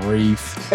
grief. 0.00 0.72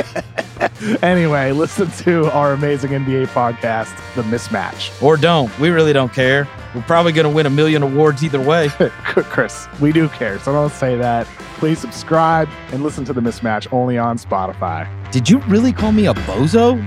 anyway, 1.03 1.51
listen 1.51 1.89
to 1.91 2.31
our 2.31 2.53
amazing 2.53 2.91
NBA 2.91 3.27
podcast, 3.27 3.95
The 4.15 4.23
Mismatch. 4.23 5.01
Or 5.01 5.17
don't. 5.17 5.57
We 5.59 5.69
really 5.69 5.93
don't 5.93 6.13
care. 6.13 6.47
We're 6.75 6.81
probably 6.83 7.11
going 7.11 7.27
to 7.27 7.35
win 7.35 7.45
a 7.45 7.49
million 7.49 7.83
awards 7.83 8.23
either 8.23 8.41
way. 8.41 8.69
Chris, 9.03 9.67
we 9.79 9.91
do 9.91 10.09
care, 10.09 10.39
so 10.39 10.51
don't 10.51 10.71
say 10.71 10.95
that. 10.97 11.25
Please 11.57 11.79
subscribe 11.79 12.49
and 12.71 12.83
listen 12.83 13.03
to 13.05 13.13
The 13.13 13.21
Mismatch 13.21 13.71
only 13.73 13.97
on 13.97 14.17
Spotify. 14.17 14.87
Did 15.11 15.29
you 15.29 15.39
really 15.47 15.73
call 15.73 15.91
me 15.91 16.07
a 16.07 16.13
bozo? 16.13 16.77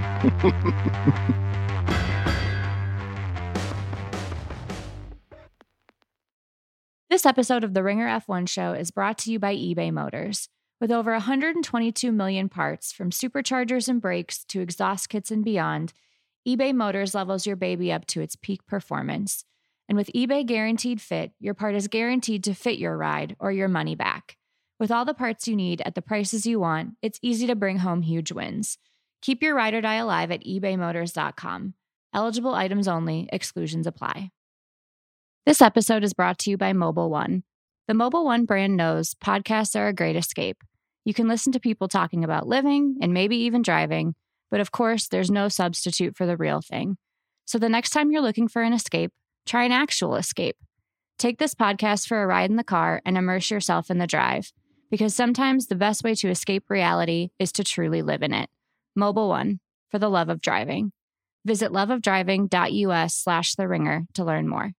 This 7.11 7.27
episode 7.27 7.65
of 7.65 7.75
the 7.75 7.83
Ringer 7.83 8.07
F1 8.07 8.49
show 8.49 8.73
is 8.73 8.93
brought 8.93 9.19
to 9.19 9.33
you 9.33 9.41
by 9.41 9.53
eBay 9.57 9.93
Motors. 9.93 10.49
With 10.81 10.91
over 10.91 11.13
122 11.13 12.11
million 12.11 12.49
parts, 12.49 12.91
from 12.91 13.11
superchargers 13.11 13.87
and 13.87 14.01
brakes 14.01 14.45
to 14.45 14.63
exhaust 14.63 15.11
kits 15.11 15.31
and 15.31 15.45
beyond, 15.45 15.93
eBay 16.49 16.75
Motors 16.75 17.15
levels 17.15 17.47
your 17.47 17.57
baby 17.57 17.93
up 17.93 18.07
to 18.07 18.23
its 18.23 18.35
peak 18.35 18.67
performance. 18.67 19.45
And 19.91 19.99
with 19.99 20.11
eBay 20.15 20.47
Guaranteed 20.47 20.99
Fit, 21.03 21.33
your 21.39 21.53
part 21.53 21.75
is 21.75 21.87
guaranteed 21.87 22.45
to 22.45 22.55
fit 22.55 22.79
your 22.79 22.97
ride 22.97 23.37
or 23.39 23.53
your 23.53 23.69
money 23.69 23.95
back. 23.95 24.39
With 24.79 24.91
all 24.91 25.05
the 25.05 25.13
parts 25.13 25.47
you 25.47 25.55
need 25.55 25.83
at 25.85 25.95
the 25.95 26.01
prices 26.01 26.47
you 26.47 26.59
want, 26.59 26.95
it's 27.03 27.19
easy 27.21 27.47
to 27.47 27.55
bring 27.55 27.81
home 27.81 28.01
huge 28.01 28.33
wins. 28.33 28.79
Keep 29.21 29.43
your 29.43 29.55
ride 29.55 29.75
or 29.75 29.83
die 29.83 29.97
alive 29.97 30.31
at 30.31 30.45
ebaymotors.com. 30.45 31.75
Eligible 32.15 32.55
items 32.55 32.89
only, 32.89 33.29
exclusions 33.31 33.87
apply. 33.87 34.31
This 35.45 35.61
episode 35.61 36.05
is 36.05 36.15
brought 36.15 36.39
to 36.39 36.51
you 36.51 36.57
by 36.57 36.73
Mobil 36.73 37.11
One. 37.11 37.43
The 37.87 37.93
Mobil 37.93 38.25
One 38.25 38.47
brand 38.47 38.79
knows 38.79 39.15
podcasts 39.15 39.79
are 39.79 39.89
a 39.89 39.93
great 39.93 40.17
escape. 40.17 40.63
You 41.05 41.15
can 41.15 41.29
listen 41.29 41.53
to 41.53 41.61
people 41.61 41.89
talking 41.89 42.25
about 42.25 42.47
living 42.47 42.97
and 43.01 43.15
maybe 43.15 43.37
even 43.37 43.63
driving, 43.63 44.15
but 44.51 44.61
of 44.61 44.71
course, 44.71 45.09
there's 45.09 45.31
no 45.31 45.49
substitute 45.49 46.17
for 46.17 46.27
the 46.27 46.37
real 46.37 46.61
thing. 46.61 46.99
So 47.47 47.59
the 47.59 47.69
next 47.69 47.91
time 47.91 48.11
you're 48.11 48.21
looking 48.23 48.49
for 48.49 48.63
an 48.63 48.73
escape, 48.73 49.13
try 49.47 49.65
an 49.65 49.73
actual 49.73 50.17
escape. 50.17 50.57
Take 51.19 51.39
this 51.39 51.55
podcast 51.55 52.07
for 52.07 52.23
a 52.23 52.27
ride 52.27 52.51
in 52.51 52.57
the 52.57 52.65
car 52.65 53.03
and 53.05 53.19
immerse 53.19 53.51
yourself 53.51 53.91
in 53.91 53.99
the 53.99 54.07
drive, 54.07 54.53
because 54.91 55.15
sometimes 55.15 55.67
the 55.67 55.75
best 55.75 56.05
way 56.05 56.15
to 56.15 56.29
escape 56.29 56.65
reality 56.69 57.31
is 57.39 57.53
to 57.53 57.65
truly 57.65 58.03
live 58.03 58.23
in 58.23 58.33
it. 58.33 58.49
Mobil 58.99 59.29
One, 59.29 59.61
for 59.91 59.99
the 59.99 60.11
love 60.11 60.29
of 60.29 60.41
driving. 60.41 60.93
Visit 61.45 61.73
loveofdriving.us 61.73 63.15
slash 63.15 63.55
the 63.55 63.67
ringer 63.67 64.07
to 64.15 64.25
learn 64.25 64.49
more. 64.49 64.73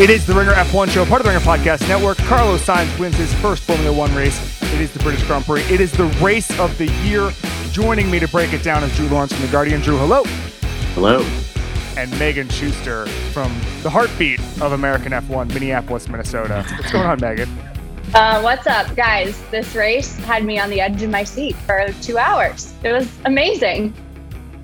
It 0.00 0.10
is 0.10 0.26
the 0.26 0.34
Ringer 0.34 0.54
F1 0.54 0.88
show, 0.90 1.04
part 1.04 1.20
of 1.20 1.24
the 1.24 1.32
Ringer 1.32 1.44
Podcast 1.44 1.88
Network. 1.88 2.18
Carlos 2.18 2.66
Sainz 2.66 2.98
wins 2.98 3.14
his 3.14 3.32
first 3.34 3.62
Formula 3.62 3.96
One 3.96 4.12
race. 4.12 4.60
It 4.74 4.80
is 4.80 4.92
the 4.92 4.98
British 4.98 5.22
Grand 5.22 5.44
Prix. 5.44 5.62
It 5.72 5.80
is 5.80 5.92
the 5.92 6.06
race 6.20 6.50
of 6.58 6.76
the 6.78 6.86
year. 7.04 7.30
Joining 7.70 8.10
me 8.10 8.18
to 8.18 8.26
break 8.26 8.52
it 8.52 8.64
down 8.64 8.82
is 8.82 8.94
Drew 8.96 9.06
Lawrence 9.06 9.32
from 9.32 9.42
The 9.42 9.52
Guardian. 9.52 9.80
Drew, 9.82 9.96
hello. 9.96 10.24
Hello. 10.94 11.24
And 11.96 12.10
Megan 12.18 12.48
Schuster 12.48 13.06
from 13.32 13.56
the 13.84 13.88
heartbeat 13.88 14.40
of 14.60 14.72
American 14.72 15.12
F1, 15.12 15.54
Minneapolis, 15.54 16.08
Minnesota. 16.08 16.66
What's 16.76 16.90
going 16.90 17.06
on, 17.06 17.20
Megan? 17.20 17.48
Uh, 18.14 18.40
what's 18.40 18.66
up, 18.66 18.96
guys? 18.96 19.40
This 19.52 19.76
race 19.76 20.16
had 20.24 20.44
me 20.44 20.58
on 20.58 20.70
the 20.70 20.80
edge 20.80 21.04
of 21.04 21.10
my 21.10 21.22
seat 21.22 21.54
for 21.54 21.86
two 22.02 22.18
hours. 22.18 22.74
It 22.82 22.90
was 22.90 23.08
amazing. 23.26 23.94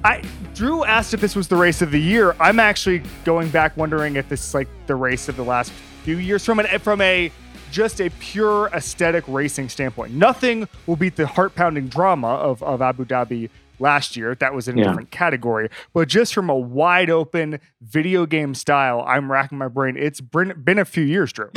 I 0.03 0.23
Drew 0.61 0.85
asked 0.85 1.15
if 1.15 1.23
this 1.23 1.35
was 1.35 1.49
the 1.49 1.57
race 1.57 1.81
of 1.81 1.91
the 1.91 1.99
year. 1.99 2.37
I'm 2.39 2.61
actually 2.61 3.03
going 3.25 3.49
back 3.49 3.79
wondering 3.79 4.17
if 4.17 4.29
this 4.29 4.47
is 4.49 4.53
like 4.53 4.69
the 4.87 4.95
race 4.95 5.27
of 5.27 5.37
the 5.37 5.43
last 5.43 5.73
few 6.05 6.19
years 6.19 6.45
from 6.45 6.59
an 6.61 6.67
from 6.81 7.01
a 7.01 7.33
just 7.71 7.99
a 7.99 8.11
pure 8.19 8.67
aesthetic 8.75 9.25
racing 9.27 9.71
standpoint. 9.71 10.13
Nothing 10.13 10.69
will 10.87 10.97
beat 10.97 11.17
the 11.17 11.27
heart 11.27 11.55
pounding 11.55 11.89
drama 11.89 12.27
of, 12.35 12.63
of 12.63 12.83
Abu 12.83 13.07
Dhabi 13.07 13.49
last 13.79 14.19
year. 14.19 14.35
That 14.35 14.53
was 14.53 14.69
in 14.69 14.77
a 14.77 14.83
Yeah. 14.83 14.89
different 14.89 15.11
category. 15.11 15.71
But 15.95 16.09
just 16.09 16.35
from 16.35 16.51
a 16.51 16.57
wide 16.59 17.09
open 17.09 17.59
video 17.81 18.27
game 18.27 18.55
style, 18.55 19.03
I'm 19.09 19.33
racking 19.33 19.57
my 19.57 19.69
brain. 19.69 19.97
It's 19.97 20.21
been, 20.21 20.53
been 20.63 20.79
a 20.79 20.85
few 20.85 21.05
years, 21.05 21.33
Drew. 21.33 21.51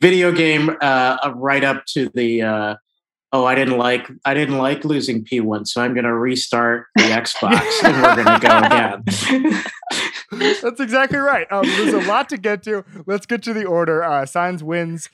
Video 0.00 0.30
game 0.30 0.70
uh, 0.80 1.32
right 1.34 1.64
up 1.64 1.84
to 1.86 2.08
the 2.14 2.42
uh, 2.42 2.76
oh 3.32 3.44
I 3.44 3.54
didn't 3.54 3.78
like 3.78 4.08
I 4.24 4.34
didn't 4.34 4.58
like 4.58 4.84
losing 4.84 5.24
P1, 5.24 5.66
so 5.66 5.82
I'm 5.82 5.94
going 5.94 6.04
to 6.04 6.14
restart 6.14 6.86
the 6.96 7.02
Xbox 7.02 7.84
and 7.84 8.02
we're 8.02 8.24
going 8.24 8.40
to 8.40 8.46
go 8.46 8.58
again. 8.58 9.64
That's 10.62 10.80
exactly 10.80 11.18
right. 11.18 11.50
Um, 11.50 11.64
there's 11.64 11.94
a 11.94 12.08
lot 12.08 12.28
to 12.30 12.36
get 12.36 12.62
to. 12.64 12.84
Let's 13.06 13.26
get 13.26 13.42
to 13.44 13.54
the 13.54 13.64
order. 13.64 14.02
Uh, 14.02 14.22
Sainz 14.22 14.62
wins. 14.62 15.08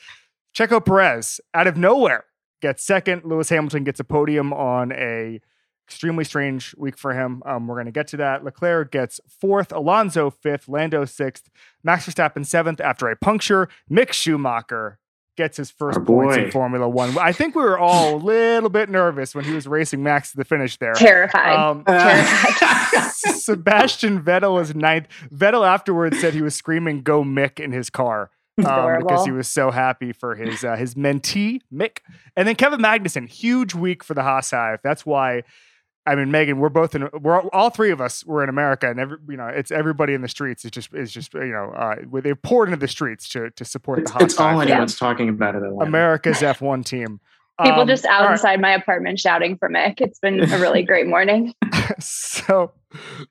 Checo 0.54 0.84
Perez 0.84 1.40
out 1.54 1.66
of 1.66 1.76
nowhere 1.76 2.24
gets 2.60 2.84
second. 2.84 3.24
Lewis 3.24 3.48
Hamilton 3.48 3.84
gets 3.84 4.00
a 4.00 4.04
podium 4.04 4.52
on 4.52 4.92
a 4.92 5.40
extremely 5.86 6.24
strange 6.24 6.74
week 6.78 6.96
for 6.96 7.12
him. 7.12 7.42
Um, 7.44 7.66
we're 7.66 7.74
going 7.74 7.86
to 7.86 7.92
get 7.92 8.06
to 8.08 8.16
that. 8.18 8.44
Leclerc 8.44 8.90
gets 8.90 9.20
fourth. 9.28 9.72
Alonso 9.72 10.30
fifth. 10.30 10.68
Lando 10.68 11.04
sixth. 11.04 11.50
Max 11.82 12.06
Verstappen 12.06 12.46
seventh 12.46 12.80
after 12.80 13.08
a 13.08 13.16
puncture. 13.16 13.68
Mick 13.90 14.12
Schumacher 14.12 14.98
gets 15.42 15.56
his 15.56 15.72
first 15.72 15.98
Our 15.98 16.04
points 16.04 16.36
boy. 16.36 16.44
in 16.44 16.50
Formula 16.52 16.88
One. 16.88 17.18
I 17.18 17.32
think 17.32 17.56
we 17.56 17.62
were 17.62 17.76
all 17.78 18.14
a 18.14 18.16
little 18.16 18.70
bit 18.70 18.88
nervous 18.88 19.34
when 19.34 19.44
he 19.44 19.52
was 19.52 19.66
racing 19.66 20.00
Max 20.00 20.30
to 20.30 20.36
the 20.36 20.44
finish 20.44 20.76
there. 20.76 20.94
Terrified. 20.94 21.56
Um, 21.56 21.84
Sebastian 23.08 24.22
Vettel 24.22 24.54
was 24.54 24.74
ninth. 24.74 25.08
Vettel 25.34 25.66
afterwards 25.66 26.20
said 26.20 26.32
he 26.34 26.42
was 26.42 26.54
screaming 26.54 27.02
"Go 27.02 27.24
Mick" 27.24 27.58
in 27.58 27.72
his 27.72 27.90
car 27.90 28.30
um, 28.64 28.98
because 29.00 29.24
he 29.24 29.32
was 29.32 29.48
so 29.48 29.72
happy 29.72 30.12
for 30.12 30.36
his 30.36 30.62
uh, 30.62 30.76
his 30.76 30.94
mentee 30.94 31.60
Mick. 31.72 31.98
And 32.36 32.46
then 32.46 32.54
Kevin 32.54 32.80
Magnussen, 32.80 33.28
huge 33.28 33.74
week 33.74 34.04
for 34.04 34.14
the 34.14 34.22
Haas 34.22 34.50
Hive. 34.50 34.78
That's 34.84 35.04
why. 35.04 35.42
I 36.04 36.16
mean, 36.16 36.30
Megan, 36.32 36.58
we're 36.58 36.68
both 36.68 36.94
in. 36.94 37.08
We're 37.20 37.40
all, 37.40 37.48
all 37.52 37.70
three 37.70 37.90
of 37.92 38.00
us. 38.00 38.26
We're 38.26 38.42
in 38.42 38.48
America, 38.48 38.90
and 38.90 38.98
every 38.98 39.18
you 39.28 39.36
know, 39.36 39.46
it's 39.46 39.70
everybody 39.70 40.14
in 40.14 40.22
the 40.22 40.28
streets. 40.28 40.64
It's 40.64 40.74
just, 40.74 40.92
it's 40.92 41.12
just 41.12 41.32
you 41.34 41.46
know, 41.46 41.70
uh, 41.76 41.96
they 42.20 42.34
poured 42.34 42.68
into 42.70 42.80
the 42.80 42.88
streets 42.88 43.28
to 43.30 43.50
to 43.50 43.64
support 43.64 44.00
it's, 44.00 44.10
the 44.10 44.14
Haas 44.18 44.22
it's 44.24 44.40
all 44.40 44.58
Hive. 44.58 44.68
anyone's 44.68 44.98
talking 44.98 45.28
about 45.28 45.54
it. 45.54 45.62
America's 45.80 46.38
F1 46.38 46.84
team. 46.84 47.20
People 47.62 47.82
Um, 47.82 47.88
just 47.88 48.04
outside 48.06 48.52
right. 48.52 48.60
my 48.60 48.70
apartment 48.72 49.20
shouting 49.20 49.56
for 49.58 49.68
Mick. 49.68 50.00
It's 50.00 50.18
been 50.18 50.40
a 50.40 50.58
really 50.58 50.82
great 50.90 51.06
morning. 51.06 51.54
so 52.00 52.72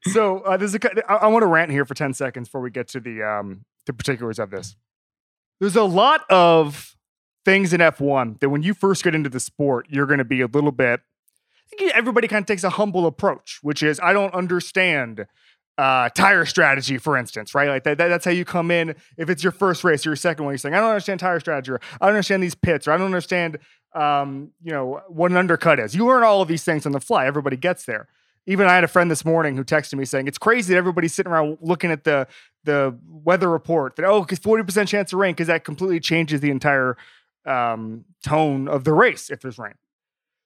so 0.08 0.40
uh, 0.42 0.56
there's 0.56 0.74
a 0.74 0.80
cou- 0.80 1.02
I, 1.10 1.16
I 1.16 1.28
want 1.28 1.44
to 1.44 1.48
rant 1.48 1.72
here 1.72 1.86
for 1.86 1.94
10 1.94 2.14
seconds 2.14 2.48
before 2.48 2.62
we 2.62 2.70
get 2.72 2.88
to 2.90 3.00
the 3.00 3.22
um 3.24 3.66
the 3.86 3.94
particulars 3.94 4.40
of 4.40 4.50
this 4.52 4.76
there's 5.60 5.76
a 5.76 5.84
lot 5.84 6.22
of 6.30 6.96
things 7.46 7.74
in 7.74 7.82
f1 7.82 8.40
that 8.40 8.50
when 8.50 8.62
you 8.64 8.74
first 8.74 9.04
get 9.04 9.14
into 9.16 9.30
the 9.30 9.40
sport 9.40 9.88
you're 9.90 10.06
going 10.06 10.20
to 10.20 10.24
be 10.26 10.42
a 10.42 10.48
little 10.48 10.72
bit 10.72 11.00
I 11.00 11.00
think 11.00 11.11
everybody 11.94 12.28
kind 12.28 12.44
of 12.44 12.48
takes 12.48 12.64
a 12.64 12.70
humble 12.72 13.06
approach 13.06 13.60
which 13.62 13.82
is 13.84 14.00
i 14.02 14.14
don't 14.14 14.34
understand 14.34 15.26
uh, 15.78 16.10
tire 16.10 16.46
strategy, 16.46 16.98
for 17.00 17.18
instance, 17.18 17.56
right? 17.56 17.70
Like 17.70 17.86
that, 17.86 17.98
that- 17.98 18.10
that's 18.10 18.26
how 18.26 18.30
you 18.30 18.46
come 18.46 18.70
in. 18.70 18.94
If 19.18 19.30
it's 19.32 19.42
your 19.42 19.54
first 19.54 19.84
race 19.84 20.06
or 20.06 20.10
your 20.10 20.16
second 20.18 20.44
one, 20.46 20.52
you're 20.52 20.60
saying, 20.60 20.76
I 20.76 20.80
don't 20.80 20.90
understand 20.90 21.20
tire 21.22 21.40
strategy, 21.40 21.72
or 21.72 21.80
I 22.00 22.06
don't 22.06 22.16
understand 22.16 22.44
these 22.44 22.54
pits, 22.54 22.88
or 22.88 22.92
I 22.92 22.98
don't 22.98 23.06
understand, 23.08 23.58
um, 23.96 24.52
you 24.62 24.72
know, 24.74 25.02
what 25.08 25.32
an 25.32 25.38
undercut 25.38 25.80
is. 25.80 25.96
You 25.96 26.06
learn 26.06 26.24
all 26.24 26.42
of 26.42 26.50
these 26.50 26.64
things 26.64 26.86
on 26.86 26.92
the 26.92 27.00
fly. 27.00 27.26
Everybody 27.26 27.56
gets 27.56 27.86
there. 27.86 28.10
Even 28.46 28.68
I 28.68 28.76
had 28.76 28.84
a 28.84 28.88
friend 28.88 29.10
this 29.10 29.24
morning 29.26 29.56
who 29.56 29.64
texted 29.64 29.96
me 29.96 30.06
saying, 30.06 30.28
it's 30.28 30.38
crazy 30.38 30.74
that 30.74 30.78
everybody's 30.78 31.14
sitting 31.14 31.32
around 31.32 31.58
looking 31.62 31.90
at 31.90 32.04
the 32.04 32.28
the 32.64 32.96
weather 33.10 33.50
report 33.50 33.96
that, 33.96 34.06
oh, 34.06 34.22
because 34.22 34.40
40% 34.40 34.88
chance 34.88 35.14
of 35.14 35.20
rain, 35.20 35.32
because 35.34 35.48
that 35.48 35.64
completely 35.64 36.02
changes 36.02 36.42
the 36.42 36.52
entire 36.52 36.96
um, 37.48 38.06
tone 38.24 38.68
of 38.68 38.84
the 38.84 38.94
race 38.94 39.32
if 39.32 39.40
there's 39.40 39.58
rain. 39.58 39.74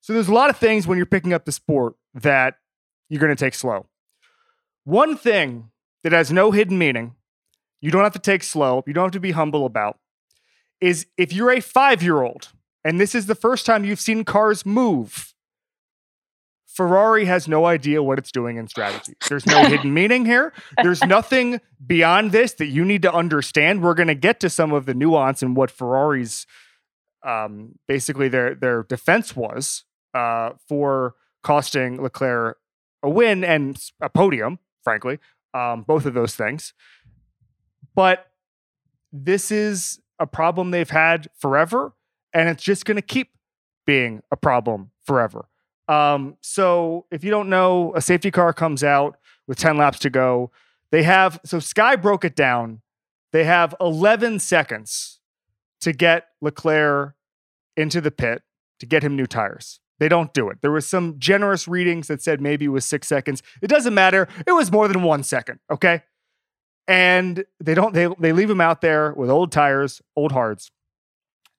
So 0.05 0.13
there's 0.13 0.27
a 0.27 0.33
lot 0.33 0.51
of 0.51 0.57
things 0.57 0.85
when 0.85 0.97
you're 0.97 1.07
picking 1.07 1.33
up 1.33 1.45
the 1.45 1.51
sport 1.51 1.95
that 2.13 2.57
you're 3.09 3.19
going 3.19 3.35
to 3.35 3.43
take 3.43 3.55
slow. 3.55 3.87
One 4.83 5.17
thing 5.17 5.71
that 6.03 6.11
has 6.11 6.31
no 6.31 6.51
hidden 6.51 6.77
meaning, 6.77 7.15
you 7.81 7.89
don't 7.89 8.03
have 8.03 8.13
to 8.13 8.19
take 8.19 8.43
slow, 8.43 8.83
you 8.85 8.93
don't 8.93 9.05
have 9.05 9.13
to 9.13 9.19
be 9.19 9.31
humble 9.31 9.65
about, 9.65 9.97
is 10.79 11.07
if 11.17 11.33
you're 11.33 11.51
a 11.51 11.59
five 11.59 12.03
year 12.03 12.21
old 12.21 12.49
and 12.83 12.99
this 12.99 13.15
is 13.15 13.25
the 13.25 13.33
first 13.33 13.65
time 13.65 13.83
you've 13.83 13.99
seen 13.99 14.23
cars 14.23 14.63
move, 14.63 15.33
Ferrari 16.67 17.25
has 17.25 17.47
no 17.47 17.65
idea 17.65 18.03
what 18.03 18.19
it's 18.19 18.31
doing 18.31 18.57
in 18.57 18.67
strategy. 18.67 19.13
There's 19.27 19.47
no 19.47 19.65
hidden 19.65 19.91
meaning 19.95 20.23
here. 20.23 20.53
There's 20.83 21.03
nothing 21.03 21.61
beyond 21.83 22.31
this 22.31 22.53
that 22.53 22.67
you 22.67 22.85
need 22.85 23.01
to 23.01 23.11
understand. 23.11 23.81
We're 23.81 23.95
going 23.95 24.05
to 24.05 24.13
get 24.13 24.39
to 24.41 24.51
some 24.51 24.71
of 24.71 24.85
the 24.85 24.93
nuance 24.93 25.41
and 25.41 25.55
what 25.55 25.71
Ferrari's 25.71 26.45
um, 27.23 27.79
basically 27.87 28.29
their 28.29 28.53
their 28.53 28.83
defense 28.83 29.35
was 29.35 29.83
uh, 30.15 30.53
for 30.67 31.13
costing 31.43 32.01
Leclerc 32.01 32.57
a 33.03 33.09
win 33.09 33.43
and 33.43 33.79
a 34.01 34.09
podium, 34.09 34.57
frankly, 34.83 35.19
um, 35.53 35.83
both 35.83 36.07
of 36.07 36.15
those 36.15 36.35
things. 36.35 36.73
But 37.93 38.25
this 39.13 39.51
is 39.51 40.01
a 40.19 40.25
problem 40.25 40.71
they've 40.71 40.89
had 40.89 41.29
forever, 41.37 41.93
and 42.33 42.49
it's 42.49 42.63
just 42.63 42.85
going 42.85 42.95
to 42.95 43.03
keep 43.03 43.29
being 43.85 44.23
a 44.31 44.35
problem 44.35 44.91
forever. 45.03 45.47
Um, 45.87 46.37
so 46.41 47.05
if 47.11 47.23
you 47.23 47.29
don't 47.29 47.47
know, 47.47 47.93
a 47.95 48.01
safety 48.01 48.31
car 48.31 48.53
comes 48.53 48.83
out 48.83 49.17
with 49.47 49.59
10 49.59 49.77
laps 49.77 49.99
to 49.99 50.09
go. 50.09 50.51
They 50.91 51.03
have, 51.03 51.39
so 51.45 51.59
Sky 51.59 51.95
broke 51.95 52.25
it 52.25 52.35
down. 52.35 52.81
They 53.31 53.43
have 53.43 53.75
11 53.79 54.39
seconds 54.39 55.19
to 55.81 55.93
get 55.93 56.29
Leclerc 56.41 57.15
into 57.77 58.01
the 58.01 58.11
pit 58.11 58.41
to 58.79 58.85
get 58.85 59.03
him 59.03 59.15
new 59.15 59.27
tires. 59.27 59.79
They 59.99 60.09
don't 60.09 60.33
do 60.33 60.49
it. 60.49 60.57
There 60.61 60.71
was 60.71 60.85
some 60.87 61.15
generous 61.19 61.67
readings 61.67 62.07
that 62.07 62.21
said 62.21 62.41
maybe 62.41 62.65
it 62.65 62.69
was 62.69 62.85
six 62.85 63.07
seconds. 63.07 63.41
It 63.61 63.67
doesn't 63.67 63.93
matter. 63.93 64.27
It 64.45 64.51
was 64.51 64.71
more 64.71 64.87
than 64.87 65.03
one 65.03 65.23
second. 65.23 65.59
Okay. 65.71 66.03
And 66.87 67.45
they 67.59 67.73
don't, 67.73 67.93
they, 67.93 68.07
they 68.19 68.33
leave 68.33 68.49
him 68.49 68.61
out 68.61 68.81
there 68.81 69.13
with 69.13 69.29
old 69.29 69.51
tires, 69.51 70.01
old 70.15 70.33
hards. 70.33 70.71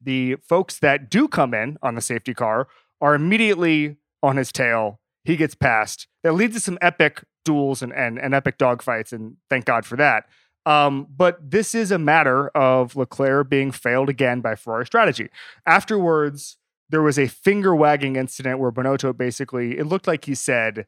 The 0.01 0.37
folks 0.37 0.79
that 0.79 1.11
do 1.11 1.27
come 1.27 1.55
in 1.55 1.79
on 1.83 1.95
the 1.95 2.01
safety 2.01 2.35
car 2.35 2.69
are 3.01 3.15
immediately 3.15 3.97
on 4.23 4.37
his 4.37 4.53
tail. 4.53 5.01
He 5.25 5.37
gets 5.37 5.55
passed. 5.55 6.07
That 6.23 6.35
leads 6.35 6.55
to 6.55 6.61
some 6.61 6.79
epic 6.81 7.25
duels 7.45 7.83
and, 7.83 7.93
and, 7.93 8.19
and 8.19 8.35
epic 8.35 8.59
dogfights. 8.59 9.13
And 9.13 9.37
thank 9.51 9.65
God 9.65 9.85
for 9.85 9.97
that. 9.97 10.27
Um, 10.67 11.07
but 11.17 11.51
this 11.51 11.75
is 11.75 11.91
a 11.91 11.99
matter 11.99 12.49
of 12.49 12.97
Leclerc 12.97 13.49
being 13.49 13.71
failed 13.71 14.09
again 14.09 14.41
by 14.41 14.57
Ferrari 14.57 14.85
strategy. 14.85 15.29
Afterwards, 15.65 16.59
there 16.89 17.03
was 17.03 17.19
a 17.19 17.27
finger 17.27 17.75
wagging 17.75 18.17
incident 18.17 18.59
where 18.59 18.71
Binotto 18.71 19.17
basically, 19.17 19.79
it 19.79 19.87
looked 19.87 20.07
like 20.07 20.25
he 20.25 20.35
said, 20.35 20.87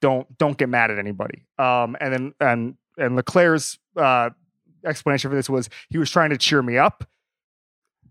"Don't 0.00 0.36
don't 0.38 0.56
get 0.56 0.68
mad 0.68 0.90
at 0.90 0.98
anybody." 0.98 1.46
Um, 1.58 1.96
and 2.00 2.12
then 2.12 2.34
and 2.40 2.74
and 2.96 3.16
Leclerc's 3.16 3.78
uh, 3.96 4.30
explanation 4.84 5.30
for 5.30 5.36
this 5.36 5.50
was 5.50 5.68
he 5.88 5.98
was 5.98 6.10
trying 6.10 6.30
to 6.30 6.38
cheer 6.38 6.62
me 6.62 6.78
up. 6.78 7.08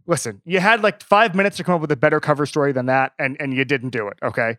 Listen, 0.07 0.41
you 0.45 0.59
had 0.59 0.81
like 0.81 1.03
five 1.03 1.35
minutes 1.35 1.57
to 1.57 1.63
come 1.63 1.75
up 1.75 1.81
with 1.81 1.91
a 1.91 1.97
better 1.97 2.19
cover 2.19 2.45
story 2.45 2.71
than 2.71 2.87
that, 2.87 3.13
and 3.19 3.37
and 3.39 3.53
you 3.53 3.65
didn't 3.65 3.89
do 3.89 4.07
it. 4.07 4.17
Okay. 4.23 4.57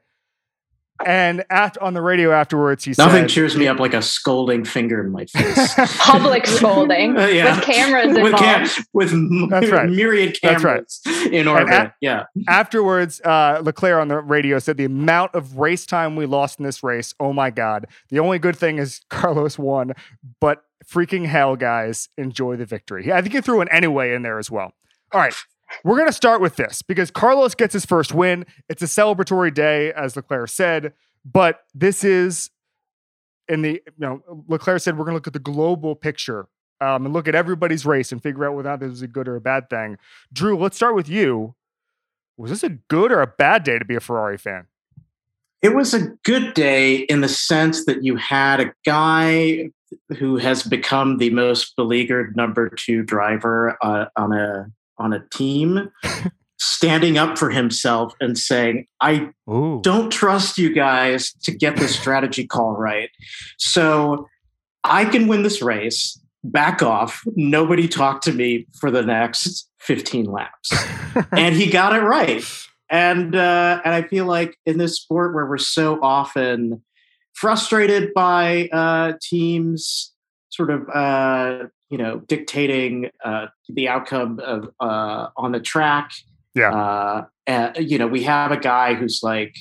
And 1.06 1.44
after 1.50 1.82
on 1.82 1.94
the 1.94 2.02
radio 2.02 2.32
afterwards, 2.32 2.84
he 2.84 2.92
said, 2.94 3.06
Nothing 3.06 3.22
said, 3.22 3.30
cheers 3.30 3.56
me 3.56 3.66
up 3.68 3.78
like 3.80 3.94
a 3.94 4.02
scolding 4.02 4.64
finger 4.64 5.00
in 5.04 5.10
my 5.12 5.24
face. 5.26 5.74
Public 5.98 6.46
scolding 6.46 7.16
Uh, 7.16 7.26
yeah. 7.26 7.54
with 7.56 7.64
cameras 7.64 8.08
with 8.08 8.18
involved. 8.34 8.38
cam- 8.74 8.84
with 8.92 9.12
m- 9.12 9.48
That's 9.48 9.70
right. 9.70 9.88
myriad 9.88 10.36
That's 10.42 10.62
right. 10.64 10.84
cameras 11.04 11.26
in 11.32 11.48
orbit. 11.48 11.72
a- 11.72 11.94
yeah. 12.00 12.24
afterwards, 12.48 13.20
uh, 13.22 13.60
Leclerc 13.64 14.00
on 14.00 14.08
the 14.08 14.18
radio 14.18 14.58
said 14.58 14.76
the 14.76 14.84
amount 14.84 15.34
of 15.34 15.58
race 15.58 15.86
time 15.86 16.16
we 16.16 16.26
lost 16.26 16.58
in 16.58 16.64
this 16.66 16.82
race. 16.82 17.14
Oh 17.18 17.32
my 17.32 17.50
God. 17.50 17.86
The 18.10 18.18
only 18.18 18.38
good 18.38 18.56
thing 18.56 18.78
is 18.78 19.00
Carlos 19.10 19.58
won, 19.58 19.92
but 20.40 20.62
freaking 20.86 21.26
hell, 21.26 21.56
guys, 21.56 22.08
enjoy 22.18 22.56
the 22.56 22.66
victory. 22.66 23.12
I 23.12 23.22
think 23.22 23.34
he 23.34 23.40
threw 23.40 23.60
an 23.60 23.68
anyway 23.70 24.12
in 24.14 24.22
there 24.22 24.38
as 24.38 24.50
well. 24.50 24.72
All 25.12 25.20
right. 25.20 25.34
We're 25.84 25.96
going 25.96 26.08
to 26.08 26.12
start 26.12 26.40
with 26.40 26.56
this 26.56 26.82
because 26.82 27.10
Carlos 27.10 27.54
gets 27.54 27.72
his 27.72 27.84
first 27.84 28.12
win. 28.12 28.44
It's 28.68 28.82
a 28.82 28.86
celebratory 28.86 29.52
day, 29.52 29.92
as 29.92 30.16
Leclerc 30.16 30.48
said, 30.48 30.92
but 31.24 31.60
this 31.74 32.04
is 32.04 32.50
in 33.48 33.62
the, 33.62 33.82
you 33.86 33.92
know, 33.98 34.44
Leclerc 34.48 34.80
said 34.80 34.96
we're 34.96 35.04
going 35.04 35.12
to 35.12 35.16
look 35.16 35.26
at 35.26 35.32
the 35.32 35.38
global 35.38 35.94
picture 35.94 36.48
um, 36.80 37.04
and 37.04 37.12
look 37.12 37.28
at 37.28 37.34
everybody's 37.34 37.84
race 37.84 38.12
and 38.12 38.22
figure 38.22 38.46
out 38.46 38.54
whether 38.54 38.76
this 38.76 38.92
is 38.92 39.02
a 39.02 39.08
good 39.08 39.28
or 39.28 39.36
a 39.36 39.40
bad 39.40 39.68
thing. 39.68 39.98
Drew, 40.32 40.56
let's 40.56 40.76
start 40.76 40.94
with 40.94 41.08
you 41.08 41.54
was 42.40 42.50
this 42.50 42.62
a 42.62 42.70
good 42.70 43.12
or 43.12 43.20
a 43.20 43.26
bad 43.26 43.64
day 43.64 43.78
to 43.78 43.84
be 43.84 43.94
a 43.94 44.00
Ferrari 44.00 44.38
fan? 44.38 44.66
It 45.60 45.74
was 45.74 45.92
a 45.92 46.08
good 46.24 46.54
day 46.54 46.96
in 46.96 47.20
the 47.20 47.28
sense 47.28 47.84
that 47.84 48.02
you 48.02 48.16
had 48.16 48.60
a 48.60 48.72
guy 48.86 49.68
who 50.16 50.38
has 50.38 50.62
become 50.62 51.18
the 51.18 51.28
most 51.30 51.76
beleaguered 51.76 52.34
number 52.36 52.70
two 52.70 53.02
driver 53.02 53.76
uh, 53.82 54.06
on 54.16 54.32
a 54.32 54.72
on 55.00 55.12
a 55.12 55.24
team 55.30 55.90
standing 56.58 57.16
up 57.16 57.38
for 57.38 57.50
himself 57.50 58.12
and 58.20 58.38
saying, 58.38 58.86
"I 59.00 59.30
Ooh. 59.50 59.80
don't 59.82 60.10
trust 60.10 60.58
you 60.58 60.72
guys 60.72 61.32
to 61.42 61.52
get 61.52 61.76
this 61.76 61.96
strategy 62.00 62.46
call 62.46 62.72
right. 62.72 63.10
So 63.58 64.28
I 64.84 65.04
can 65.04 65.26
win 65.28 65.42
this 65.42 65.62
race. 65.62 66.18
Back 66.42 66.82
off. 66.82 67.22
Nobody 67.36 67.86
talk 67.86 68.22
to 68.22 68.32
me 68.32 68.66
for 68.80 68.90
the 68.90 69.02
next 69.02 69.68
15 69.80 70.24
laps. 70.24 70.72
and 71.32 71.54
he 71.54 71.70
got 71.70 71.94
it 71.94 72.00
right. 72.00 72.42
And 72.88 73.36
uh, 73.36 73.80
and 73.84 73.94
I 73.94 74.02
feel 74.02 74.26
like 74.26 74.56
in 74.66 74.78
this 74.78 74.96
sport 74.96 75.34
where 75.34 75.46
we're 75.46 75.58
so 75.58 76.00
often 76.02 76.82
frustrated 77.34 78.12
by 78.14 78.68
uh, 78.72 79.12
teams 79.22 80.12
sort 80.48 80.70
of 80.70 80.88
uh, 80.88 81.66
you 81.90 81.98
know 81.98 82.20
dictating 82.20 83.10
uh, 83.24 83.46
the 83.68 83.88
outcome 83.88 84.38
of 84.40 84.70
uh, 84.80 85.28
on 85.36 85.52
the 85.52 85.60
track 85.60 86.10
Yeah. 86.54 86.70
uh, 86.72 87.24
and, 87.46 87.76
you 87.90 87.98
know, 87.98 88.06
we 88.06 88.22
have 88.22 88.52
a 88.52 88.56
guy 88.56 88.94
who's 88.94 89.20
like, 89.24 89.56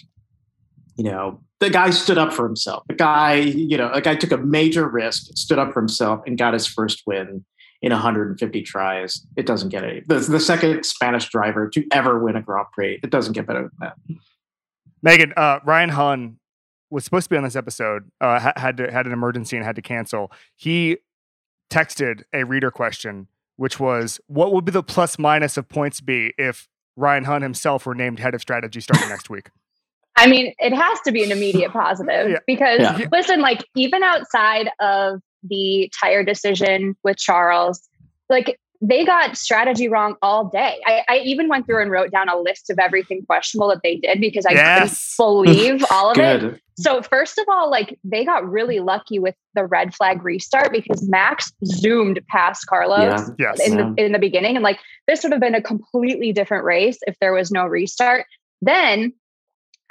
you 0.95 1.03
know, 1.05 1.41
the 1.59 1.69
guy 1.71 1.89
stood 1.89 2.17
up 2.19 2.31
for 2.31 2.45
himself. 2.45 2.83
The 2.87 2.93
guy, 2.95 3.33
you 3.35 3.77
know, 3.77 3.89
a 3.91 3.99
guy 4.01 4.15
took 4.15 4.31
a 4.31 4.37
major 4.37 4.87
risk, 4.87 5.23
stood 5.35 5.57
up 5.57 5.73
for 5.73 5.79
himself, 5.81 6.21
and 6.27 6.37
got 6.37 6.53
his 6.53 6.67
first 6.67 7.01
win 7.07 7.43
in 7.81 7.91
150 7.91 8.61
tries. 8.61 9.25
It 9.37 9.45
doesn't 9.47 9.69
get 9.69 9.83
any. 9.83 10.01
The, 10.07 10.19
the 10.19 10.39
second 10.39 10.83
Spanish 10.85 11.29
driver 11.29 11.67
to 11.69 11.83
ever 11.91 12.19
win 12.19 12.35
a 12.35 12.41
Grand 12.41 12.67
Prix. 12.73 12.99
It 13.01 13.09
doesn't 13.09 13.33
get 13.33 13.47
better 13.47 13.61
than 13.63 13.71
that. 13.79 13.93
Megan, 15.01 15.33
uh, 15.35 15.59
Ryan 15.65 15.89
Hunn 15.89 16.39
was 16.89 17.03
supposed 17.05 17.25
to 17.25 17.29
be 17.29 17.37
on 17.37 17.43
this 17.43 17.55
episode, 17.55 18.09
uh, 18.21 18.51
had 18.55 18.77
to, 18.77 18.91
had 18.91 19.05
an 19.05 19.13
emergency 19.13 19.55
and 19.55 19.65
had 19.65 19.75
to 19.77 19.81
cancel. 19.81 20.31
He 20.55 20.97
texted 21.69 22.24
a 22.33 22.44
reader 22.44 22.71
question, 22.71 23.27
which 23.57 23.80
was, 23.80 24.19
"What 24.27 24.54
would 24.54 24.66
be 24.66 24.71
the 24.71 24.83
plus 24.83 25.18
minus 25.19 25.57
of 25.57 25.68
points 25.69 26.01
be 26.01 26.33
if 26.38 26.68
Ryan 26.95 27.24
Hunn 27.25 27.42
himself 27.42 27.86
were 27.86 27.95
named 27.95 28.19
head 28.19 28.33
of 28.36 28.42
strategy 28.42 28.80
starting 28.81 29.10
next 29.10 29.30
week?" 29.30 29.50
I 30.16 30.27
mean, 30.27 30.54
it 30.60 30.74
has 30.74 31.00
to 31.01 31.12
be 31.13 31.24
an 31.24 31.31
immediate 31.31 31.71
positive 31.71 32.30
Yeah. 32.31 32.39
because 32.45 32.80
Yeah. 32.81 33.07
listen, 33.12 33.39
like 33.39 33.63
even 33.75 34.04
outside 34.04 34.69
of 34.81 35.21
the 35.44 35.89
tire 36.01 36.24
decision 36.24 36.95
with 37.04 37.16
Charles, 37.18 37.88
like 38.30 38.60
they 38.81 39.03
got 39.03 39.35
strategy 39.37 39.89
wrong 39.89 40.15
all 40.21 40.45
day. 40.45 40.79
I, 40.85 41.03
I 41.09 41.17
even 41.19 41.49
went 41.49 41.65
through 41.65 41.81
and 41.81 41.91
wrote 41.91 42.11
down 42.11 42.29
a 42.29 42.37
list 42.39 42.69
of 42.69 42.79
everything 42.79 43.25
questionable 43.25 43.67
that 43.69 43.81
they 43.83 43.97
did 43.97 44.21
because 44.21 44.45
I 44.45 44.53
Yes. 44.53 45.15
couldn't 45.17 45.43
believe 45.45 45.83
all 45.91 46.11
of 46.11 46.17
it. 46.17 46.62
So 46.77 47.01
first 47.01 47.38
of 47.38 47.45
all, 47.50 47.69
like 47.69 48.00
they 48.05 48.24
got 48.24 48.50
really 48.50 48.79
lucky 48.79 49.19
with 49.19 49.36
the 49.53 49.65
red 49.65 49.93
flag 49.93 50.24
restart 50.24 50.71
because 50.71 51.05
Max 51.09 51.51
zoomed 51.65 52.21
past 52.29 52.67
Carlos 52.67 53.01
Yeah. 53.38 53.51
Yes. 53.57 53.67
in 53.67 53.77
Yeah. 53.77 53.91
the 53.98 54.05
in 54.05 54.12
the 54.13 54.19
beginning 54.19 54.55
and 54.55 54.63
like 54.63 54.79
this 55.07 55.24
would 55.24 55.33
have 55.33 55.41
been 55.41 55.55
a 55.55 55.62
completely 55.62 56.31
different 56.31 56.63
race 56.63 56.98
if 57.05 57.17
there 57.19 57.33
was 57.33 57.51
no 57.51 57.65
restart 57.65 58.25
then 58.62 59.12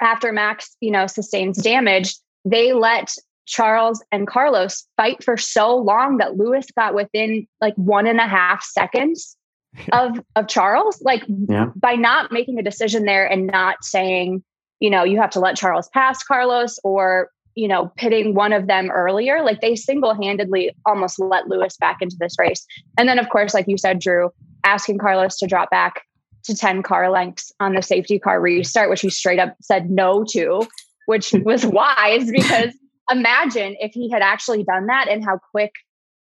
after 0.01 0.31
max 0.31 0.75
you 0.79 0.89
know 0.91 1.05
sustains 1.07 1.61
damage 1.61 2.15
they 2.45 2.73
let 2.73 3.13
charles 3.49 4.03
and 4.11 4.27
carlos 4.27 4.85
fight 4.95 5.23
for 5.23 5.35
so 5.35 5.75
long 5.75 6.17
that 6.17 6.37
lewis 6.37 6.67
got 6.77 6.93
within 6.93 7.47
like 7.59 7.73
one 7.75 8.05
and 8.05 8.19
a 8.19 8.27
half 8.27 8.63
seconds 8.63 9.35
of 9.91 10.19
of 10.35 10.47
charles. 10.47 11.01
Like 11.01 11.23
Yeah. 11.27 11.67
by 11.75 11.93
not 11.95 12.31
making 12.31 12.57
a 12.59 12.63
decision 12.63 13.05
there 13.05 13.25
and 13.25 13.47
not 13.47 13.83
saying 13.83 14.43
you 14.79 14.89
know 14.89 15.03
you 15.03 15.19
have 15.19 15.29
to 15.31 15.39
let 15.39 15.55
charles 15.55 15.89
pass 15.89 16.23
carlos 16.23 16.79
or 16.83 17.29
you 17.55 17.67
know 17.67 17.91
pitting 17.97 18.33
one 18.33 18.53
of 18.53 18.67
them 18.67 18.89
earlier 18.89 19.43
like 19.43 19.61
they 19.61 19.75
single-handedly 19.75 20.71
almost 20.85 21.19
let 21.19 21.47
lewis 21.47 21.75
back 21.77 21.97
into 22.01 22.15
this 22.19 22.35
race. 22.39 22.65
And 22.97 23.09
then 23.09 23.19
of 23.19 23.29
course 23.29 23.53
like 23.53 23.67
you 23.67 23.77
said 23.77 23.99
drew 23.99 24.29
asking 24.63 24.99
carlos 24.99 25.37
to 25.37 25.47
drop 25.47 25.69
back 25.71 26.03
to 26.43 26.55
10 26.55 26.83
car 26.83 27.09
lengths 27.11 27.51
on 27.59 27.73
the 27.73 27.81
safety 27.81 28.17
car 28.19 28.39
restart 28.39 28.89
which 28.89 29.01
he 29.01 29.09
straight 29.09 29.39
up 29.39 29.55
said 29.61 29.89
no 29.89 30.23
to 30.29 30.65
which 31.05 31.31
was 31.43 31.65
wise 31.65 32.31
because 32.31 32.73
imagine 33.11 33.75
if 33.79 33.91
he 33.93 34.09
had 34.09 34.21
actually 34.21 34.63
done 34.63 34.87
that 34.87 35.07
and 35.07 35.23
how 35.23 35.39
quick 35.51 35.73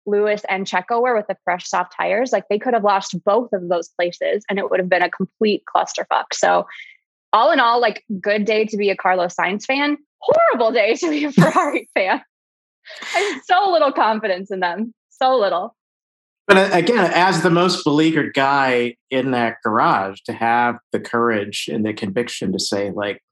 lewis 0.04 0.42
and 0.48 0.66
checo 0.66 1.00
were 1.00 1.14
with 1.14 1.28
the 1.28 1.36
fresh 1.44 1.68
soft 1.68 1.94
tires 1.96 2.32
like 2.32 2.44
they 2.48 2.58
could 2.58 2.74
have 2.74 2.82
lost 2.82 3.14
both 3.24 3.52
of 3.52 3.68
those 3.68 3.88
places 3.90 4.44
and 4.50 4.58
it 4.58 4.68
would 4.68 4.80
have 4.80 4.88
been 4.88 5.02
a 5.02 5.08
complete 5.08 5.62
clusterfuck 5.72 6.24
so 6.32 6.66
all 7.32 7.50
in 7.50 7.60
all, 7.60 7.80
like 7.80 8.04
good 8.20 8.44
day 8.44 8.64
to 8.66 8.76
be 8.76 8.90
a 8.90 8.96
Carlos 8.96 9.34
Sainz 9.34 9.64
fan, 9.64 9.96
horrible 10.18 10.72
day 10.72 10.94
to 10.96 11.10
be 11.10 11.24
a 11.24 11.32
Ferrari 11.32 11.88
fan. 11.94 12.20
I 13.14 13.18
have 13.18 13.42
so 13.44 13.70
little 13.70 13.92
confidence 13.92 14.50
in 14.50 14.60
them. 14.60 14.92
So 15.10 15.38
little. 15.38 15.74
But 16.48 16.56
uh, 16.56 16.68
again, 16.72 17.10
as 17.14 17.42
the 17.42 17.50
most 17.50 17.84
beleaguered 17.84 18.34
guy 18.34 18.96
in 19.10 19.30
that 19.30 19.56
garage, 19.64 20.20
to 20.26 20.32
have 20.32 20.76
the 20.90 20.98
courage 21.00 21.68
and 21.72 21.86
the 21.86 21.92
conviction 21.92 22.52
to 22.52 22.58
say, 22.58 22.90
like, 22.90 23.22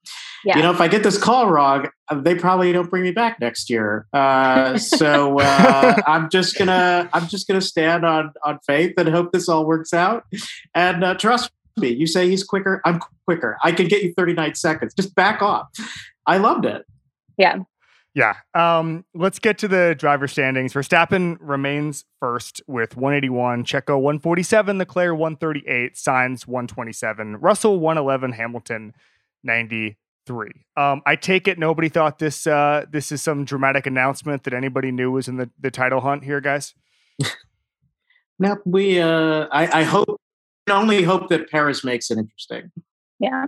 Yeah. 0.45 0.57
you 0.57 0.63
know, 0.63 0.71
if 0.71 0.81
I 0.81 0.87
get 0.89 1.03
this 1.03 1.19
call 1.19 1.51
wrong, 1.51 1.89
uh, 2.09 2.21
they 2.21 2.35
probably 2.37 2.73
don't 2.73 2.89
bring 2.89 3.03
me 3.03 3.11
back 3.11 3.41
next 3.41 3.69
year. 3.69 4.07
Uh, 4.13 4.79
so 4.79 5.39
uh, 5.41 5.97
I'm 6.07 6.31
just 6.31 6.57
gonna, 6.57 7.11
I'm 7.13 7.27
just 7.27 7.49
gonna 7.49 7.61
stand 7.61 8.05
on 8.07 8.33
on 8.45 8.59
faith 8.67 8.95
and 8.97 9.09
hope 9.09 9.33
this 9.33 9.49
all 9.49 9.67
works 9.67 9.93
out. 9.93 10.25
And 10.75 11.03
uh, 11.03 11.15
trust 11.15 11.51
me, 11.77 11.89
you 11.89 12.07
say 12.07 12.29
he's 12.29 12.45
quicker, 12.45 12.81
I'm 12.85 13.01
quicker. 13.27 13.59
I 13.65 13.73
can 13.73 13.89
get 13.89 14.03
you 14.03 14.15
39 14.17 14.55
seconds. 14.55 14.95
Just 14.95 15.15
back 15.15 15.43
off. 15.43 15.67
I 16.27 16.37
loved 16.39 16.65
it. 16.65 16.85
Yeah. 17.37 17.57
Yeah. 18.15 18.35
Um, 18.55 19.05
let's 19.15 19.39
get 19.39 19.59
to 19.59 19.69
the 19.69 19.95
driver 19.97 20.27
standings. 20.27 20.73
Verstappen 20.73 21.37
remains 21.41 22.05
first 22.19 22.61
with 22.67 22.97
181, 22.97 23.65
Checo 23.65 24.01
147, 24.01 24.79
Leclerc 24.79 25.17
138, 25.17 25.95
Sainz 25.95 26.47
127, 26.47 27.37
Russell 27.37 27.79
111, 27.79 28.33
Hamilton 28.33 28.95
93. 29.45 30.51
Um, 30.77 31.03
I 31.07 31.17
take 31.17 31.47
it 31.47 31.59
nobody 31.59 31.89
thought 31.89 32.19
this 32.19 32.47
uh, 32.47 32.85
this 32.91 33.13
is 33.13 33.23
some 33.23 33.45
dramatic 33.45 33.87
announcement 33.87 34.45
that 34.45 34.55
anybody 34.55 34.91
knew 34.91 35.13
was 35.13 35.29
in 35.29 35.37
the, 35.37 35.51
the 35.61 35.71
title 35.71 36.01
hunt 36.01 36.25
here, 36.25 36.41
guys. 36.41 36.75
Now 38.41 38.57
we, 38.65 38.99
uh, 38.99 39.47
I, 39.53 39.81
I 39.81 39.83
hope, 39.83 40.19
I 40.67 40.73
only 40.73 41.03
hope 41.03 41.29
that 41.29 41.51
Perez 41.51 41.85
makes 41.85 42.11
it 42.11 42.17
interesting. 42.17 42.73
Yeah. 43.19 43.45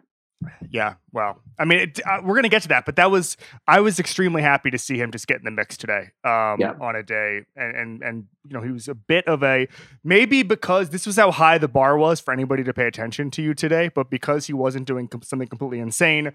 Yeah, 0.70 0.94
well, 1.12 1.38
I 1.58 1.64
mean, 1.64 1.80
it, 1.80 2.00
uh, 2.06 2.20
we're 2.24 2.34
gonna 2.34 2.48
get 2.48 2.62
to 2.62 2.68
that, 2.68 2.84
but 2.86 2.96
that 2.96 3.10
was 3.10 3.36
I 3.66 3.80
was 3.80 3.98
extremely 4.00 4.42
happy 4.42 4.70
to 4.70 4.78
see 4.78 4.96
him 4.98 5.10
just 5.12 5.26
get 5.26 5.38
in 5.38 5.44
the 5.44 5.50
mix 5.50 5.76
today 5.76 6.10
um, 6.24 6.60
Yeah. 6.60 6.74
on 6.80 6.96
a 6.96 7.02
day, 7.02 7.42
and, 7.56 7.76
and 7.76 8.02
and 8.02 8.24
you 8.48 8.54
know 8.54 8.62
he 8.62 8.70
was 8.70 8.88
a 8.88 8.94
bit 8.94 9.26
of 9.28 9.42
a 9.42 9.68
maybe 10.02 10.42
because 10.42 10.90
this 10.90 11.06
was 11.06 11.16
how 11.16 11.30
high 11.30 11.58
the 11.58 11.68
bar 11.68 11.96
was 11.98 12.20
for 12.20 12.32
anybody 12.32 12.64
to 12.64 12.72
pay 12.72 12.86
attention 12.86 13.30
to 13.32 13.42
you 13.42 13.54
today, 13.54 13.88
but 13.88 14.10
because 14.10 14.46
he 14.46 14.52
wasn't 14.52 14.86
doing 14.86 15.08
com- 15.08 15.22
something 15.22 15.48
completely 15.48 15.78
insane, 15.80 16.32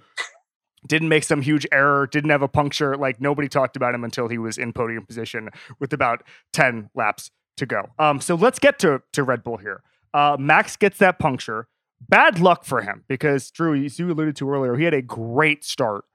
didn't 0.88 1.10
make 1.10 1.24
some 1.24 1.42
huge 1.42 1.66
error, 1.72 2.08
didn't 2.08 2.30
have 2.30 2.42
a 2.44 2.48
puncture, 2.48 2.96
like 2.96 3.20
nobody 3.20 3.48
talked 3.48 3.76
about 3.76 3.94
him 3.96 4.04
until 4.04 4.28
he 4.28 4.38
was 4.38 4.58
in 4.58 4.72
podium 4.74 5.06
position 5.06 5.50
with 5.80 5.92
about 5.94 6.24
ten 6.54 6.90
laps 6.96 7.32
to 7.58 7.66
go. 7.66 7.90
Um, 7.98 8.22
so 8.22 8.36
let's 8.36 8.60
get 8.60 8.80
to 8.80 9.02
to 9.14 9.24
Red 9.24 9.44
Bull 9.44 9.58
here. 9.58 9.82
Uh, 10.14 10.38
Max 10.40 10.76
gets 10.78 10.98
that 11.00 11.20
puncture 11.20 11.68
bad 12.02 12.40
luck 12.40 12.64
for 12.64 12.82
him 12.82 13.04
because 13.08 13.50
Drew, 13.52 13.84
as 13.84 14.00
you 14.00 14.12
alluded 14.12 14.36
to 14.38 14.50
earlier, 14.50 14.76
he 14.76 14.84
had 14.84 14.94
a 14.94 15.02
great 15.02 15.64
start 15.64 16.06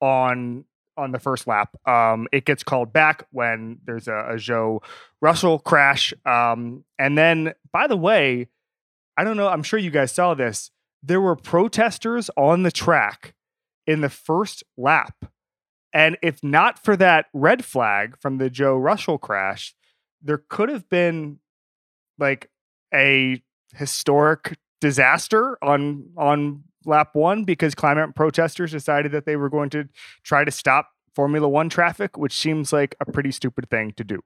on 0.00 0.64
on 0.96 1.12
the 1.12 1.18
first 1.18 1.46
lap. 1.46 1.76
Um, 1.86 2.26
it 2.32 2.44
gets 2.44 2.64
called 2.64 2.92
back 2.92 3.24
when 3.30 3.78
there's 3.84 4.08
a, 4.08 4.16
a 4.30 4.34
Zhou 4.34 4.82
Russell 5.22 5.60
crash. 5.60 6.12
Um, 6.26 6.84
and 6.98 7.16
then, 7.16 7.54
by 7.72 7.86
the 7.86 7.96
way, 7.96 8.48
I 9.16 9.22
don't 9.22 9.36
know. 9.36 9.48
I'm 9.48 9.62
sure 9.62 9.78
you 9.78 9.92
guys 9.92 10.12
saw 10.12 10.34
this. 10.34 10.72
There 11.02 11.20
were 11.20 11.36
protesters 11.36 12.30
on 12.36 12.64
the 12.64 12.72
track 12.72 13.34
in 13.86 14.00
the 14.00 14.08
first 14.08 14.64
lap, 14.76 15.14
and 15.92 16.18
if 16.22 16.42
not 16.42 16.84
for 16.84 16.96
that 16.96 17.26
red 17.32 17.64
flag 17.64 18.16
from 18.20 18.38
the 18.38 18.50
Zhou 18.50 18.82
Russell 18.82 19.18
crash, 19.18 19.74
there 20.20 20.42
could 20.48 20.68
have 20.68 20.88
been 20.88 21.38
like 22.18 22.50
a 22.92 23.42
historic 23.74 24.58
disaster 24.80 25.58
on 25.62 26.04
on 26.16 26.62
lap 26.84 27.10
one 27.14 27.44
because 27.44 27.74
climate 27.74 28.14
protesters 28.14 28.70
decided 28.72 29.12
that 29.12 29.26
they 29.26 29.36
were 29.36 29.48
going 29.48 29.70
to 29.70 29.88
try 30.22 30.44
to 30.44 30.50
stop 30.50 30.90
Formula 31.14 31.48
One 31.48 31.68
traffic, 31.68 32.16
which 32.16 32.32
seems 32.38 32.72
like 32.72 32.94
a 33.00 33.10
pretty 33.10 33.32
stupid 33.32 33.68
thing 33.70 33.92
to 33.96 34.04
do. 34.04 34.20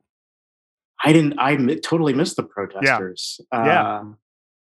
I 1.04 1.12
didn't, 1.12 1.38
I 1.38 1.56
totally 1.82 2.12
missed 2.12 2.36
the 2.36 2.42
protesters. 2.44 3.40
Yeah. 3.52 3.98
Um, 3.98 4.18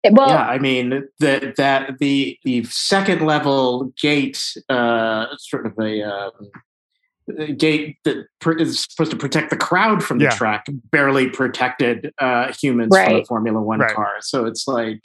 It- 0.04 0.14
well, 0.14 0.30
yeah, 0.30 0.46
I 0.48 0.60
mean 0.60 1.08
that 1.20 1.56
that 1.56 1.98
the 2.00 2.38
the 2.44 2.64
second 2.66 3.26
level 3.26 3.92
gate, 4.00 4.56
uh, 4.70 5.26
sort 5.40 5.66
of 5.66 5.74
a 5.80 6.04
um, 6.04 6.32
gate 7.58 7.98
that 8.04 8.28
pr- 8.40 8.54
is 8.58 8.84
supposed 8.84 9.12
to 9.12 9.18
protect 9.18 9.50
the 9.50 9.58
crowd 9.58 10.04
from 10.04 10.20
the 10.20 10.26
Yeah. 10.26 10.36
track, 10.36 10.66
barely 10.92 11.30
protected 11.30 12.14
uh, 12.20 12.54
humans 12.54 12.96
from 12.96 13.12
a 13.12 13.16
Right. 13.16 13.28
Formula 13.28 13.62
One 13.62 13.80
Right. 13.80 13.96
car. 13.96 14.14
So 14.22 14.46
it's 14.46 14.68
like, 14.68 15.02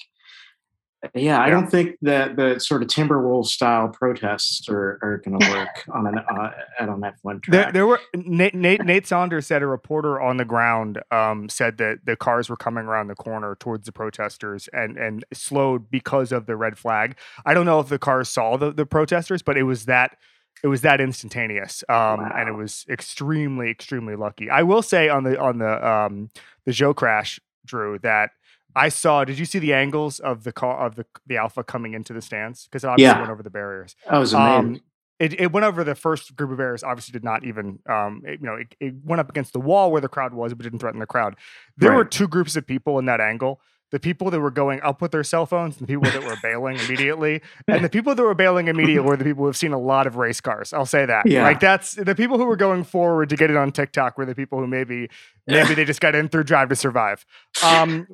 yeah, 1.14 1.40
I 1.40 1.50
don't 1.50 1.68
think 1.68 1.96
that 2.02 2.36
the 2.36 2.58
sort 2.60 2.82
of 2.82 2.88
Timberwolves 2.88 3.46
style 3.46 3.88
protests 3.88 4.68
are, 4.68 4.98
are 5.02 5.20
going 5.24 5.38
to 5.40 5.50
work 5.50 5.84
on 5.92 6.06
an 6.06 6.18
uh, 6.18 6.50
at 6.78 6.88
an 6.88 7.02
F 7.02 7.14
one 7.22 7.40
There, 7.48 7.62
track. 7.62 7.74
there 7.74 7.86
were 7.86 8.00
Nate, 8.14 8.54
Nate 8.54 8.84
Nate 8.84 9.06
Saunders 9.06 9.46
said 9.46 9.62
a 9.62 9.66
reporter 9.66 10.20
on 10.20 10.36
the 10.36 10.44
ground 10.44 11.00
um, 11.10 11.48
said 11.48 11.78
that 11.78 12.04
the 12.04 12.16
cars 12.16 12.48
were 12.48 12.56
coming 12.56 12.84
around 12.84 13.08
the 13.08 13.14
corner 13.14 13.56
towards 13.56 13.86
the 13.86 13.92
protesters 13.92 14.68
and 14.72 14.96
and 14.96 15.24
slowed 15.32 15.90
because 15.90 16.30
of 16.30 16.46
the 16.46 16.56
red 16.56 16.78
flag. 16.78 17.16
I 17.44 17.54
don't 17.54 17.66
know 17.66 17.80
if 17.80 17.88
the 17.88 17.98
cars 17.98 18.28
saw 18.28 18.56
the, 18.56 18.70
the 18.72 18.86
protesters, 18.86 19.42
but 19.42 19.56
it 19.56 19.64
was 19.64 19.86
that 19.86 20.16
it 20.62 20.68
was 20.68 20.82
that 20.82 21.00
instantaneous, 21.00 21.82
um, 21.88 22.20
and 22.36 22.48
it 22.48 22.52
was 22.52 22.86
extremely 22.88 23.70
extremely 23.70 24.14
lucky. 24.14 24.48
I 24.50 24.62
will 24.62 24.82
say 24.82 25.08
on 25.08 25.24
the 25.24 25.40
on 25.40 25.58
the 25.58 25.88
um, 25.88 26.28
the 26.64 26.70
Zhou 26.70 26.94
crash, 26.94 27.40
Drew, 27.64 27.98
that 28.00 28.30
I 28.74 28.88
saw. 28.88 29.24
Did 29.24 29.38
you 29.38 29.44
see 29.44 29.58
the 29.58 29.74
angles 29.74 30.18
of 30.20 30.44
the 30.44 30.52
car 30.52 30.84
of 30.86 30.94
the 30.96 31.06
the 31.26 31.36
Alfa 31.36 31.62
coming 31.64 31.94
into 31.94 32.12
the 32.12 32.22
stands? 32.22 32.64
Because 32.66 32.84
it 32.84 32.88
obviously 32.88 33.12
Yeah. 33.12 33.18
went 33.18 33.30
over 33.30 33.42
the 33.42 33.50
barriers. 33.50 33.96
that 34.10 34.18
was 34.18 34.32
amazing. 34.32 34.74
Um, 34.76 34.80
it, 35.18 35.40
it 35.40 35.52
went 35.52 35.64
over 35.64 35.84
the 35.84 35.94
first 35.94 36.34
group 36.34 36.50
of 36.50 36.56
barriers. 36.58 36.82
Obviously, 36.82 37.12
did 37.12 37.22
not 37.22 37.44
even 37.44 37.78
um, 37.88 38.22
it- 38.26 38.40
you 38.40 38.46
know 38.46 38.54
it, 38.56 38.74
it 38.80 38.94
went 39.04 39.20
up 39.20 39.28
against 39.30 39.52
the 39.52 39.60
wall 39.60 39.92
where 39.92 40.00
the 40.00 40.08
crowd 40.08 40.34
was, 40.34 40.52
but 40.54 40.64
didn't 40.64 40.78
threaten 40.80 41.00
the 41.00 41.06
crowd. 41.06 41.36
There 41.76 41.92
were 41.92 42.04
two 42.04 42.26
groups 42.28 42.56
of 42.56 42.66
people 42.66 42.98
in 42.98 43.04
that 43.04 43.20
angle: 43.20 43.60
the 43.92 44.00
people 44.00 44.30
that 44.30 44.40
were 44.40 44.50
going 44.50 44.80
up 44.82 45.00
with 45.00 45.12
their 45.12 45.22
cell 45.22 45.46
phones, 45.46 45.76
and 45.78 45.86
the 45.86 45.92
people 45.92 46.10
that 46.10 46.24
were 46.24 46.36
bailing 46.42 46.76
immediately. 46.78 47.40
And 47.68 47.84
the 47.84 47.88
people 47.90 48.14
that 48.16 48.22
were 48.22 48.34
bailing 48.34 48.66
immediately 48.68 49.06
were 49.08 49.16
the 49.16 49.24
people 49.24 49.42
who 49.42 49.46
have 49.46 49.56
seen 49.56 49.72
a 49.72 49.78
lot 49.78 50.08
of 50.08 50.16
race 50.16 50.40
cars. 50.40 50.72
I'll 50.72 50.86
say 50.86 51.06
that. 51.06 51.26
Yeah. 51.26 51.44
Like 51.44 51.60
that's 51.60 51.94
the 51.94 52.14
people 52.16 52.36
who 52.38 52.46
were 52.46 52.56
going 52.56 52.82
forward 52.82 53.28
to 53.28 53.36
get 53.36 53.48
it 53.50 53.56
on 53.56 53.70
TikTok 53.70 54.18
were 54.18 54.24
the 54.26 54.34
people 54.34 54.58
who 54.58 54.66
maybe 54.66 55.08
maybe 55.46 55.74
they 55.74 55.84
just 55.84 56.00
got 56.00 56.14
in 56.16 56.28
through 56.30 56.44
Drive 56.44 56.70
to 56.70 56.74
Survive. 56.76 57.24
Um, 57.62 58.08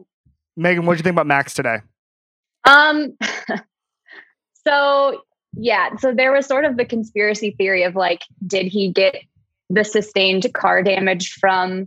Megan, 0.58 0.84
what 0.86 0.94
do 0.94 0.98
you 0.98 1.02
think 1.04 1.14
about 1.14 1.26
Max 1.26 1.54
today? 1.54 1.78
Um, 2.64 3.16
so 4.66 5.22
yeah, 5.56 5.96
so 5.96 6.12
there 6.12 6.32
was 6.32 6.46
sort 6.46 6.64
of 6.64 6.76
the 6.76 6.84
conspiracy 6.84 7.52
theory 7.56 7.84
of 7.84 7.96
like, 7.96 8.22
did 8.46 8.66
he 8.66 8.90
get 8.90 9.16
the 9.70 9.84
sustained 9.84 10.46
car 10.54 10.82
damage 10.82 11.34
from 11.34 11.86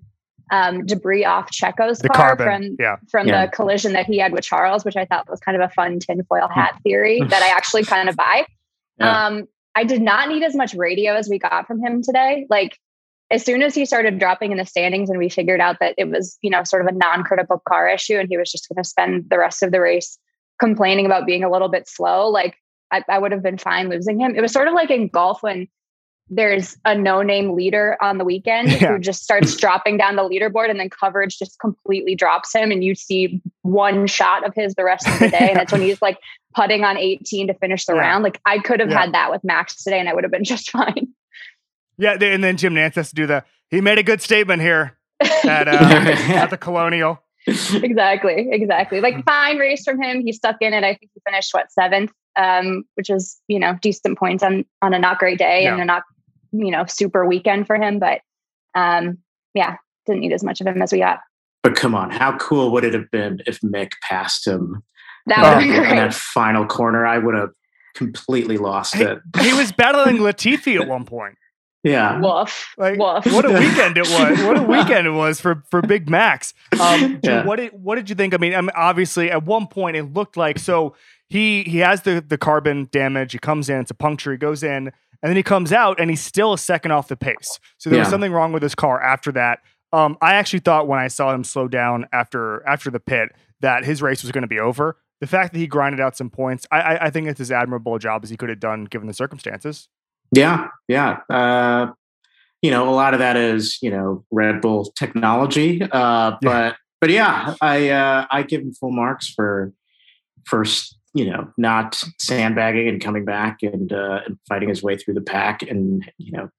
um, 0.51 0.86
debris 0.86 1.24
off 1.25 1.50
Checo's 1.51 2.00
The 2.00 2.10
car 2.10 2.36
carbon, 2.36 2.75
from 2.75 2.75
yeah. 2.80 2.96
from 3.10 3.28
Yeah. 3.28 3.46
the 3.46 3.51
collision 3.51 3.94
that 3.94 4.06
he 4.06 4.18
had 4.18 4.34
with 4.34 4.44
Charles, 4.44 4.84
which 4.84 4.96
I 4.98 5.06
thought 5.06 5.30
was 5.30 5.40
kind 5.40 5.56
of 5.56 5.62
a 5.70 5.74
fun 5.74 6.00
tinfoil 6.00 6.48
hat 6.48 6.80
theory 6.84 7.22
that 7.30 7.42
I 7.42 7.48
actually 7.56 7.84
kind 7.84 8.10
of 8.10 8.16
buy. 8.16 8.46
Yeah. 9.00 9.25
Um, 9.28 9.48
I 9.75 9.84
did 9.86 10.01
not 10.01 10.28
need 10.28 10.44
as 10.44 10.56
much 10.56 10.74
radio 10.74 11.16
as 11.16 11.30
we 11.30 11.40
got 11.40 11.68
from 11.68 11.80
him 11.80 12.01
today. 12.04 12.46
Like 12.50 12.78
as 13.31 13.43
soon 13.45 13.61
as 13.63 13.73
he 13.73 13.85
started 13.85 14.19
dropping 14.19 14.51
in 14.51 14.57
the 14.57 14.65
standings 14.65 15.09
and 15.09 15.17
we 15.17 15.29
figured 15.29 15.61
out 15.61 15.77
that 15.79 15.95
it 15.97 16.09
was, 16.09 16.38
you 16.41 16.50
know, 16.50 16.63
sort 16.63 16.81
of 16.81 16.88
a 16.88 16.97
non-critical 16.97 17.61
car 17.67 17.88
issue 17.89 18.17
and 18.17 18.27
he 18.29 18.38
was 18.38 18.51
just 18.51 18.67
going 18.69 18.81
to 18.83 18.88
spend 18.88 19.29
the 19.29 19.39
rest 19.39 19.63
of 19.63 19.71
the 19.71 19.79
race 19.81 20.17
complaining 20.59 21.05
about 21.05 21.25
being 21.25 21.43
a 21.43 21.50
little 21.51 21.69
bit 21.69 21.88
slow, 21.88 22.27
like 22.29 22.55
I, 22.91 23.03
I 23.09 23.17
would 23.17 23.31
have 23.31 23.41
been 23.41 23.57
fine 23.57 23.89
losing 23.89 24.19
him. 24.19 24.35
It 24.35 24.41
was 24.41 24.51
sort 24.51 24.67
of 24.67 24.73
like 24.73 24.91
in 24.91 25.07
golf 25.07 25.41
when 25.41 25.67
there's 26.29 26.77
a 26.85 26.95
no-name 26.95 27.55
leader 27.55 27.97
on 28.01 28.17
the 28.17 28.23
weekend 28.23 28.69
Yeah. 28.81 28.93
who 28.93 29.00
just 29.00 29.23
starts 29.23 29.55
dropping 29.57 29.97
down 29.97 30.15
the 30.15 30.23
leaderboard 30.23 30.69
and 30.69 30.79
then 30.79 30.89
coverage 30.89 31.38
just 31.38 31.59
completely 31.59 32.15
drops 32.15 32.53
him 32.55 32.71
and 32.71 32.83
you 32.83 32.95
see 32.95 33.41
one 33.63 34.07
shot 34.07 34.45
of 34.47 34.53
his 34.55 34.75
the 34.75 34.83
rest 34.83 35.07
of 35.07 35.19
the 35.19 35.29
day 35.29 35.50
and 35.51 35.59
it's 35.59 35.71
when 35.71 35.81
he's 35.81 36.01
like 36.01 36.17
putting 36.55 36.83
on 36.83 36.97
18 36.97 37.47
to 37.47 37.53
finish 37.55 37.85
the 37.85 37.93
Yeah. 37.95 38.00
round 38.01 38.23
like 38.23 38.39
i 38.45 38.59
could 38.59 38.79
have 38.79 38.89
Yeah. 38.89 39.00
had 39.01 39.13
that 39.13 39.29
with 39.31 39.43
max 39.43 39.83
today 39.83 40.00
and 40.00 40.07
i 40.07 40.13
would 40.13 40.23
have 40.23 40.31
been 40.31 40.43
just 40.45 40.69
fine 40.71 41.07
Yeah, 42.01 42.17
they- 42.17 42.34
and 42.34 42.43
then 42.43 42.58
Jim 42.58 42.74
Nantz 42.74 42.96
has 42.96 43.10
to 43.10 43.15
do 43.15 43.27
the. 43.27 43.43
He 43.70 43.79
made 43.79 44.00
a 44.00 44.03
good 44.03 44.22
statement 44.22 44.62
here 44.62 44.98
at 45.22 45.67
uh, 45.67 45.72
at 46.36 46.50
the 46.50 46.58
Colonial. 46.58 47.22
exactly 47.48 48.50
exactly 48.51 49.01
like 49.01 49.24
fine 49.25 49.58
race 49.58 49.84
from 49.84 50.00
him 50.00 50.22
he 50.24 50.31
stuck 50.31 50.58
in 50.62 50.74
it 50.75 50.84
i 50.84 50.93
think 50.93 51.10
he 51.15 51.22
finished 51.27 51.51
what 51.55 51.72
seventh 51.72 52.12
um 52.38 52.84
which 52.93 53.10
is 53.10 53.41
you 53.48 53.58
know 53.58 53.75
decent 53.81 54.15
points 54.15 54.43
on 54.43 54.63
on 54.84 54.93
a 54.93 55.00
not 55.00 55.17
great 55.17 55.39
day 55.39 55.65
and 55.65 55.81
a 55.81 55.86
not 55.86 56.03
you 56.51 56.70
know 56.70 56.86
super 56.86 57.25
weekend 57.25 57.65
for 57.65 57.77
him 57.77 57.98
but 57.98 58.22
um 58.75 59.17
yeah 59.55 59.75
didn't 60.05 60.22
need 60.22 60.31
as 60.31 60.43
much 60.43 60.62
of 60.62 60.67
him 60.67 60.84
as 60.84 60.91
we 60.91 61.00
got 61.00 61.20
But 61.63 61.75
come 61.75 61.96
on, 61.96 62.12
how 62.12 62.38
cool 62.38 62.72
would 62.74 62.84
it 62.84 62.93
have 62.93 63.10
been 63.10 63.39
if 63.48 63.60
Mick 63.62 63.93
passed 64.08 64.46
him 64.46 64.84
that 65.25 65.55
would 65.58 65.63
be 65.63 65.70
great 65.75 65.89
that 65.96 66.13
final 66.13 66.67
corner? 66.67 67.08
I 67.08 67.17
would 67.17 67.34
have 67.36 67.50
completely 67.96 68.58
lost 68.58 68.96
He, 68.96 69.03
it. 69.03 69.17
he 69.39 69.53
was 69.53 69.72
battling 69.72 70.17
Latifi 70.27 70.79
at 70.79 70.88
one 70.88 71.05
point. 71.05 71.38
Yeah. 71.83 72.19
woof 72.19 72.73
Like 72.77 72.97
woof 73.00 73.25
what 73.33 73.45
a 73.45 73.50
weekend 73.59 73.97
it 73.97 74.07
was! 74.07 74.43
What 74.43 74.57
a 74.57 74.63
weekend 74.63 75.07
it 75.07 75.11
was 75.11 75.41
for 75.41 75.63
for 75.71 75.81
Big 75.81 76.09
Max. 76.09 76.53
Um, 76.79 77.19
Drew, 77.21 77.33
Yeah. 77.33 77.45
what 77.45 77.55
did 77.57 77.71
what 77.73 77.95
did 77.95 78.09
you 78.09 78.15
think? 78.15 78.33
I 78.33 78.38
mean, 78.38 78.53
I 78.53 78.61
mean, 78.61 78.71
obviously 78.75 79.31
at 79.31 79.43
one 79.43 79.67
point 79.67 79.97
it 79.97 80.13
looked 80.13 80.38
like 80.38 80.59
so 80.59 80.95
he 81.27 81.63
he 81.63 81.79
has 81.79 82.03
the 82.03 82.23
the 82.25 82.38
carbon 82.38 82.88
damage. 82.91 83.31
He 83.31 83.39
comes 83.39 83.69
in, 83.69 83.77
it's 83.79 83.91
a 83.91 83.95
puncture. 83.95 84.31
He 84.31 84.38
goes 84.38 84.61
in, 84.63 84.88
and 84.88 84.93
then 85.23 85.35
he 85.35 85.43
comes 85.43 85.71
out, 85.73 86.00
and 86.00 86.09
he's 86.09 86.21
still 86.21 86.53
a 86.53 86.57
second 86.57 86.91
off 86.91 87.07
the 87.07 87.15
pace. 87.17 87.59
So 87.77 87.89
there 87.89 88.00
was 88.00 88.09
something 88.09 88.31
wrong 88.31 88.51
with 88.51 88.61
his 88.63 88.75
car 88.75 89.01
after 89.01 89.31
that. 89.33 89.59
Um, 89.93 90.17
I 90.21 90.35
actually 90.35 90.59
thought 90.59 90.88
when 90.88 91.00
I 91.00 91.07
saw 91.07 91.33
him 91.33 91.43
slow 91.43 91.67
down 91.67 92.05
after 92.13 92.65
after 92.67 92.89
the 92.91 93.00
pit 93.00 93.29
that 93.61 93.85
his 93.85 94.01
race 94.01 94.21
was 94.23 94.31
going 94.31 94.43
to 94.43 94.47
be 94.47 94.59
over. 94.59 94.97
The 95.19 95.27
fact 95.27 95.53
that 95.53 95.59
he 95.59 95.67
grinded 95.67 96.00
out 96.01 96.17
some 96.17 96.29
points, 96.31 96.65
I, 96.71 96.81
I, 96.81 97.05
I 97.05 97.09
think 97.11 97.27
it's 97.27 97.39
as 97.39 97.51
admirable 97.51 97.93
a 97.95 98.00
job 98.00 98.23
as 98.23 98.29
he 98.31 98.38
could 98.38 98.50
have 98.50 98.59
done 98.59 98.85
given 98.85 99.07
the 99.07 99.13
circumstances. 99.13 99.88
Yeah, 100.33 100.67
yeah. 100.88 101.19
Uh, 101.29 101.91
you 102.61 102.71
know, 102.71 102.88
a 102.88 102.93
lot 102.95 103.13
of 103.13 103.19
that 103.19 103.38
is 103.38 103.77
you 103.81 103.89
know 103.91 104.23
Red 104.31 104.61
Bull 104.61 104.85
technology, 104.97 105.81
uh, 105.91 106.38
but 106.41 106.75
but 107.00 107.09
yeah, 107.09 107.55
I 107.61 107.89
uh, 107.89 108.27
I 108.31 108.43
give 108.43 108.61
him 108.61 108.73
full 108.73 108.91
marks 108.91 109.29
for 109.33 109.73
for 110.45 110.61
s- 110.61 110.95
you 111.13 111.29
know, 111.29 111.51
not 111.57 112.01
sandbagging 112.19 112.88
and 112.88 113.01
coming 113.01 113.25
back 113.25 113.57
and, 113.63 113.91
uh, 113.91 114.21
and 114.25 114.38
fighting 114.47 114.69
his 114.69 114.81
way 114.81 114.95
through 114.95 115.13
the 115.13 115.19
pack 115.21 115.61
and, 115.61 116.09
you 116.17 116.31
know, 116.31 116.50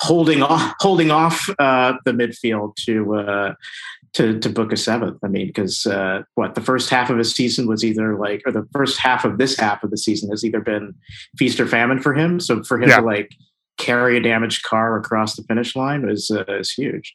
holding 0.00 0.42
off, 0.42 0.74
holding 0.80 1.10
off 1.10 1.48
uh, 1.58 1.94
the 2.04 2.12
midfield 2.12 2.74
to, 2.76 3.14
uh, 3.16 3.54
to, 4.14 4.38
to 4.40 4.48
book 4.48 4.72
a 4.72 4.76
seventh. 4.76 5.18
I 5.22 5.28
mean, 5.28 5.46
because 5.48 5.86
uh, 5.86 6.22
what 6.34 6.54
the 6.54 6.60
first 6.60 6.90
half 6.90 7.10
of 7.10 7.18
his 7.18 7.34
season 7.34 7.66
was 7.66 7.84
either 7.84 8.16
like, 8.16 8.42
or 8.46 8.52
the 8.52 8.66
first 8.72 8.98
half 8.98 9.24
of 9.24 9.38
this 9.38 9.58
half 9.58 9.84
of 9.84 9.90
the 9.90 9.98
season 9.98 10.30
has 10.30 10.44
either 10.44 10.60
been 10.60 10.94
feast 11.36 11.60
or 11.60 11.66
famine 11.66 12.00
for 12.00 12.14
him. 12.14 12.40
So 12.40 12.62
for 12.64 12.80
him 12.80 12.88
Yeah. 12.88 13.00
to 13.00 13.06
like 13.06 13.30
carry 13.78 14.16
a 14.16 14.20
damaged 14.20 14.62
car 14.64 14.96
across 14.98 15.36
the 15.36 15.42
finish 15.44 15.76
line 15.76 16.06
was, 16.06 16.30
uh, 16.30 16.44
is 16.48 16.70
huge. 16.72 17.14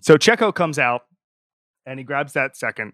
So 0.00 0.16
Checo 0.16 0.54
comes 0.54 0.78
out 0.78 1.02
and 1.86 1.98
he 1.98 2.04
grabs 2.04 2.32
that 2.32 2.56
second. 2.56 2.92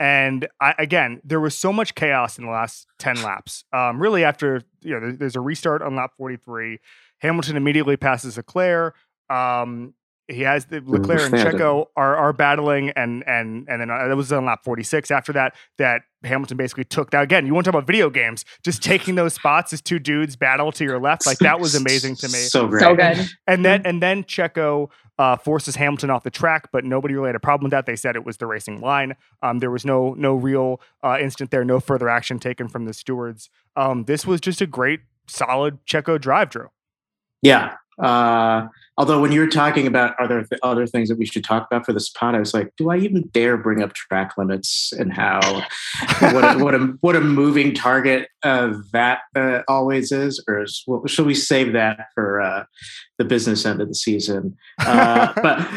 And 0.00 0.48
I, 0.60 0.74
again, 0.78 1.20
there 1.22 1.38
was 1.40 1.56
so 1.56 1.72
much 1.72 1.94
chaos 1.94 2.36
in 2.38 2.44
the 2.44 2.50
last 2.50 2.86
10 2.98 3.22
laps. 3.22 3.64
Um, 3.72 4.00
really, 4.02 4.24
after 4.24 4.62
you 4.82 4.94
know, 4.94 5.00
there- 5.00 5.12
there's 5.12 5.36
a 5.36 5.40
restart 5.40 5.80
on 5.80 5.94
lap 5.94 6.10
43. 6.18 6.80
Hamilton 7.22 7.56
immediately 7.56 7.96
passes 7.96 8.36
Leclerc. 8.36 8.94
Um, 9.30 9.94
he 10.28 10.42
has 10.42 10.66
the 10.66 10.80
Leclerc 10.84 11.32
and 11.32 11.34
Checo 11.34 11.86
are 11.96 12.16
are 12.16 12.32
battling, 12.32 12.90
and 12.90 13.24
and 13.26 13.66
and 13.68 13.80
then 13.80 13.90
uh, 13.90 14.08
that 14.08 14.16
was 14.16 14.32
on 14.32 14.44
lap 14.44 14.64
46. 14.64 15.10
After 15.10 15.32
that, 15.32 15.54
that 15.78 16.02
Hamilton 16.24 16.56
basically 16.56 16.84
took 16.84 17.10
that 17.10 17.22
again. 17.22 17.46
You 17.46 17.54
want 17.54 17.64
to 17.64 17.70
talk 17.70 17.78
about 17.78 17.86
video 17.86 18.08
games? 18.10 18.44
Just 18.64 18.82
taking 18.82 19.14
those 19.14 19.34
spots 19.34 19.72
as 19.72 19.80
two 19.80 19.98
dudes 19.98 20.36
battle 20.36 20.72
to 20.72 20.84
your 20.84 21.00
left, 21.00 21.26
like 21.26 21.38
that 21.38 21.60
was 21.60 21.74
amazing 21.74 22.16
to 22.16 22.28
me 22.28 22.32
So 22.38 22.66
great. 22.66 22.80
So 22.82 22.94
good. 22.94 23.28
and 23.46 23.64
then 23.64 23.82
and 23.84 24.02
then 24.02 24.24
Checo 24.24 24.90
uh, 25.18 25.36
forces 25.36 25.76
Hamilton 25.76 26.10
off 26.10 26.22
the 26.22 26.30
track, 26.30 26.70
but 26.72 26.84
nobody 26.84 27.14
really 27.14 27.28
had 27.28 27.36
a 27.36 27.40
problem 27.40 27.64
with 27.64 27.72
that. 27.72 27.86
They 27.86 27.96
said 27.96 28.16
it 28.16 28.24
was 28.24 28.38
the 28.38 28.46
racing 28.46 28.80
line. 28.80 29.16
Um, 29.42 29.58
there 29.58 29.70
was 29.70 29.84
no 29.84 30.14
no 30.14 30.34
real 30.34 30.80
uh, 31.04 31.18
incident 31.20 31.50
there, 31.50 31.64
no 31.64 31.78
further 31.78 32.08
action 32.08 32.38
taken 32.38 32.68
from 32.68 32.84
the 32.84 32.94
stewards. 32.94 33.50
Um, 33.76 34.04
this 34.04 34.26
was 34.26 34.40
just 34.40 34.60
a 34.60 34.66
great, 34.66 35.00
solid 35.26 35.84
Checo 35.84 36.20
drive, 36.20 36.50
Drew. 36.50 36.70
Yeah. 37.42 37.74
Uh, 38.00 38.68
although 38.96 39.20
when 39.20 39.32
you 39.32 39.40
were 39.40 39.46
talking 39.48 39.86
about 39.86 40.18
other 40.18 40.44
th- 40.44 40.58
other 40.62 40.86
things 40.86 41.08
that 41.08 41.18
we 41.18 41.26
should 41.26 41.44
talk 41.44 41.66
about 41.70 41.84
for 41.84 41.92
this 41.92 42.08
pod, 42.08 42.34
I 42.34 42.38
was 42.38 42.54
like, 42.54 42.72
do 42.76 42.90
I 42.90 42.96
even 42.96 43.28
dare 43.32 43.56
bring 43.56 43.82
up 43.82 43.92
track 43.92 44.32
limits 44.38 44.92
and 44.98 45.12
how 45.12 45.40
what 46.20 46.56
a, 46.56 46.58
what 46.64 46.74
a 46.74 46.78
what 47.00 47.16
a 47.16 47.20
moving 47.20 47.74
target 47.74 48.28
uh, 48.42 48.74
that 48.92 49.20
uh, 49.36 49.60
always 49.68 50.10
is, 50.10 50.42
or 50.48 50.62
is, 50.62 50.82
well, 50.86 51.06
should 51.06 51.26
we 51.26 51.34
save 51.34 51.74
that 51.74 52.06
for 52.14 52.40
uh, 52.40 52.64
the 53.18 53.24
business 53.24 53.66
end 53.66 53.82
of 53.82 53.88
the 53.88 53.94
season? 53.94 54.56
Uh, 54.78 55.32
but 55.42 55.68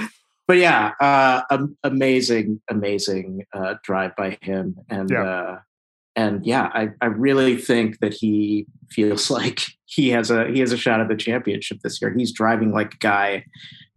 but 0.47 0.57
yeah, 0.57 0.93
uh, 1.01 1.41
amazing, 1.83 2.61
amazing 2.69 3.45
uh, 3.53 3.75
drive 3.83 4.15
by 4.15 4.37
him, 4.41 4.77
and 4.89 5.09
Yeah. 5.09 5.57
And 6.15 6.45
yeah, 6.45 6.69
I, 6.73 6.89
I 7.01 7.07
really 7.07 7.57
think 7.57 7.99
that 7.99 8.13
he 8.13 8.65
feels 8.89 9.29
like 9.39 9.61
he 9.85 10.09
has 10.09 10.31
a 10.31 10.47
he 10.51 10.59
has 10.59 10.71
a 10.71 10.77
shot 10.77 10.99
at 11.01 11.07
the 11.07 11.15
championship 11.15 11.79
this 11.81 12.01
year. 12.01 12.13
He's 12.15 12.31
driving 12.31 12.71
like 12.71 12.93
a 12.95 12.97
guy 12.97 13.45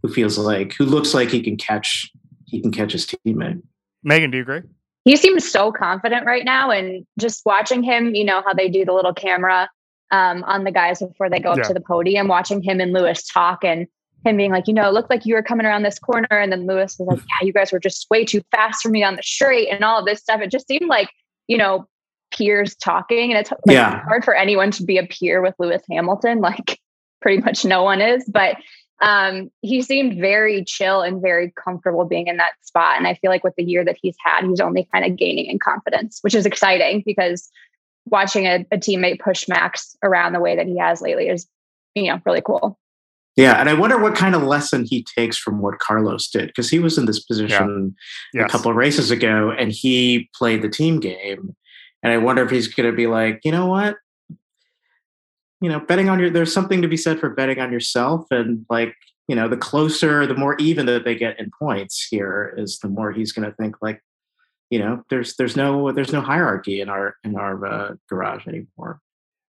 who 0.02 0.12
feels 0.12 0.38
like 0.38 0.74
who 0.74 0.84
looks 0.84 1.14
like 1.14 1.30
he 1.30 1.42
can 1.42 1.56
catch 1.56 2.10
he 2.46 2.60
can 2.60 2.72
catch 2.72 2.92
his 2.92 3.06
teammate. 3.06 3.62
Megan, 4.02 4.30
do 4.30 4.38
you 4.38 4.42
agree? 4.42 4.62
he 5.04 5.16
seems 5.16 5.48
so 5.50 5.72
confident 5.72 6.26
right 6.26 6.44
now 6.44 6.70
and 6.70 7.06
just 7.18 7.40
watching 7.46 7.82
him 7.82 8.14
you 8.14 8.24
know 8.24 8.42
how 8.44 8.52
they 8.52 8.68
do 8.68 8.84
the 8.84 8.92
little 8.92 9.14
camera 9.14 9.66
um, 10.10 10.44
on 10.44 10.64
the 10.64 10.70
guys 10.70 10.98
before 10.98 11.30
they 11.30 11.38
go 11.38 11.52
up 11.52 11.58
Yeah. 11.58 11.64
to 11.64 11.72
the 11.74 11.80
podium 11.80 12.28
watching 12.28 12.60
him 12.62 12.78
and 12.80 12.92
lewis 12.92 13.26
talk 13.26 13.64
and 13.64 13.86
him 14.26 14.36
being 14.36 14.50
like 14.50 14.66
you 14.66 14.74
know 14.74 14.86
it 14.88 14.92
looked 14.92 15.08
like 15.08 15.24
you 15.24 15.34
were 15.34 15.42
coming 15.42 15.64
around 15.64 15.82
this 15.82 15.98
corner 15.98 16.26
and 16.30 16.52
then 16.52 16.66
lewis 16.66 16.96
was 16.98 17.08
like 17.08 17.18
yeah 17.20 17.46
you 17.46 17.52
guys 17.54 17.72
were 17.72 17.78
just 17.78 18.06
way 18.10 18.22
too 18.24 18.42
fast 18.50 18.82
for 18.82 18.90
me 18.90 19.02
on 19.02 19.16
the 19.16 19.22
straight 19.22 19.68
and 19.68 19.82
all 19.82 19.98
of 20.00 20.04
this 20.04 20.20
stuff 20.20 20.40
it 20.42 20.50
just 20.50 20.66
seemed 20.66 20.88
like 20.88 21.08
you 21.46 21.56
know 21.56 21.86
peers 22.30 22.74
talking 22.76 23.30
and 23.30 23.38
it's 23.40 23.50
like, 23.50 23.74
Yeah. 23.74 24.02
hard 24.04 24.24
for 24.24 24.34
anyone 24.34 24.70
to 24.72 24.82
be 24.84 24.98
a 24.98 25.06
peer 25.06 25.40
with 25.42 25.54
lewis 25.58 25.82
hamilton 25.90 26.40
like 26.42 26.78
pretty 27.20 27.42
much 27.42 27.64
no 27.64 27.82
one 27.82 28.00
is 28.00 28.24
but 28.28 28.56
um, 29.00 29.50
he 29.62 29.80
seemed 29.82 30.20
very 30.20 30.64
chill 30.64 31.02
and 31.02 31.22
very 31.22 31.52
comfortable 31.52 32.04
being 32.04 32.26
in 32.26 32.36
that 32.38 32.54
spot. 32.62 32.96
And 32.98 33.06
I 33.06 33.14
feel 33.14 33.30
like 33.30 33.44
with 33.44 33.54
the 33.56 33.62
year 33.62 33.84
that 33.84 33.96
he's 34.02 34.16
had, 34.24 34.44
he's 34.44 34.58
only 34.58 34.88
kind 34.92 35.04
of 35.04 35.16
gaining 35.16 35.46
in 35.46 35.60
confidence, 35.60 36.18
which 36.22 36.34
is 36.34 36.44
exciting 36.46 37.04
because 37.06 37.48
watching 38.06 38.46
a, 38.46 38.66
a 38.72 38.76
teammate 38.76 39.20
push 39.20 39.46
Max 39.46 39.96
around 40.02 40.32
the 40.32 40.40
way 40.40 40.56
that 40.56 40.66
he 40.66 40.78
has 40.78 41.00
lately 41.00 41.28
is, 41.28 41.46
you 41.94 42.08
know, 42.08 42.20
really 42.26 42.42
cool. 42.44 42.76
Yeah, 43.36 43.60
and 43.60 43.68
I 43.68 43.74
wonder 43.74 43.98
what 43.98 44.16
kind 44.16 44.34
of 44.34 44.42
lesson 44.42 44.84
he 44.84 45.04
takes 45.16 45.38
from 45.38 45.60
what 45.60 45.78
Carlos 45.78 46.28
did 46.28 46.48
because 46.48 46.68
he 46.68 46.80
was 46.80 46.98
in 46.98 47.06
this 47.06 47.20
position 47.20 47.94
a 48.34 48.38
Yes. 48.38 48.50
couple 48.50 48.68
of 48.72 48.76
races 48.76 49.12
ago 49.12 49.52
and 49.56 49.70
he 49.70 50.28
played 50.34 50.60
the 50.60 50.68
team 50.68 50.98
game. 50.98 51.54
And 52.02 52.12
I 52.12 52.18
wonder 52.18 52.44
if 52.44 52.50
he's 52.50 52.68
going 52.68 52.90
to 52.90 52.96
be 52.96 53.06
like, 53.06 53.40
you 53.44 53.52
know 53.52 53.66
what? 53.66 53.96
You 55.60 55.68
know, 55.68 55.80
betting 55.80 56.08
on 56.08 56.20
your, 56.20 56.30
there's 56.30 56.52
something 56.52 56.82
to 56.82 56.88
be 56.88 56.96
said 56.96 57.18
for 57.18 57.30
betting 57.30 57.58
on 57.58 57.72
yourself. 57.72 58.26
And 58.30 58.64
like, 58.70 58.94
you 59.26 59.34
know, 59.34 59.48
the 59.48 59.56
closer, 59.56 60.26
the 60.26 60.34
more 60.34 60.56
even 60.58 60.86
that 60.86 61.04
they 61.04 61.16
get 61.16 61.38
in 61.40 61.50
points 61.58 62.06
here 62.08 62.54
is 62.56 62.78
the 62.78 62.88
more 62.88 63.12
he's 63.12 63.32
going 63.32 63.48
to 63.48 63.54
think 63.56 63.76
like, 63.82 64.00
you 64.70 64.78
know, 64.78 65.02
there's, 65.10 65.34
there's 65.36 65.56
no, 65.56 65.90
there's 65.92 66.12
no 66.12 66.20
hierarchy 66.20 66.80
in 66.80 66.88
our, 66.88 67.16
in 67.24 67.36
our 67.36 67.66
uh, 67.66 67.94
garage 68.08 68.46
anymore. 68.46 69.00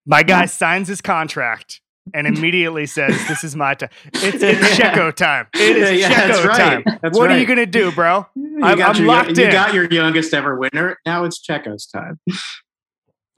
My 0.05 0.23
guy 0.23 0.47
signs 0.47 0.87
his 0.87 1.01
contract 1.01 1.81
and 2.13 2.27
immediately 2.27 2.85
says, 2.85 3.15
"This 3.27 3.43
is 3.43 3.55
my 3.55 3.73
time. 3.73 3.89
It's, 4.13 4.41
it's 4.43 4.77
Checo 4.77 5.13
time. 5.13 5.47
It 5.55 5.77
is 5.77 5.99
Yeah, 6.01 6.09
Checo 6.09 6.27
that's 6.27 6.45
right. 6.45 6.83
time. 6.85 6.99
That's 7.01 7.17
what 7.17 7.31
are 7.31 7.37
you 7.37 7.45
gonna 7.45 7.65
do, 7.65 7.91
bro? 7.91 8.25
You 8.35 8.59
I'm- 8.63 8.81
I'm 8.81 8.95
your, 8.97 9.05
locked 9.07 9.37
you 9.37 9.45
in. 9.45 9.51
got 9.51 9.73
your 9.73 9.85
youngest 9.91 10.33
ever 10.33 10.57
winner. 10.57 10.97
Now 11.05 11.23
it's 11.23 11.39
Checo's 11.41 11.85
time. 11.87 12.19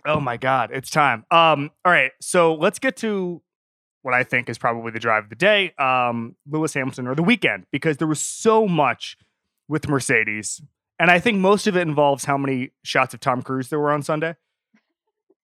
Oh 0.05 0.19
my 0.19 0.37
God, 0.37 0.71
it's 0.73 0.89
time. 0.89 1.25
Um, 1.29 1.69
all 1.85 1.91
right, 1.91 2.11
so 2.21 2.55
let's 2.55 2.79
get 2.79 2.97
to 2.97 3.41
what 4.01 4.15
I 4.15 4.23
think 4.23 4.49
is 4.49 4.57
probably 4.57 4.91
the 4.91 4.99
drive 4.99 5.25
of 5.25 5.29
the 5.29 5.35
day, 5.35 5.73
um, 5.77 6.35
Lewis 6.49 6.73
Hamilton 6.73 7.07
or 7.07 7.13
the 7.13 7.21
weekend, 7.21 7.65
because 7.71 7.97
there 7.97 8.07
was 8.07 8.19
so 8.19 8.67
much 8.67 9.15
with 9.67 9.87
Mercedes, 9.87 10.59
and 10.97 11.11
I 11.11 11.19
think 11.19 11.37
most 11.37 11.67
of 11.67 11.77
it 11.77 11.81
involves 11.81 12.25
how 12.25 12.35
many 12.35 12.71
shots 12.83 13.13
of 13.13 13.19
Tom 13.19 13.43
Cruise 13.43 13.69
there 13.69 13.79
were 13.79 13.91
on 13.91 14.01
Sunday. 14.01 14.35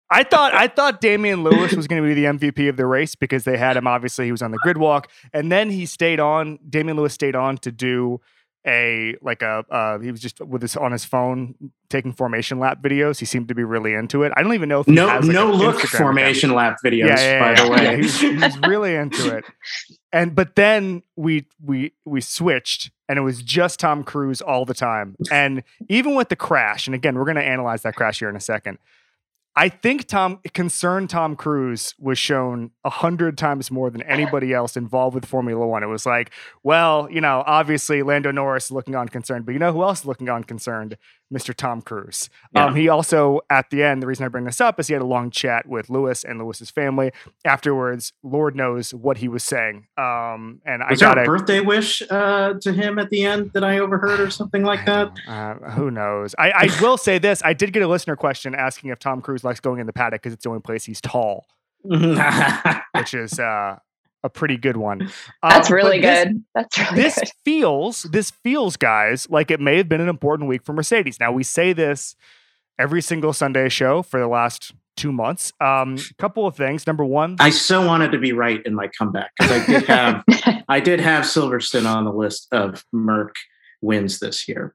I 0.09 0.23
thought 0.23 0.53
I 0.53 0.67
thought 0.67 1.01
Damian 1.01 1.43
Lewis 1.43 1.73
was 1.73 1.87
going 1.87 2.01
to 2.03 2.07
be 2.07 2.13
the 2.13 2.25
MVP 2.25 2.69
of 2.69 2.77
the 2.77 2.85
race 2.85 3.15
because 3.15 3.45
they 3.45 3.57
had 3.57 3.77
him. 3.77 3.87
Obviously, 3.87 4.25
he 4.25 4.31
was 4.31 4.41
on 4.41 4.51
the 4.51 4.59
grid 4.59 4.77
walk, 4.77 5.09
and 5.33 5.51
then 5.51 5.69
he 5.71 5.85
stayed 5.85 6.19
on. 6.19 6.59
Damian 6.69 6.97
Lewis 6.97 7.13
stayed 7.13 7.35
on 7.35 7.57
to 7.59 7.71
do 7.71 8.21
a 8.65 9.15
like 9.21 9.41
a 9.41 9.65
uh, 9.69 9.99
he 9.99 10.11
was 10.11 10.21
just 10.21 10.39
with 10.39 10.61
his 10.61 10.77
on 10.77 10.91
his 10.91 11.03
phone 11.03 11.55
taking 11.89 12.13
formation 12.13 12.59
lap 12.59 12.81
videos. 12.81 13.19
He 13.19 13.25
seemed 13.25 13.47
to 13.47 13.55
be 13.55 13.63
really 13.63 13.93
into 13.93 14.23
it. 14.23 14.31
I 14.37 14.43
don't 14.43 14.53
even 14.53 14.69
know 14.69 14.81
if 14.81 14.85
he 14.85 14.93
No, 14.93 15.07
has, 15.09 15.25
like, 15.25 15.33
no 15.33 15.51
look 15.51 15.75
Instagram 15.77 15.83
account. 15.85 16.01
formation 16.03 16.53
lap 16.53 16.77
videos, 16.85 17.07
Yeah, 17.07 17.19
yeah, 17.19 17.39
by 17.55 17.61
the 17.61 17.69
way. 17.69 17.83
Yeah, 17.83 17.91
he, 17.95 18.01
was, 18.03 18.19
he 18.21 18.35
was 18.37 18.57
really 18.59 18.95
into 18.95 19.35
it. 19.35 19.45
And 20.11 20.33
but 20.35 20.55
then 20.55 21.03
we 21.15 21.45
we 21.61 21.93
we 22.05 22.21
switched 22.21 22.91
and 23.09 23.19
it 23.19 23.23
was 23.23 23.41
just 23.43 23.79
Tom 23.79 24.03
Cruise 24.03 24.41
all 24.41 24.63
the 24.63 24.73
time. 24.73 25.15
And 25.31 25.63
even 25.89 26.15
with 26.15 26.29
the 26.29 26.35
crash, 26.35 26.87
and 26.87 26.93
again, 26.95 27.15
we're 27.15 27.25
going 27.25 27.35
to 27.35 27.43
analyze 27.43 27.81
that 27.81 27.95
crash 27.95 28.19
here 28.19 28.29
in 28.29 28.35
a 28.35 28.39
second. 28.41 28.77
I 29.55 29.69
think 29.69 30.07
Tom 30.07 30.39
concerned 30.53 31.11
Tom 31.11 31.35
Cruise 31.35 31.93
was 31.99 32.17
shown 32.17 32.71
a 32.83 32.89
hundred 32.89 33.37
times 33.37 33.69
more 33.69 33.91
than 33.91 34.01
anybody 34.03 34.51
else 34.51 34.75
involved 34.75 35.13
with 35.13 35.25
Formula 35.25 35.67
One. 35.67 35.83
It 35.83 35.87
was 35.87 36.07
like, 36.07 36.31
well, 36.63 37.07
you 37.11 37.21
know, 37.21 37.43
obviously 37.45 38.01
Lando 38.01 38.31
Norris 38.31 38.71
looking 38.71 38.95
on 38.95 39.09
concerned, 39.09 39.45
but 39.45 39.51
you 39.51 39.59
know 39.59 39.71
who 39.71 39.83
else 39.83 40.05
looking 40.05 40.27
on 40.27 40.43
concerned? 40.43 40.97
Mr. 41.33 41.53
Tom 41.53 41.81
Cruise. 41.81 42.29
Um, 42.55 42.75
he 42.75 42.87
also, 42.87 43.41
at 43.49 43.69
the 43.71 43.83
end, 43.83 44.01
the 44.01 44.07
reason 44.07 44.23
I 44.25 44.27
bring 44.27 44.45
this 44.45 44.61
up 44.61 44.79
is 44.79 44.87
he 44.87 44.93
had 44.93 45.01
a 45.01 45.05
long 45.05 45.31
chat 45.31 45.67
with 45.67 45.89
Lewis 45.89 46.23
and 46.23 46.39
Lewis's 46.39 46.69
family. 46.69 47.11
Afterwards, 47.43 48.13
Lord 48.21 48.55
knows 48.55 48.93
what 48.93 49.17
he 49.17 49.27
was 49.27 49.43
saying. 49.43 49.87
Um, 49.97 50.61
and 50.65 50.83
Was 50.89 51.01
I 51.01 51.05
got 51.05 51.17
a 51.17 51.23
birthday 51.23 51.59
wish 51.59 52.03
uh, 52.09 52.53
to 52.61 52.71
him 52.71 52.99
at 52.99 53.09
the 53.09 53.25
end 53.25 53.51
that 53.53 53.63
I 53.63 53.79
overheard 53.79 54.19
or 54.19 54.29
something 54.29 54.63
like 54.63 54.85
that? 54.85 55.11
Uh, 55.27 55.55
who 55.71 55.89
knows? 55.89 56.35
I, 56.37 56.51
I 56.51 56.69
will 56.81 56.97
say 56.97 57.17
this: 57.17 57.41
I 57.43 57.53
did 57.53 57.73
get 57.73 57.81
a 57.81 57.87
listener 57.87 58.15
question 58.15 58.53
asking 58.53 58.91
if 58.91 58.99
Tom 58.99 59.21
Cruise 59.21 59.43
likes 59.43 59.59
going 59.59 59.79
in 59.79 59.87
the 59.87 59.93
paddock 59.93 60.21
because 60.21 60.33
it's 60.33 60.43
the 60.43 60.49
only 60.49 60.61
place 60.61 60.85
he's 60.85 61.01
tall, 61.01 61.47
which 61.83 63.13
is 63.13 63.39
uh, 63.39 63.77
a 64.23 64.29
pretty 64.29 64.57
good 64.57 64.77
one. 64.77 65.09
That's 65.43 65.69
Um, 65.69 65.75
really 65.75 65.99
this- 65.99 66.25
good. 66.25 66.43
That's 66.55 66.77
really 66.77 66.95
this 67.03 67.15
good. 67.15 67.29
feels 67.45 68.03
this 68.03 68.31
feels 68.31 68.77
guys 68.77 69.29
like 69.29 69.51
it 69.51 69.59
may 69.59 69.77
have 69.77 69.89
been 69.89 70.01
an 70.01 70.09
important 70.09 70.49
week 70.49 70.63
for 70.63 70.73
mercedes 70.73 71.19
now 71.19 71.31
we 71.31 71.43
say 71.43 71.73
this 71.73 72.15
every 72.79 73.01
single 73.01 73.33
sunday 73.33 73.69
show 73.69 74.01
for 74.01 74.19
the 74.19 74.27
last 74.27 74.73
two 74.95 75.11
months 75.11 75.51
um 75.59 75.97
couple 76.17 76.45
of 76.47 76.55
things 76.55 76.85
number 76.87 77.03
one 77.05 77.35
I 77.39 77.49
so 77.49 77.85
wanted 77.85 78.11
to 78.13 78.17
be 78.17 78.31
right 78.31 78.61
in 78.65 78.73
my 78.75 78.87
comeback 78.97 79.31
because 79.37 79.51
I 79.61 79.65
did 79.65 79.83
have 79.85 80.23
I 80.69 80.79
did 80.79 80.99
have 80.99 81.25
Silverstone 81.25 81.85
on 81.87 82.05
the 82.05 82.11
list 82.13 82.47
of 82.51 82.85
Merc 82.91 83.35
wins 83.81 84.19
this 84.19 84.47
year, 84.47 84.73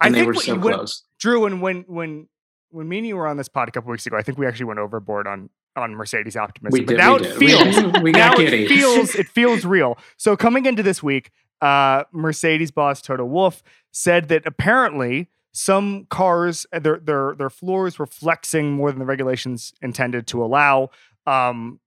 i 0.00 0.06
and 0.06 0.14
they 0.14 0.18
think 0.20 0.26
were 0.28 0.32
when- 0.34 0.42
so 0.44 0.54
when- 0.56 0.74
close. 0.74 1.02
drew 1.18 1.46
and 1.46 1.62
when 1.62 1.84
when 1.86 2.28
when 2.74 2.88
me 2.88 2.98
and 2.98 3.06
you 3.06 3.16
were 3.16 3.26
on 3.26 3.36
this 3.36 3.48
pod 3.48 3.68
a 3.68 3.70
couple 3.70 3.90
weeks 3.90 4.06
ago 4.06 4.16
i 4.16 4.22
think 4.22 4.36
we 4.38 4.46
actually 4.46 4.66
went 4.66 4.80
overboard 4.80 5.26
on 5.26 5.48
on 5.76 5.94
mercedes 5.94 6.36
optimism 6.36 6.72
We 6.72 6.84
but 6.84 6.92
did. 6.92 6.98
now 6.98 7.16
it 7.16 7.26
feels 7.36 8.02
we, 8.02 8.12
now 8.12 8.34
it 8.36 8.68
feels 8.68 9.14
it 9.14 9.28
feels 9.38 9.64
real. 9.64 9.98
So 10.16 10.36
coming 10.36 10.66
into 10.66 10.84
this 10.84 11.02
week, 11.02 11.32
uh, 11.60 12.04
Mercedes 12.12 12.70
boss 12.70 13.02
Toto 13.02 13.24
Wolff 13.24 13.60
said 13.90 14.28
that 14.28 14.46
apparently 14.46 15.28
some 15.52 16.06
cars 16.10 16.64
uh, 16.72 16.78
their 16.78 17.00
their 17.00 17.34
their 17.36 17.50
floors 17.50 17.98
were 17.98 18.06
flexing 18.06 18.70
more 18.72 18.92
than 18.92 19.00
the 19.00 19.04
regulations 19.04 19.72
intended 19.82 20.28
to 20.28 20.44
allow. 20.44 20.90
Um, 21.26 21.80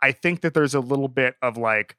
I 0.00 0.12
think 0.12 0.42
that 0.42 0.54
there's 0.54 0.74
a 0.74 0.80
little 0.80 1.08
bit 1.08 1.34
of 1.42 1.56
like 1.56 1.96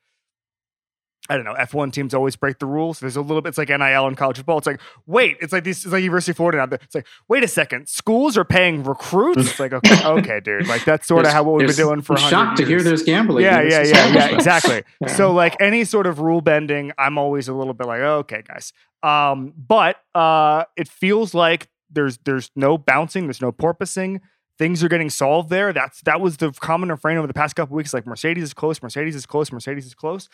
I 1.27 1.35
don't 1.35 1.45
know. 1.45 1.55
F1 1.55 1.91
teams 1.91 2.13
always 2.13 2.35
break 2.35 2.59
the 2.59 2.67
rules. 2.67 2.99
There's 2.99 3.15
a 3.15 3.21
little 3.21 3.41
bit, 3.41 3.49
it's 3.49 3.57
like 3.57 3.69
NIL 3.69 4.07
in 4.07 4.15
college 4.15 4.37
football. 4.37 4.59
It's 4.59 4.67
like, 4.67 4.79
wait, 5.07 5.37
it's 5.41 5.51
like 5.51 5.63
this, 5.63 5.83
it's 5.83 5.91
like 5.91 6.03
University 6.03 6.31
of 6.31 6.37
Florida 6.37 6.57
now. 6.59 6.77
It's 6.81 6.93
like, 6.93 7.07
wait 7.27 7.43
a 7.43 7.47
second, 7.47 7.87
schools 7.87 8.37
are 8.37 8.45
paying 8.45 8.83
recruits. 8.83 9.49
It's 9.49 9.59
like, 9.59 9.73
okay, 9.73 10.05
okay, 10.05 10.39
dude. 10.39 10.67
Like 10.67 10.85
that's 10.85 11.07
sort 11.07 11.25
of 11.25 11.31
how 11.31 11.43
what 11.43 11.55
we've 11.55 11.67
been 11.67 11.75
doing 11.75 12.01
for. 12.01 12.13
I'm 12.17 12.29
shocked 12.29 12.57
to 12.57 12.65
hear 12.65 12.83
there's 12.83 13.03
gambling. 13.03 13.43
Yeah, 13.43 13.61
yeah, 13.67 13.83
yeah, 13.83 14.13
yeah, 14.13 14.35
exactly. 14.35 14.83
yeah. 15.01 15.07
So 15.07 15.33
like 15.33 15.59
any 15.59 15.83
sort 15.83 16.05
of 16.05 16.19
rule 16.19 16.41
bending, 16.41 16.91
I'm 16.97 17.17
always 17.17 17.47
a 17.47 17.53
little 17.53 17.73
bit 17.73 17.87
like, 17.87 18.01
oh, 18.01 18.17
okay, 18.19 18.43
guys. 18.47 18.71
Um, 19.01 19.53
but 19.57 19.97
uh, 20.13 20.65
it 20.77 20.87
feels 20.87 21.33
like 21.33 21.69
there's 21.89 22.19
there's 22.19 22.51
no 22.55 22.77
bouncing, 22.77 23.25
there's 23.25 23.41
no 23.41 23.51
porpoising 23.51 24.21
things 24.57 24.81
are 24.81 24.87
getting 24.87 25.09
solved 25.09 25.49
there. 25.49 25.73
That's 25.73 25.99
that 26.01 26.21
was 26.21 26.37
the 26.37 26.51
common 26.51 26.89
refrain 26.89 27.17
over 27.17 27.27
the 27.27 27.33
past 27.33 27.57
couple 27.57 27.75
weeks. 27.75 27.93
Like 27.93 28.05
Mercedes 28.05 28.43
is 28.43 28.53
close, 28.53 28.81
Mercedes 28.81 29.15
is 29.15 29.25
close, 29.25 29.51
Mercedes 29.51 29.85
is 29.85 29.93
close 29.93 30.29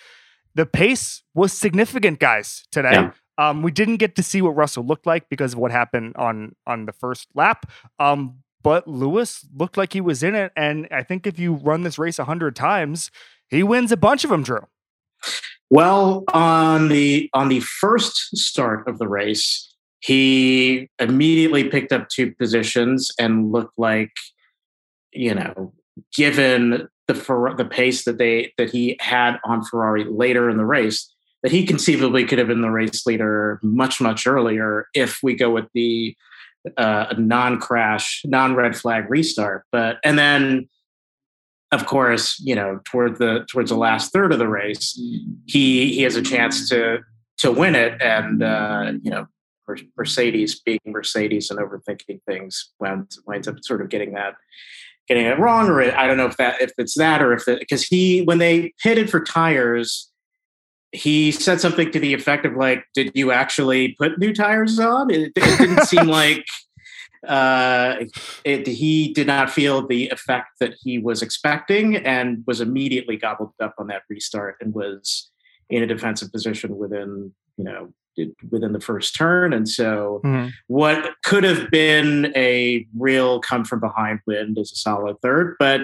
the 0.55 0.65
pace 0.65 1.23
was 1.33 1.53
significant, 1.53 2.19
guys, 2.19 2.63
today. 2.71 2.93
Yeah. 2.93 3.11
Um, 3.37 3.63
we 3.63 3.71
didn't 3.71 3.97
get 3.97 4.15
to 4.17 4.23
see 4.23 4.41
what 4.41 4.55
Russell 4.55 4.85
looked 4.85 5.05
like 5.05 5.29
because 5.29 5.53
of 5.53 5.59
what 5.59 5.71
happened 5.71 6.15
on 6.15 6.55
on 6.67 6.85
the 6.85 6.93
first 6.93 7.29
lap. 7.33 7.71
Um, 7.97 8.39
but 8.61 8.87
Lewis 8.87 9.45
looked 9.55 9.77
like 9.77 9.93
he 9.93 10.01
was 10.01 10.21
in 10.21 10.35
it, 10.35 10.51
and 10.55 10.87
I 10.91 11.03
think 11.03 11.25
if 11.25 11.39
you 11.39 11.53
run 11.53 11.83
this 11.83 11.97
race 11.97 12.19
a 12.19 12.25
hundred 12.25 12.55
times, 12.55 13.09
he 13.49 13.63
wins 13.63 13.91
a 13.91 13.97
bunch 13.97 14.23
of 14.23 14.29
them. 14.29 14.43
Drew. 14.43 14.67
Well, 15.69 16.25
on 16.33 16.89
the 16.89 17.29
on 17.33 17.49
the 17.49 17.61
first 17.61 18.37
start 18.37 18.87
of 18.87 18.99
the 18.99 19.07
race, 19.07 19.73
he 20.01 20.89
immediately 20.99 21.63
picked 21.69 21.93
up 21.93 22.09
two 22.09 22.35
positions 22.35 23.09
and 23.17 23.51
looked 23.51 23.77
like, 23.77 24.11
you 25.13 25.33
know, 25.33 25.73
given 26.15 26.87
the 27.07 27.53
the 27.57 27.65
pace 27.65 28.05
that 28.05 28.17
they 28.17 28.53
that 28.57 28.69
he 28.69 28.97
had 28.99 29.37
on 29.43 29.63
Ferrari 29.63 30.05
later 30.05 30.49
in 30.49 30.57
the 30.57 30.65
race 30.65 31.13
that 31.43 31.51
he 31.51 31.65
conceivably 31.65 32.25
could 32.25 32.37
have 32.37 32.47
been 32.47 32.61
the 32.61 32.69
race 32.69 33.05
leader 33.05 33.59
much 33.63 33.99
much 33.99 34.27
earlier 34.27 34.87
if 34.93 35.19
we 35.23 35.35
go 35.35 35.49
with 35.49 35.65
the 35.73 36.15
uh, 36.77 37.13
non-crash 37.17 38.21
non-red 38.25 38.77
flag 38.77 39.09
restart. 39.09 39.65
But 39.71 39.97
and 40.03 40.17
then 40.17 40.69
of 41.71 41.85
course 41.85 42.39
you 42.39 42.55
know 42.55 42.79
toward 42.85 43.17
the 43.17 43.45
towards 43.49 43.71
the 43.71 43.77
last 43.77 44.13
third 44.13 44.31
of 44.31 44.39
the 44.39 44.47
race 44.47 44.93
he 45.45 45.93
he 45.93 46.01
has 46.03 46.15
a 46.15 46.21
chance 46.21 46.69
to 46.69 46.99
to 47.39 47.51
win 47.51 47.75
it. 47.75 48.01
And 48.01 48.43
uh, 48.43 48.93
you 49.01 49.11
know 49.11 49.27
Mercedes 49.97 50.59
being 50.59 50.79
Mercedes 50.85 51.49
and 51.49 51.59
overthinking 51.59 52.21
things 52.27 52.71
winds 52.79 53.21
winds 53.25 53.47
up 53.47 53.57
sort 53.61 53.81
of 53.81 53.89
getting 53.89 54.13
that 54.13 54.35
getting 55.07 55.25
it 55.25 55.39
wrong, 55.39 55.69
or 55.69 55.81
I 55.81 56.07
don't 56.07 56.17
know 56.17 56.27
if 56.27 56.37
that 56.37 56.61
if 56.61 56.71
it's 56.77 56.97
that 56.97 57.21
or 57.21 57.33
if 57.33 57.45
because 57.45 57.83
he 57.83 58.21
when 58.23 58.37
they 58.37 58.73
pitted 58.81 59.09
for 59.09 59.23
tires, 59.23 60.09
he 60.91 61.31
said 61.31 61.61
something 61.61 61.91
to 61.91 61.99
the 61.99 62.13
effect 62.13 62.45
of 62.45 62.55
like, 62.55 62.85
"Did 62.93 63.11
you 63.13 63.31
actually 63.31 63.95
put 63.99 64.19
new 64.19 64.33
tires 64.33 64.79
on?" 64.79 65.09
It, 65.09 65.31
it 65.35 65.57
didn't 65.57 65.83
seem 65.85 66.07
like 66.07 66.45
uh, 67.27 67.97
it, 68.43 68.67
he 68.67 69.13
did 69.13 69.27
not 69.27 69.49
feel 69.49 69.85
the 69.85 70.09
effect 70.09 70.49
that 70.59 70.75
he 70.81 70.97
was 70.97 71.21
expecting, 71.21 71.95
and 71.95 72.43
was 72.47 72.61
immediately 72.61 73.17
gobbled 73.17 73.53
up 73.61 73.75
on 73.77 73.87
that 73.87 74.03
restart 74.09 74.57
and 74.61 74.73
was 74.73 75.29
in 75.69 75.83
a 75.83 75.87
defensive 75.87 76.31
position 76.31 76.77
within 76.77 77.33
you 77.57 77.63
know 77.63 77.93
within 78.49 78.73
the 78.73 78.79
first 78.79 79.15
turn. 79.15 79.53
And 79.53 79.67
so, 79.67 80.21
mm-hmm. 80.23 80.49
what 80.67 81.13
could 81.23 81.43
have 81.43 81.69
been 81.71 82.31
a 82.35 82.85
real 82.97 83.39
come 83.39 83.65
from 83.65 83.79
behind 83.79 84.19
win 84.25 84.55
is 84.57 84.71
a 84.71 84.75
solid 84.75 85.17
third. 85.21 85.55
But, 85.59 85.81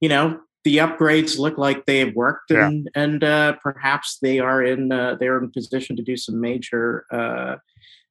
you 0.00 0.08
know, 0.08 0.40
the 0.64 0.78
upgrades 0.78 1.38
look 1.38 1.56
like 1.56 1.86
they 1.86 2.00
have 2.00 2.14
worked 2.14 2.50
and, 2.50 2.88
yeah. 2.94 3.02
and 3.02 3.24
uh, 3.24 3.52
perhaps 3.62 4.18
they 4.20 4.38
are 4.40 4.62
in 4.62 4.92
uh, 4.92 5.16
they're 5.18 5.38
in 5.38 5.50
position 5.50 5.96
to 5.96 6.02
do 6.02 6.16
some 6.16 6.40
major 6.40 7.06
uh, 7.10 7.56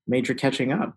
major 0.07 0.33
catching 0.33 0.71
up. 0.71 0.95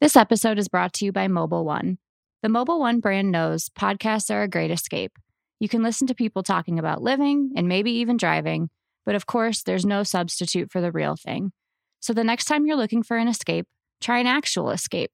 This 0.00 0.16
episode 0.16 0.58
is 0.58 0.68
brought 0.68 0.92
to 0.94 1.04
you 1.04 1.12
by 1.12 1.28
Mobil 1.28 1.64
1. 1.64 1.98
The 2.42 2.48
Mobil 2.48 2.78
1 2.78 3.00
brand 3.00 3.30
knows 3.30 3.70
podcasts 3.70 4.30
are 4.30 4.42
a 4.42 4.48
great 4.48 4.70
escape. 4.70 5.18
You 5.60 5.68
can 5.68 5.82
listen 5.82 6.06
to 6.08 6.14
people 6.14 6.42
talking 6.42 6.78
about 6.78 7.02
living 7.02 7.52
and 7.56 7.68
maybe 7.68 7.90
even 7.92 8.16
driving 8.16 8.70
but 9.04 9.14
of 9.14 9.26
course, 9.26 9.62
there's 9.62 9.84
no 9.84 10.02
substitute 10.02 10.70
for 10.70 10.80
the 10.80 10.92
real 10.92 11.16
thing. 11.16 11.52
So 12.00 12.12
the 12.12 12.24
next 12.24 12.44
time 12.46 12.66
you're 12.66 12.76
looking 12.76 13.02
for 13.02 13.16
an 13.16 13.28
escape, 13.28 13.66
try 14.00 14.18
an 14.18 14.26
actual 14.26 14.70
escape. 14.70 15.10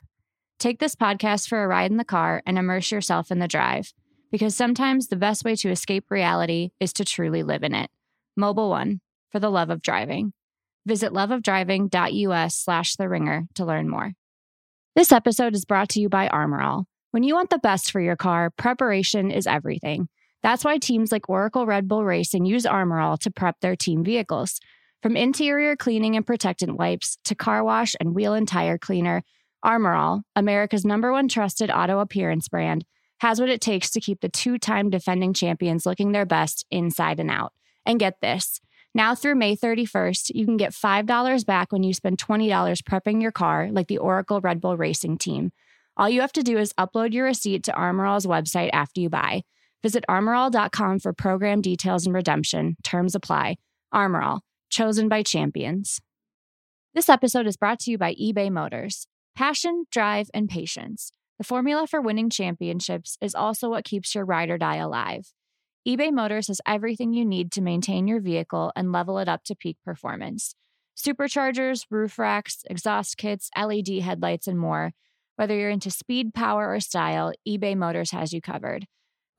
Take 0.58 0.78
this 0.78 0.94
podcast 0.94 1.48
for 1.48 1.62
a 1.62 1.68
ride 1.68 1.90
in 1.90 1.96
the 1.96 2.04
car 2.04 2.42
and 2.44 2.58
immerse 2.58 2.90
yourself 2.92 3.30
in 3.30 3.38
the 3.38 3.48
drive, 3.48 3.92
because 4.30 4.54
sometimes 4.54 5.06
the 5.06 5.16
best 5.16 5.44
way 5.44 5.56
to 5.56 5.70
escape 5.70 6.10
reality 6.10 6.70
is 6.80 6.92
to 6.94 7.04
truly 7.04 7.42
live 7.42 7.62
in 7.62 7.74
it. 7.74 7.90
Mobil 8.38 8.68
One, 8.68 9.00
for 9.30 9.40
the 9.40 9.50
love 9.50 9.70
of 9.70 9.82
driving. 9.82 10.32
Visit 10.86 11.12
loveofdriving.us 11.12 12.56
slash 12.56 12.96
the 12.96 13.08
ringer 13.08 13.44
to 13.54 13.64
learn 13.64 13.88
more. 13.88 14.12
This 14.96 15.12
episode 15.12 15.54
is 15.54 15.64
brought 15.64 15.88
to 15.90 16.00
you 16.00 16.08
by 16.08 16.28
Armor 16.28 16.60
All. 16.60 16.86
When 17.12 17.22
you 17.22 17.34
want 17.34 17.50
the 17.50 17.58
best 17.58 17.90
for 17.90 18.00
your 18.00 18.16
car, 18.16 18.50
preparation 18.50 19.30
is 19.30 19.46
everything. 19.46 20.08
That's 20.42 20.64
why 20.64 20.78
teams 20.78 21.12
like 21.12 21.28
Oracle 21.28 21.66
Red 21.66 21.88
Bull 21.88 22.04
Racing 22.04 22.44
use 22.44 22.66
Armor 22.66 23.00
All 23.00 23.16
to 23.18 23.30
prep 23.30 23.60
their 23.60 23.76
team 23.76 24.02
vehicles. 24.04 24.60
From 25.02 25.16
interior 25.16 25.76
cleaning 25.76 26.16
and 26.16 26.26
protectant 26.26 26.76
wipes 26.76 27.18
to 27.24 27.34
car 27.34 27.64
wash 27.64 27.94
and 28.00 28.14
wheel 28.14 28.34
and 28.34 28.46
tire 28.46 28.78
cleaner, 28.78 29.22
Armor 29.62 29.94
All, 29.94 30.22
America's 30.36 30.84
number 30.84 31.12
one 31.12 31.28
trusted 31.28 31.70
auto 31.70 32.00
appearance 32.00 32.48
brand, 32.48 32.84
has 33.20 33.40
what 33.40 33.50
it 33.50 33.60
takes 33.60 33.90
to 33.90 34.00
keep 34.00 34.20
the 34.20 34.28
two 34.28 34.58
time 34.58 34.90
defending 34.90 35.32
champions 35.32 35.86
looking 35.86 36.12
their 36.12 36.26
best 36.26 36.64
inside 36.70 37.20
and 37.20 37.30
out. 37.30 37.52
And 37.86 37.98
get 37.98 38.20
this 38.20 38.60
now 38.94 39.14
through 39.14 39.36
May 39.36 39.56
31st, 39.56 40.32
you 40.34 40.44
can 40.44 40.56
get 40.56 40.72
$5 40.72 41.46
back 41.46 41.70
when 41.70 41.84
you 41.84 41.94
spend 41.94 42.18
$20 42.18 42.82
prepping 42.82 43.22
your 43.22 43.30
car, 43.30 43.68
like 43.70 43.86
the 43.86 43.98
Oracle 43.98 44.40
Red 44.40 44.60
Bull 44.60 44.76
Racing 44.76 45.18
team. 45.18 45.52
All 45.96 46.08
you 46.08 46.22
have 46.22 46.32
to 46.32 46.42
do 46.42 46.58
is 46.58 46.72
upload 46.72 47.12
your 47.12 47.26
receipt 47.26 47.62
to 47.64 47.74
Armor 47.74 48.06
All's 48.06 48.26
website 48.26 48.70
after 48.72 49.00
you 49.00 49.08
buy. 49.08 49.42
Visit 49.82 50.04
armorall.com 50.08 50.98
for 50.98 51.12
program 51.12 51.62
details 51.62 52.04
and 52.04 52.14
redemption. 52.14 52.76
Terms 52.82 53.14
apply. 53.14 53.56
Armor 53.92 54.20
All, 54.20 54.42
chosen 54.68 55.08
by 55.08 55.22
champions. 55.22 56.00
This 56.94 57.08
episode 57.08 57.46
is 57.46 57.56
brought 57.56 57.80
to 57.80 57.90
you 57.90 57.98
by 57.98 58.14
eBay 58.14 58.50
Motors. 58.50 59.06
Passion, 59.34 59.84
drive, 59.90 60.28
and 60.34 60.48
patience. 60.48 61.12
The 61.38 61.44
formula 61.44 61.86
for 61.86 62.00
winning 62.00 62.28
championships 62.28 63.16
is 63.22 63.34
also 63.34 63.70
what 63.70 63.84
keeps 63.84 64.14
your 64.14 64.26
ride 64.26 64.50
or 64.50 64.58
die 64.58 64.76
alive. 64.76 65.32
eBay 65.88 66.12
Motors 66.12 66.48
has 66.48 66.60
everything 66.66 67.14
you 67.14 67.24
need 67.24 67.50
to 67.52 67.62
maintain 67.62 68.06
your 68.06 68.20
vehicle 68.20 68.72
and 68.76 68.92
level 68.92 69.18
it 69.18 69.28
up 69.28 69.44
to 69.44 69.56
peak 69.56 69.78
performance. 69.82 70.54
Superchargers, 70.94 71.86
roof 71.90 72.18
racks, 72.18 72.64
exhaust 72.68 73.16
kits, 73.16 73.48
LED 73.56 74.02
headlights, 74.02 74.46
and 74.46 74.58
more. 74.58 74.92
Whether 75.36 75.56
you're 75.56 75.70
into 75.70 75.90
speed, 75.90 76.34
power, 76.34 76.70
or 76.74 76.80
style, 76.80 77.32
eBay 77.48 77.74
Motors 77.74 78.10
has 78.10 78.34
you 78.34 78.42
covered. 78.42 78.86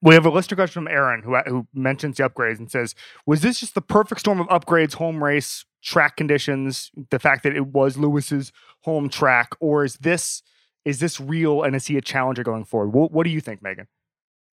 We 0.00 0.14
have 0.14 0.24
a 0.24 0.30
listener 0.30 0.56
question 0.56 0.84
from 0.84 0.88
Aaron 0.88 1.22
who, 1.22 1.36
who 1.46 1.66
mentions 1.74 2.16
the 2.16 2.28
upgrades 2.28 2.58
and 2.58 2.70
says, 2.70 2.94
Was 3.26 3.42
this 3.42 3.60
just 3.60 3.74
the 3.74 3.82
perfect 3.82 4.20
storm 4.20 4.40
of 4.40 4.46
upgrades, 4.46 4.94
home 4.94 5.22
race, 5.22 5.64
track 5.82 6.16
conditions, 6.16 6.90
the 7.10 7.18
fact 7.18 7.42
that 7.42 7.54
it 7.54 7.66
was 7.66 7.98
Lewis's 7.98 8.52
home 8.80 9.08
track, 9.08 9.50
or 9.60 9.84
is 9.84 9.96
this 9.96 10.42
is 10.84 11.00
this 11.00 11.20
real 11.20 11.62
and 11.62 11.76
is 11.76 11.86
he 11.86 11.98
a 11.98 12.00
challenger 12.00 12.42
going 12.42 12.64
forward? 12.64 12.94
What, 12.94 13.12
what 13.12 13.24
do 13.24 13.30
you 13.30 13.40
think, 13.40 13.62
Megan? 13.62 13.86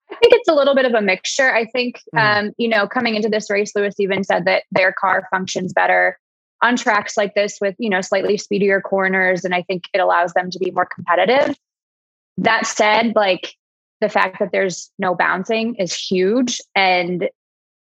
I 0.10 0.16
think 0.16 0.34
it's 0.34 0.48
a 0.48 0.54
little 0.54 0.76
bit 0.76 0.86
of 0.86 0.94
a 0.94 1.02
mixture. 1.02 1.54
I 1.54 1.66
think, 1.66 1.98
mm-hmm. 2.16 2.48
um, 2.48 2.52
you 2.58 2.70
know, 2.70 2.88
coming 2.88 3.16
into 3.16 3.28
this 3.28 3.50
race, 3.50 3.74
Lewis 3.76 4.00
even 4.00 4.24
said 4.24 4.46
that 4.46 4.64
their 4.72 4.94
car 4.94 5.28
functions 5.32 5.74
better 5.74 6.18
on 6.62 6.76
tracks 6.76 7.18
like 7.18 7.34
this 7.34 7.58
with, 7.60 7.76
you 7.80 7.90
know, 7.90 8.02
slightly 8.02 8.38
speedier 8.38 8.82
corners. 8.82 9.44
And 9.44 9.56
I 9.56 9.64
think 9.64 9.86
it 9.94 10.00
allows 10.00 10.34
them 10.34 10.52
to 10.52 10.60
be 10.60 10.72
more 10.72 10.86
competitive. 10.86 11.56
That 12.38 12.66
said, 12.66 13.14
like 13.16 13.56
the 14.00 14.10
fact 14.10 14.40
that 14.40 14.52
there's 14.52 14.92
no 15.00 15.16
bouncing 15.16 15.76
is 15.76 15.94
huge. 15.94 16.60
And 16.76 17.30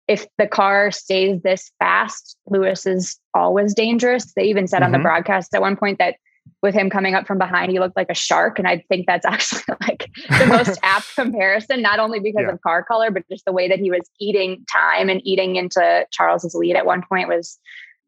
if 0.09 0.27
the 0.39 0.47
car 0.47 0.91
stays 0.91 1.43
this 1.43 1.71
fast, 1.79 2.37
Lewis 2.49 2.87
is 2.87 3.19
always 3.35 3.75
dangerous. 3.75 4.33
They 4.35 4.45
even 4.45 4.67
said 4.67 4.79
mm-hmm. 4.79 4.85
on 4.85 4.93
the 4.93 4.99
mm-hmm. 4.99 5.05
broadcast 5.05 5.55
at 5.55 5.61
one 5.61 5.77
point 5.77 5.99
that 5.99 6.17
with 6.63 6.75
him 6.75 6.91
coming 6.91 7.15
up 7.15 7.27
from 7.27 7.39
behind, 7.39 7.73
he 7.73 7.81
looked 7.81 7.97
like 7.97 8.11
a 8.11 8.15
shark. 8.15 8.59
And 8.59 8.69
I 8.69 8.85
think 8.89 9.07
that's 9.07 9.27
actually 9.27 9.63
like 9.81 10.09
the 10.39 10.47
most 10.47 10.79
apt 10.83 11.15
comparison, 11.15 11.83
not 11.83 11.99
only 11.99 12.21
because 12.21 12.45
yeah. 12.47 12.53
of 12.53 12.61
car 12.63 12.85
color, 12.85 13.11
but 13.11 13.29
just 13.29 13.45
the 13.45 13.53
way 13.53 13.69
that 13.69 13.79
he 13.79 13.91
was 13.91 14.09
eating 14.21 14.65
time 14.73 15.09
and 15.09 15.21
eating 15.25 15.57
into 15.57 16.07
Charles's 16.13 16.55
lead 16.55 16.77
at 16.77 16.87
one 16.87 17.03
point 17.09 17.29
was 17.29 17.59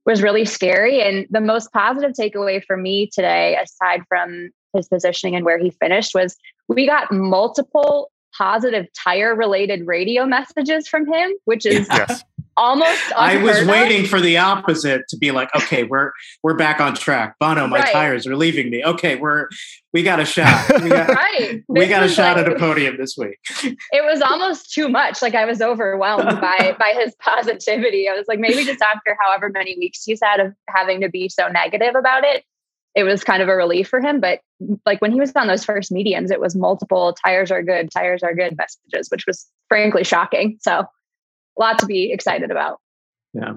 was 0.09 0.23
really 0.23 0.47
scary. 0.47 1.03
And 1.03 1.27
the 1.31 1.41
most 1.41 1.71
positive 1.71 2.13
takeaway 2.13 2.65
for 2.65 2.79
me 2.79 3.11
today, 3.13 3.59
aside 3.63 4.01
from 4.09 4.49
his 4.75 4.89
positioning 4.89 5.37
and 5.37 5.45
where 5.45 5.59
he 5.59 5.71
finished, 5.71 6.15
was 6.15 6.35
we 6.67 6.87
got 6.87 7.13
multiple 7.13 8.11
positive 8.37 8.87
tire 9.05 9.35
related 9.35 9.87
radio 9.87 10.25
messages 10.25 10.89
from 10.89 11.07
him, 11.13 11.33
which 11.45 11.67
is 11.67 11.87
yes 11.91 12.25
almost 12.59 13.13
I 13.17 13.37
was 13.43 13.65
waiting 13.65 14.05
for 14.05 14.21
the 14.21 14.37
opposite 14.37 15.03
to 15.09 15.17
be 15.17 15.31
like, 15.31 15.49
okay, 15.57 15.85
we're 15.85 16.13
we're 16.43 16.57
back 16.57 16.81
on 16.81 16.95
track. 16.95 17.37
Bono, 17.39 17.67
my 17.67 17.79
right. 17.79 17.93
tires 17.93 18.27
are 18.27 18.37
leaving 18.37 18.69
me. 18.69 18.85
Okay, 18.85 19.17
we're 19.17 19.49
we 19.93 20.03
got 20.03 20.21
a 20.21 20.25
shot. 20.25 20.83
We 20.83 20.91
got, 20.91 21.09
right. 21.09 21.63
we 21.69 21.87
got 21.87 22.03
a 22.03 22.09
shot 22.09 22.37
like, 22.37 22.47
at 22.47 22.53
a 22.53 22.59
podium 22.59 22.97
this 22.99 23.17
week. 23.17 23.39
It 23.91 24.05
was 24.05 24.21
almost 24.21 24.73
too 24.73 24.89
much. 24.89 25.23
Like 25.23 25.35
I 25.35 25.45
was 25.45 25.63
overwhelmed 25.63 26.41
by 26.41 26.77
by 26.79 26.93
his 26.95 27.15
positivity. 27.21 28.09
I 28.09 28.15
was 28.15 28.27
like, 28.29 28.39
maybe 28.39 28.65
just 28.65 28.83
after 28.83 29.17
however 29.23 29.49
many 29.49 29.77
weeks 29.79 30.03
he's 30.05 30.21
had 30.23 30.41
of 30.41 30.53
having 30.69 31.01
to 31.01 31.09
be 31.09 31.29
so 31.29 31.49
negative 31.49 31.95
about 31.95 32.25
it, 32.25 32.45
it 32.95 33.05
was 33.05 33.25
kind 33.25 33.43
of 33.43 33.49
a 33.49 33.55
relief 33.55 33.89
for 33.89 34.01
him. 34.01 34.21
But 34.21 34.41
like 34.85 35.01
when 35.01 35.13
he 35.13 35.21
was 35.21 35.33
on 35.37 35.47
those 35.47 35.65
first 35.65 35.93
mediums, 35.93 36.31
it 36.31 36.41
was 36.41 36.57
multiple 36.57 37.17
tires 37.25 37.51
are 37.51 37.63
good, 37.63 37.91
tires 37.91 38.23
are 38.23 38.35
good 38.35 38.57
messages, 38.57 39.09
which 39.11 39.27
was 39.27 39.47
frankly 39.69 40.05
shocking. 40.05 40.59
So 40.61 40.85
a 41.59 41.61
lot 41.61 41.79
to 41.81 41.87
be 41.87 42.13
excited 42.13 42.51
about. 42.51 42.81
Yeah. 43.33 43.55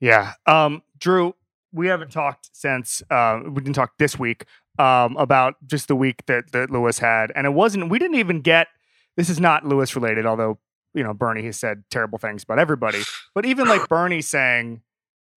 Yeah. 0.00 0.32
Um, 0.46 0.82
Drew, 0.98 1.34
we 1.72 1.86
haven't 1.86 2.10
talked 2.10 2.50
since 2.52 3.02
uh, 3.10 3.40
we 3.44 3.62
didn't 3.62 3.74
talk 3.74 3.92
this 3.98 4.18
week 4.18 4.44
um, 4.78 5.16
about 5.16 5.54
just 5.66 5.88
the 5.88 5.96
week 5.96 6.24
that 6.26 6.52
that 6.52 6.70
Lewis 6.70 6.98
had, 6.98 7.32
and 7.34 7.46
it 7.46 7.50
wasn't. 7.50 7.90
We 7.90 7.98
didn't 7.98 8.16
even 8.16 8.40
get. 8.40 8.68
This 9.16 9.28
is 9.28 9.40
not 9.40 9.66
Lewis 9.66 9.94
related, 9.96 10.26
although 10.26 10.58
you 10.94 11.02
know 11.02 11.12
Bernie 11.12 11.44
has 11.44 11.58
said 11.58 11.84
terrible 11.90 12.18
things 12.18 12.42
about 12.44 12.58
everybody. 12.58 13.02
But 13.34 13.44
even 13.44 13.68
like 13.68 13.88
Bernie 13.88 14.22
saying, 14.22 14.82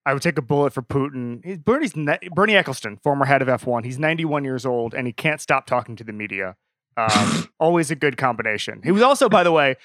"I 0.06 0.14
would 0.14 0.22
take 0.22 0.38
a 0.38 0.42
bullet 0.42 0.74
for 0.74 0.82
Putin." 0.82 1.64
Bernie's 1.64 1.94
Bernie 1.94 2.54
Ecclestone, 2.54 3.02
former 3.02 3.26
head 3.26 3.42
of 3.42 3.48
F1. 3.48 3.84
He's 3.84 4.00
91 4.00 4.44
years 4.44 4.66
old, 4.66 4.94
and 4.94 5.08
he 5.08 5.14
can't 5.14 5.42
stop 5.42 5.66
talking 5.66 5.96
to 5.96 6.04
the 6.04 6.14
media. 6.14 6.56
Um, 6.98 7.50
always 7.60 7.90
a 7.90 7.96
good 7.96 8.18
combination. 8.18 8.82
He 8.84 8.92
was 8.92 9.02
also, 9.02 9.30
by 9.30 9.44
the 9.44 9.52
way, 9.52 9.76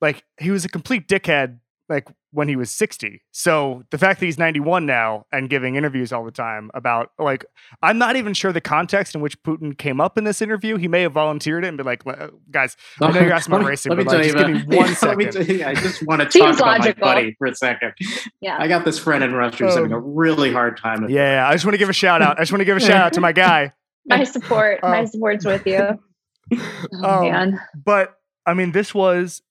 like 0.00 0.24
he 0.38 0.50
was 0.50 0.64
a 0.64 0.68
complete 0.68 1.08
dickhead 1.08 1.58
like 1.90 2.08
when 2.32 2.48
he 2.48 2.54
was 2.54 2.70
60. 2.70 3.20
So 3.32 3.82
the 3.90 3.98
fact 3.98 4.20
that 4.20 4.26
he's 4.26 4.38
91 4.38 4.86
now 4.86 5.26
and 5.32 5.50
giving 5.50 5.74
interviews 5.74 6.12
all 6.12 6.24
the 6.24 6.30
time 6.30 6.70
about 6.72 7.10
like 7.18 7.44
I'm 7.82 7.98
not 7.98 8.14
even 8.14 8.32
sure 8.32 8.52
the 8.52 8.60
context 8.60 9.16
in 9.16 9.20
which 9.20 9.42
Putin 9.42 9.76
came 9.76 10.00
up 10.00 10.16
in 10.16 10.22
this 10.22 10.40
interview. 10.40 10.76
He 10.76 10.86
may 10.86 11.02
have 11.02 11.12
volunteered 11.12 11.64
it 11.64 11.68
and 11.68 11.76
be 11.76 11.82
like, 11.82 12.04
guys, 12.50 12.76
I 13.02 13.10
know 13.10 13.20
you're 13.20 13.32
asking 13.32 13.54
about 13.56 13.66
racing, 13.68 13.96
but 13.96 14.06
like, 14.06 14.22
just 14.22 14.36
give 14.36 14.48
me 14.48 14.62
one 14.76 14.88
yeah, 14.88 14.94
second. 14.94 15.48
You, 15.48 15.64
I 15.64 15.74
just 15.74 16.06
want 16.06 16.22
to 16.22 16.38
talk 16.38 16.54
about 16.54 16.78
logical. 16.78 17.06
my 17.06 17.14
buddy 17.14 17.34
for 17.36 17.48
a 17.48 17.54
second. 17.54 17.92
Yeah, 18.40 18.56
I 18.58 18.68
got 18.68 18.84
this 18.84 18.98
friend 18.98 19.24
in 19.24 19.34
Russia 19.34 19.64
who's 19.64 19.72
um, 19.74 19.82
having 19.82 19.92
a 19.92 19.98
um, 19.98 20.14
really 20.14 20.52
hard 20.52 20.76
time. 20.76 21.08
Yeah, 21.08 21.46
I 21.48 21.52
just 21.52 21.64
want 21.64 21.74
to 21.74 21.78
give 21.78 21.88
a 21.88 21.94
shout 21.94 22.22
out. 22.22 22.38
I 22.38 22.42
just 22.42 22.52
want 22.52 22.60
to 22.60 22.66
give 22.66 22.76
a 22.76 22.80
shout 22.80 22.96
out 22.96 23.12
to 23.14 23.20
my 23.20 23.32
guy. 23.32 23.72
My 24.06 24.24
support, 24.24 24.80
um, 24.82 24.90
my 24.92 25.04
support's 25.04 25.44
with 25.44 25.66
you. 25.66 26.00
Oh, 27.02 27.04
um, 27.04 27.20
man. 27.30 27.60
But 27.76 28.14
I 28.46 28.54
mean, 28.54 28.72
this 28.72 28.94
was 28.94 29.42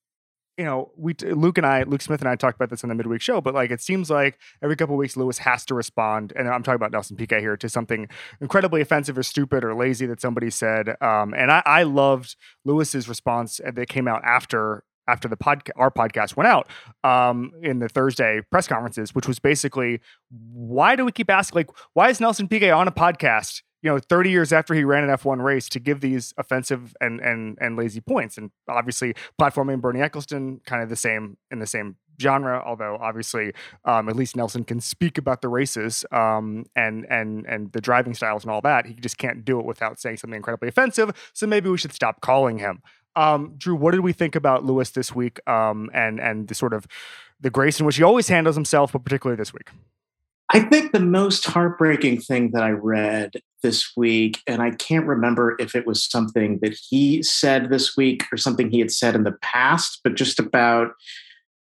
you 0.60 0.66
know, 0.66 0.92
we 0.98 1.14
Luke 1.22 1.58
and 1.58 1.66
I, 1.66 1.84
Luke 1.84 2.02
Smith 2.02 2.20
and 2.20 2.28
I 2.28 2.36
talked 2.36 2.58
about 2.58 2.70
this 2.70 2.84
on 2.84 2.90
the 2.90 2.96
midweek 2.96 3.22
show, 3.22 3.40
but 3.40 3.54
like 3.54 3.72
it 3.72 3.80
seems 3.80 4.10
like 4.10 4.38
every 4.62 4.76
couple 4.76 4.98
weeks 4.98 5.16
Lewis 5.16 5.38
has 5.38 5.64
to 5.68 5.74
respond, 5.74 6.34
and 6.36 6.50
I'm 6.50 6.64
talking 6.64 6.76
about 6.76 6.92
Nelson 6.92 7.16
Piquet 7.16 7.40
here, 7.40 7.56
to 7.56 7.70
something 7.70 8.10
incredibly 8.42 8.82
offensive 8.82 9.18
or 9.18 9.24
stupid 9.24 9.64
or 9.64 9.74
lazy 9.74 10.06
that 10.08 10.20
somebody 10.20 10.50
said. 10.50 11.02
Um, 11.02 11.34
and 11.34 11.50
I, 11.50 11.64
I 11.66 11.84
loved 11.84 12.36
Lewis's 12.66 13.08
response 13.08 13.62
that 13.64 13.88
came 13.88 14.06
out 14.06 14.22
after 14.26 14.84
after 15.08 15.30
the 15.30 15.38
podcast 15.38 15.72
our 15.78 15.90
podcast 15.90 16.36
went 16.36 16.50
out 16.50 16.68
um, 17.06 17.54
in 17.64 17.80
the 17.80 17.88
Thursday 17.88 18.42
press 18.52 18.68
conferences, 18.68 19.16
which 19.16 19.30
was 19.30 19.40
basically 19.40 20.02
why 20.30 20.98
do 20.98 21.06
we 21.06 21.14
keep 21.14 21.30
asking 21.30 21.56
like 21.56 21.70
why 21.94 22.10
is 22.10 22.20
Nelson 22.20 22.50
Piquet 22.50 22.72
on 22.72 22.86
a 22.86 22.92
podcast 22.92 23.62
you 23.82 23.90
know 23.90 24.00
30 24.00 24.30
years 24.30 24.52
after 24.52 24.74
he 24.74 24.84
ran 24.84 25.04
an 25.04 25.10
F1 25.10 25.42
race 25.42 25.70
to 25.70 25.80
give 25.80 26.02
these 26.02 26.34
offensive 26.38 26.96
and 27.00 27.20
and 27.20 27.58
and 27.62 27.78
lazy 27.78 28.02
points. 28.02 28.38
And 28.38 28.52
obviously 28.68 29.14
platforming 29.40 29.82
Bernie 29.82 30.00
Ecclestone 30.00 30.64
kind 30.66 30.84
of 30.84 30.90
the 30.90 30.96
same 30.96 31.38
in 31.52 31.60
the 31.60 31.68
same 31.68 31.96
genre 32.22 32.62
although 32.66 32.98
obviously 33.00 33.54
um, 33.86 34.10
at 34.10 34.16
least 34.16 34.36
Nelson 34.36 34.66
can 34.66 34.82
speak 34.82 35.18
about 35.18 35.42
the 35.42 35.48
races 35.48 36.04
um, 36.12 36.66
and 36.76 37.06
and 37.10 37.46
and 37.46 37.72
the 37.72 37.82
driving 37.82 38.14
styles 38.14 38.44
and 38.44 38.52
all 38.52 38.62
that. 38.62 38.86
He 38.86 38.94
just 38.96 39.18
can't 39.18 39.46
do 39.46 39.60
it 39.60 39.66
without 39.66 40.00
saying 40.00 40.18
something 40.18 40.38
incredibly 40.38 40.68
offensive 40.70 41.12
so 41.34 41.48
maybe 41.48 41.70
we 41.70 41.78
should 41.78 41.94
stop 41.94 42.22
calling 42.22 42.60
him. 42.60 42.82
Um, 43.16 43.56
Drew 43.58 43.76
what 43.76 43.92
did 43.92 44.02
we 44.02 44.14
think 44.14 44.36
about 44.36 44.66
Lewis 44.66 44.92
this 44.92 45.16
week 45.16 45.40
um, 45.50 45.90
and 45.94 46.20
and 46.20 46.48
the 46.48 46.56
sort 46.56 46.74
of 46.74 46.86
the 47.40 47.50
grace 47.50 47.80
in 47.80 47.86
which 47.86 47.96
he 47.96 48.04
always 48.04 48.28
handles 48.28 48.56
himself 48.56 48.92
but 48.92 49.04
particularly 49.06 49.38
this 49.38 49.54
week 49.54 49.70
I 50.52 50.62
think 50.62 50.92
the 50.92 51.00
most 51.00 51.46
heartbreaking 51.46 52.22
thing 52.22 52.52
that 52.52 52.64
I 52.64 52.72
read 52.72 53.34
this 53.62 53.92
week, 53.96 54.40
and 54.48 54.62
I 54.62 54.72
can't 54.72 55.06
remember 55.06 55.56
if 55.60 55.76
it 55.76 55.86
was 55.86 56.04
something 56.04 56.60
that 56.62 56.76
he 56.90 57.22
said 57.22 57.70
this 57.70 57.96
week 57.96 58.24
or 58.32 58.38
something 58.38 58.72
he 58.72 58.80
had 58.80 58.92
said 58.92 59.16
in 59.16 59.24
the 59.24 59.38
past, 59.44 60.00
but 60.04 60.16
just 60.16 60.40
about 60.40 60.94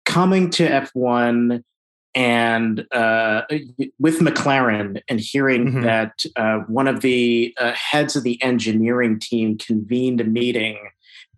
coming 0.06 0.50
to 0.52 0.68
F1 0.68 1.64
and 2.16 2.86
uh, 2.92 3.44
with 4.00 4.20
McLaren 4.20 5.02
and 5.08 5.20
hearing 5.20 5.66
mm-hmm. 5.66 5.82
that 5.82 6.26
uh, 6.36 6.60
one 6.68 6.88
of 6.88 7.02
the 7.02 7.54
uh, 7.58 7.74
heads 7.74 8.16
of 8.16 8.24
the 8.24 8.42
engineering 8.42 9.20
team 9.20 9.58
convened 9.58 10.22
a 10.22 10.24
meeting 10.24 10.78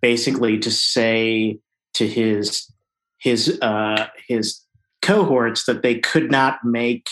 basically 0.01 0.59
to 0.59 0.71
say 0.71 1.57
to 1.93 2.07
his 2.07 2.69
his 3.17 3.57
uh, 3.61 4.07
his 4.27 4.61
cohorts 5.01 5.65
that 5.65 5.81
they 5.81 5.97
could 5.99 6.29
not 6.29 6.63
make 6.63 7.07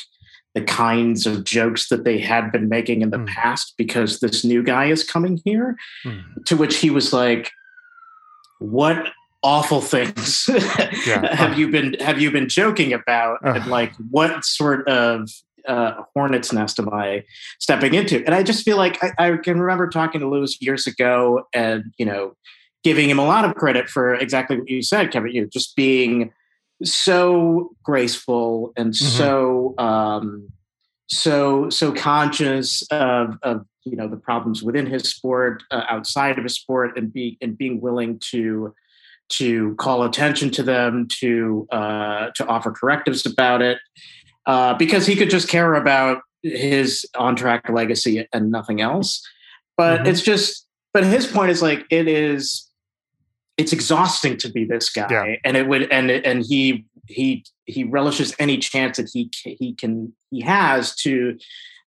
the 0.53 0.61
kinds 0.61 1.25
of 1.25 1.43
jokes 1.43 1.89
that 1.89 2.03
they 2.03 2.19
had 2.19 2.51
been 2.51 2.69
making 2.69 3.01
in 3.01 3.09
the 3.09 3.17
mm. 3.17 3.27
past 3.27 3.73
because 3.77 4.19
this 4.19 4.43
new 4.43 4.63
guy 4.63 4.85
is 4.85 5.03
coming 5.03 5.41
here. 5.43 5.75
Mm. 6.05 6.45
To 6.45 6.55
which 6.55 6.77
he 6.77 6.89
was 6.89 7.11
like, 7.11 7.51
"What 8.59 9.11
awful 9.41 9.81
things 9.81 10.47
yeah. 11.05 11.35
have 11.35 11.57
you 11.57 11.69
been 11.69 11.95
have 11.99 12.21
you 12.21 12.31
been 12.31 12.47
joking 12.47 12.93
about? 12.93 13.39
Uh. 13.43 13.53
And 13.53 13.67
like, 13.67 13.93
what 14.11 14.45
sort 14.45 14.87
of 14.87 15.29
uh, 15.67 16.03
hornet's 16.13 16.53
nest 16.53 16.79
am 16.79 16.89
I 16.93 17.23
stepping 17.59 17.95
into?" 17.95 18.23
And 18.25 18.35
I 18.35 18.43
just 18.43 18.63
feel 18.63 18.77
like 18.77 19.03
I, 19.03 19.11
I 19.17 19.37
can 19.37 19.59
remember 19.59 19.89
talking 19.89 20.21
to 20.21 20.29
Lewis 20.29 20.61
years 20.61 20.85
ago, 20.85 21.47
and 21.53 21.85
you 21.97 22.05
know, 22.05 22.35
giving 22.83 23.09
him 23.09 23.17
a 23.17 23.25
lot 23.25 23.43
of 23.43 23.55
credit 23.55 23.89
for 23.89 24.13
exactly 24.13 24.59
what 24.59 24.69
you 24.69 24.83
said, 24.83 25.11
Kevin. 25.11 25.31
You 25.31 25.41
know, 25.41 25.49
just 25.51 25.75
being 25.75 26.31
so 26.83 27.75
graceful 27.83 28.73
and 28.75 28.93
mm-hmm. 28.93 29.17
so 29.17 29.75
um, 29.77 30.49
so 31.07 31.69
so 31.69 31.91
conscious 31.93 32.83
of, 32.91 33.37
of 33.43 33.65
you 33.85 33.95
know 33.95 34.07
the 34.07 34.17
problems 34.17 34.63
within 34.63 34.85
his 34.85 35.03
sport, 35.03 35.63
uh, 35.71 35.83
outside 35.89 36.37
of 36.37 36.43
his 36.43 36.55
sport, 36.55 36.97
and 36.97 37.11
be 37.11 37.37
and 37.41 37.57
being 37.57 37.81
willing 37.81 38.19
to 38.31 38.73
to 39.29 39.75
call 39.75 40.03
attention 40.03 40.49
to 40.51 40.63
them, 40.63 41.07
to 41.19 41.67
uh, 41.71 42.29
to 42.35 42.45
offer 42.47 42.71
correctives 42.71 43.25
about 43.25 43.61
it, 43.61 43.79
uh, 44.45 44.73
because 44.75 45.05
he 45.05 45.15
could 45.15 45.29
just 45.29 45.47
care 45.47 45.75
about 45.75 46.21
his 46.41 47.05
on 47.15 47.35
track 47.35 47.69
legacy 47.69 48.27
and 48.33 48.51
nothing 48.51 48.81
else. 48.81 49.21
But 49.77 50.01
mm-hmm. 50.01 50.09
it's 50.09 50.21
just, 50.21 50.67
but 50.93 51.03
his 51.03 51.25
point 51.25 51.51
is 51.51 51.61
like 51.61 51.85
it 51.89 52.07
is 52.07 52.69
it's 53.57 53.73
exhausting 53.73 54.37
to 54.37 54.49
be 54.49 54.65
this 54.65 54.89
guy 54.89 55.07
yeah. 55.09 55.35
and 55.43 55.55
it 55.55 55.67
would 55.67 55.91
and 55.91 56.09
and 56.09 56.43
he 56.45 56.85
he 57.07 57.45
he 57.65 57.83
relishes 57.83 58.33
any 58.39 58.57
chance 58.57 58.97
that 58.97 59.09
he 59.13 59.29
he 59.43 59.73
can 59.73 60.13
he 60.31 60.41
has 60.41 60.95
to 60.95 61.37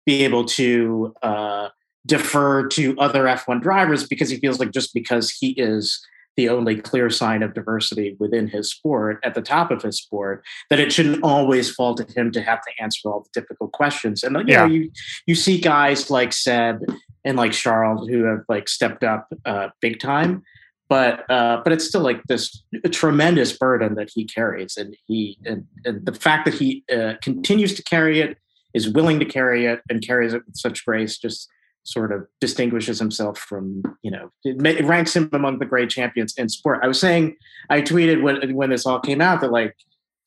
be 0.06 0.23
able 0.23 0.45
to 0.45 1.13
uh, 1.23 1.69
defer 2.06 2.67
to 2.67 2.95
other 2.99 3.23
F1 3.23 3.62
drivers 3.62 4.08
because 4.08 4.30
he 4.30 4.38
feels 4.38 4.60
like 4.60 4.71
just 4.71 4.93
because 4.93 5.32
he 5.32 5.51
is 5.51 6.06
the 6.38 6.49
only 6.49 6.75
clear 6.75 7.10
sign 7.10 7.41
of 7.41 7.54
diversity 7.54 8.15
within 8.19 8.47
his 8.47 8.69
sport 8.69 9.19
at 9.23 9.34
the 9.34 9.41
top 9.41 9.71
of 9.71 9.82
his 9.82 9.97
sport 9.97 10.43
that 10.69 10.80
it 10.80 10.91
shouldn't 10.91 11.23
always 11.23 11.73
fall 11.73 11.95
to 11.95 12.04
him 12.13 12.30
to 12.32 12.41
have 12.41 12.62
to 12.62 12.71
answer 12.84 13.10
all 13.10 13.21
the 13.21 13.41
difficult 13.41 13.71
questions 13.71 14.21
and 14.21 14.36
you 14.36 14.43
yeah. 14.47 14.65
know 14.65 14.73
you 14.73 14.91
you 15.25 15.34
see 15.34 15.60
guys 15.60 16.12
like 16.12 16.34
Seb 16.34 16.82
and 17.23 17.38
like 17.38 17.54
Charles 17.54 18.08
who 18.10 18.23
have 18.25 18.41
like 18.49 18.67
stepped 18.67 19.04
up 19.04 19.28
uh, 19.45 19.69
big 19.80 19.99
time 19.99 20.43
but 20.88 21.30
uh, 21.32 21.62
but 21.63 21.74
it's 21.74 21.86
still 21.88 22.02
like 22.02 22.24
this 22.24 22.63
tremendous 22.91 23.58
burden 23.58 23.95
that 23.95 24.10
he 24.13 24.26
carries, 24.26 24.78
and 24.78 24.95
he 25.08 25.38
and, 25.45 25.65
and 25.84 26.06
the 26.06 26.13
fact 26.13 26.45
that 26.45 26.54
he 26.54 26.84
uh, 26.95 27.13
continues 27.21 27.74
to 27.76 27.84
carry 27.84 28.19
it, 28.19 28.38
is 28.74 28.89
willing 28.89 29.19
to 29.19 29.26
carry 29.26 29.65
it, 29.65 29.82
and 29.89 30.06
carries 30.06 30.34
it 30.34 30.45
with 30.45 30.56
such 30.56 30.86
grace, 30.86 31.17
just 31.17 31.50
sort 31.84 32.12
of 32.12 32.28
distinguishes 32.41 32.98
himself 33.00 33.38
from 33.38 33.84
you 34.02 34.10
know 34.10 34.32
it, 34.43 34.63
it 34.65 34.86
ranks 34.86 35.15
him 35.15 35.30
among 35.34 35.60
the 35.60 35.65
great 35.65 35.89
champions 35.89 36.36
in 36.38 36.50
sport. 36.50 36.80
I 36.84 36.88
was 36.88 37.00
saying, 37.00 37.36
I 37.69 37.82
tweeted 37.82 38.21
when 38.21 38.54
when 38.56 38.69
this 38.69 38.86
all 38.86 39.00
came 39.00 39.21
out 39.21 39.41
that 39.41 39.52
like 39.52 39.76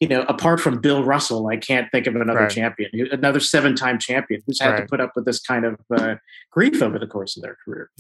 you 0.01 0.07
know, 0.07 0.23
apart 0.29 0.61
from 0.61 0.81
Bill 0.81 1.03
Russell, 1.03 1.49
I 1.49 1.57
can't 1.57 1.91
think 1.91 2.07
of 2.07 2.15
another 2.15 2.41
Right. 2.41 2.51
champion, 2.51 2.91
another 3.11 3.41
seven-time 3.41 3.99
champion 3.99 4.41
who's 4.47 4.61
had 4.61 4.77
to 4.77 4.87
put 4.87 5.01
up 5.01 5.13
with 5.17 5.25
this 5.25 5.41
kind 5.41 5.65
of 5.65 5.77
uh, 5.93 6.15
grief 6.53 6.81
over 6.83 7.01
the 7.01 7.07
course 7.09 7.37
of 7.37 7.43
their 7.43 7.57
career. 7.65 7.91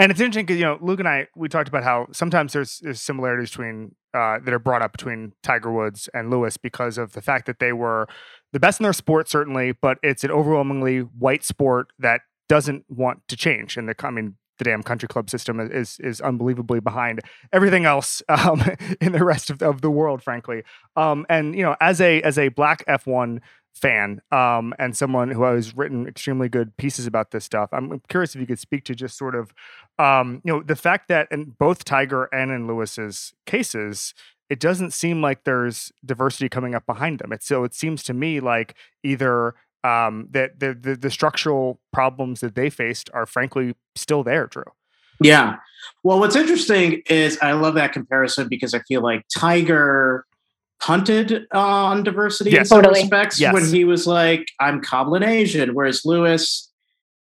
And 0.00 0.10
it's 0.10 0.18
interesting 0.18 0.46
because 0.46 0.58
you 0.58 0.64
know 0.64 0.78
Luke 0.80 0.98
and 0.98 1.06
I 1.06 1.26
we 1.36 1.50
talked 1.50 1.68
about 1.68 1.84
how 1.84 2.06
sometimes 2.10 2.54
there's, 2.54 2.78
there's 2.78 3.02
similarities 3.02 3.50
between 3.50 3.94
uh, 4.14 4.38
that 4.42 4.54
are 4.54 4.58
brought 4.58 4.80
up 4.80 4.92
between 4.92 5.32
Tiger 5.42 5.70
Woods 5.70 6.08
and 6.14 6.30
Lewis 6.30 6.56
because 6.56 6.96
of 6.96 7.12
the 7.12 7.20
fact 7.20 7.44
that 7.44 7.58
they 7.58 7.74
were 7.74 8.08
the 8.54 8.58
best 8.58 8.80
in 8.80 8.84
their 8.84 8.94
sport 8.94 9.28
certainly, 9.28 9.72
but 9.72 9.98
it's 10.02 10.24
an 10.24 10.30
overwhelmingly 10.30 11.00
white 11.00 11.44
sport 11.44 11.88
that 11.98 12.22
doesn't 12.48 12.86
want 12.88 13.20
to 13.28 13.36
change. 13.36 13.76
And 13.76 13.90
the 13.90 13.94
I 14.02 14.10
mean 14.10 14.36
the 14.56 14.64
damn 14.64 14.82
country 14.82 15.06
club 15.06 15.28
system 15.28 15.60
is 15.60 15.98
is 16.00 16.22
unbelievably 16.22 16.80
behind 16.80 17.20
everything 17.52 17.84
else 17.84 18.22
um, 18.30 18.62
in 19.02 19.12
the 19.12 19.24
rest 19.24 19.50
of, 19.50 19.60
of 19.60 19.82
the 19.82 19.90
world, 19.90 20.22
frankly. 20.22 20.62
Um, 20.96 21.26
and 21.28 21.54
you 21.54 21.62
know, 21.62 21.76
as 21.78 22.00
a 22.00 22.22
as 22.22 22.38
a 22.38 22.48
black 22.48 22.84
F 22.86 23.06
one 23.06 23.42
fan 23.74 24.20
um, 24.30 24.74
and 24.78 24.96
someone 24.96 25.30
who 25.30 25.42
has 25.44 25.76
written 25.76 26.06
extremely 26.06 26.48
good 26.48 26.76
pieces 26.76 27.06
about 27.06 27.30
this 27.30 27.44
stuff, 27.44 27.70
I'm 27.72 28.00
curious 28.08 28.34
if 28.34 28.40
you 28.40 28.46
could 28.46 28.58
speak 28.58 28.84
to 28.84 28.94
just 28.94 29.16
sort 29.16 29.34
of 29.34 29.52
um, 29.98 30.40
you 30.44 30.52
know, 30.52 30.62
the 30.62 30.76
fact 30.76 31.08
that 31.08 31.28
in 31.30 31.56
both 31.58 31.84
Tiger 31.84 32.24
and 32.32 32.50
in 32.50 32.66
Lewis's 32.66 33.34
cases, 33.46 34.14
it 34.48 34.58
doesn't 34.58 34.92
seem 34.92 35.22
like 35.22 35.44
there's 35.44 35.92
diversity 36.04 36.48
coming 36.48 36.74
up 36.74 36.86
behind 36.86 37.20
them. 37.20 37.32
It's 37.32 37.46
so 37.46 37.64
it 37.64 37.74
seems 37.74 38.02
to 38.04 38.14
me 38.14 38.40
like 38.40 38.74
either 39.04 39.54
um, 39.84 40.28
that 40.32 40.58
the, 40.58 40.74
the 40.74 40.96
the 40.96 41.10
structural 41.10 41.80
problems 41.92 42.40
that 42.40 42.54
they 42.54 42.70
faced 42.70 43.08
are 43.14 43.26
frankly 43.26 43.76
still 43.94 44.22
there, 44.22 44.46
Drew. 44.46 44.64
Yeah. 45.22 45.56
Well, 46.02 46.18
what's 46.18 46.36
interesting 46.36 47.02
is 47.06 47.38
I 47.42 47.52
love 47.52 47.74
that 47.74 47.92
comparison 47.92 48.48
because 48.48 48.74
I 48.74 48.80
feel 48.80 49.02
like 49.02 49.24
Tiger 49.34 50.24
punted 50.80 51.46
uh, 51.54 51.58
on 51.58 52.02
diversity 52.02 52.56
in 52.56 52.64
some 52.64 52.82
Totally. 52.82 53.00
respects 53.02 53.38
Yes. 53.38 53.52
when 53.54 53.66
he 53.66 53.84
was 53.84 54.06
like, 54.06 54.48
I'm 54.58 54.80
Cablinasian, 54.80 55.72
whereas 55.74 56.04
Lewis 56.04 56.68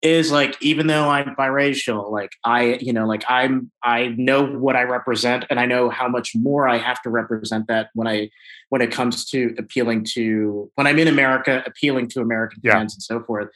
is 0.02 0.32
like, 0.32 0.58
even 0.62 0.88
though 0.88 1.10
I'm 1.10 1.36
biracial, 1.36 2.12
like 2.12 2.32
I, 2.44 2.80
you 2.82 2.92
know, 2.92 3.06
like 3.06 3.24
I'm, 3.30 3.70
I 3.84 4.08
know 4.18 4.44
what 4.46 4.76
I 4.76 4.82
represent 4.84 5.46
and 5.50 5.60
I 5.60 5.68
know 5.68 5.90
how 5.92 6.08
much 6.08 6.32
more 6.34 6.68
I 6.68 6.78
have 6.78 7.02
to 7.04 7.10
represent 7.12 7.68
that 7.68 7.90
when 7.94 8.08
I, 8.08 8.30
when 8.70 8.82
it 8.82 8.92
comes 8.92 9.26
to 9.30 9.54
appealing 9.60 10.06
to, 10.14 10.72
when 10.76 10.88
I'm 10.88 10.98
in 10.98 11.08
America, 11.08 11.62
appealing 11.68 12.08
to 12.10 12.22
American 12.22 12.62
Yeah. 12.64 12.74
fans 12.74 12.96
and 12.96 13.04
so 13.04 13.22
forth. 13.22 13.50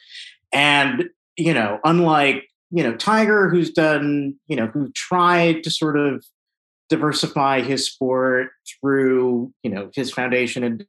And, 0.52 1.08
you 1.36 1.52
know, 1.52 1.80
unlike, 1.84 2.44
you 2.70 2.82
know, 2.84 2.94
Tiger, 2.94 3.48
who's 3.48 3.70
done, 3.72 4.36
you 4.46 4.54
know, 4.56 4.66
who 4.68 4.90
tried 4.92 5.64
to 5.64 5.70
sort 5.70 5.98
of 5.98 6.24
diversify 6.88 7.62
his 7.62 7.86
sport 7.86 8.50
through, 8.80 9.52
you 9.62 9.70
know, 9.70 9.90
his 9.94 10.12
foundation 10.12 10.62
and 10.62 10.86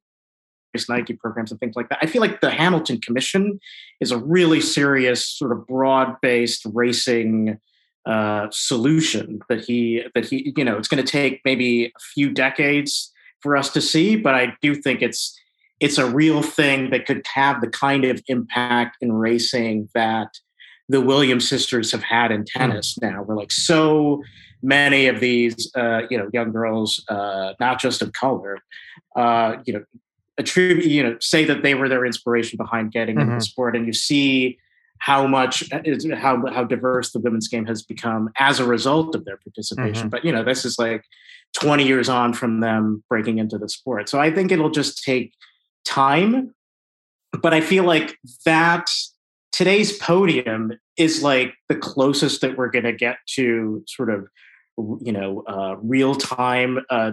his 0.73 0.89
Nike 0.89 1.13
programs 1.13 1.51
and 1.51 1.59
things 1.59 1.75
like 1.75 1.89
that. 1.89 1.99
I 2.01 2.05
feel 2.05 2.21
like 2.21 2.41
the 2.41 2.51
Hamilton 2.51 2.99
Commission 3.01 3.59
is 3.99 4.11
a 4.11 4.17
really 4.17 4.61
serious, 4.61 5.25
sort 5.25 5.51
of 5.51 5.65
broad-based 5.65 6.65
racing 6.73 7.59
uh, 8.05 8.47
solution 8.51 9.39
that 9.49 9.65
he 9.65 10.03
that 10.15 10.25
he, 10.25 10.53
you 10.55 10.63
know, 10.63 10.77
it's 10.77 10.87
going 10.87 11.03
to 11.03 11.11
take 11.11 11.41
maybe 11.43 11.85
a 11.85 11.99
few 12.13 12.29
decades 12.31 13.11
for 13.41 13.57
us 13.57 13.69
to 13.71 13.81
see, 13.81 14.15
but 14.15 14.33
I 14.33 14.53
do 14.61 14.75
think 14.75 15.01
it's 15.01 15.37
it's 15.79 15.97
a 15.97 16.09
real 16.09 16.41
thing 16.41 16.89
that 16.89 17.05
could 17.05 17.25
have 17.33 17.61
the 17.61 17.67
kind 17.67 18.03
of 18.05 18.21
impact 18.27 18.97
in 19.01 19.11
racing 19.11 19.89
that 19.93 20.39
the 20.89 21.01
Williams 21.01 21.47
sisters 21.47 21.91
have 21.91 22.01
had 22.01 22.31
in 22.31 22.45
tennis 22.45 22.97
now. 23.01 23.21
We're 23.21 23.35
like 23.35 23.51
so 23.51 24.23
many 24.61 25.07
of 25.07 25.19
these, 25.19 25.71
uh, 25.75 26.01
you 26.09 26.17
know, 26.17 26.29
young 26.33 26.51
girls, 26.51 27.03
uh, 27.09 27.53
not 27.59 27.79
just 27.79 28.01
of 28.01 28.11
color, 28.13 28.59
uh, 29.15 29.57
you 29.65 29.73
know, 29.73 29.83
attribute, 30.37 30.85
you 30.85 31.03
know, 31.03 31.17
say 31.19 31.45
that 31.45 31.63
they 31.63 31.73
were 31.73 31.89
their 31.89 32.05
inspiration 32.05 32.57
behind 32.57 32.91
getting 32.91 33.19
into 33.19 33.31
Mhm. 33.31 33.39
the 33.39 33.45
sport, 33.45 33.75
and 33.75 33.87
you 33.87 33.93
see 33.93 34.57
how 34.99 35.27
much 35.27 35.63
is 35.85 36.07
how 36.11 36.43
how 36.47 36.63
diverse 36.63 37.11
the 37.11 37.19
women's 37.19 37.47
game 37.47 37.65
has 37.65 37.83
become 37.83 38.29
as 38.37 38.59
a 38.59 38.65
result 38.65 39.13
of 39.15 39.25
their 39.25 39.37
participation. 39.37 40.09
But 40.09 40.25
you 40.25 40.31
know, 40.31 40.43
this 40.43 40.65
is 40.65 40.79
like 40.79 41.03
20 41.53 41.85
years 41.85 42.09
on 42.09 42.33
from 42.33 42.59
them 42.61 43.03
breaking 43.09 43.37
into 43.37 43.57
the 43.57 43.69
sport. 43.69 44.09
So 44.09 44.19
I 44.19 44.31
think 44.31 44.51
it'll 44.51 44.71
just 44.71 45.03
take 45.03 45.33
time. 45.85 46.53
But 47.41 47.53
I 47.53 47.61
feel 47.61 47.83
like 47.83 48.17
that 48.45 48.89
today's 49.51 49.97
podium 49.97 50.73
is 50.97 51.23
like 51.23 51.53
the 51.69 51.75
closest 51.75 52.41
that 52.41 52.57
we're 52.57 52.69
going 52.69 52.85
to 52.85 52.93
get 52.93 53.17
to 53.35 53.83
sort 53.87 54.09
of 54.09 54.27
you 54.77 55.11
know 55.11 55.43
uh, 55.47 55.75
real 55.81 56.15
time 56.15 56.79
uh, 56.89 57.11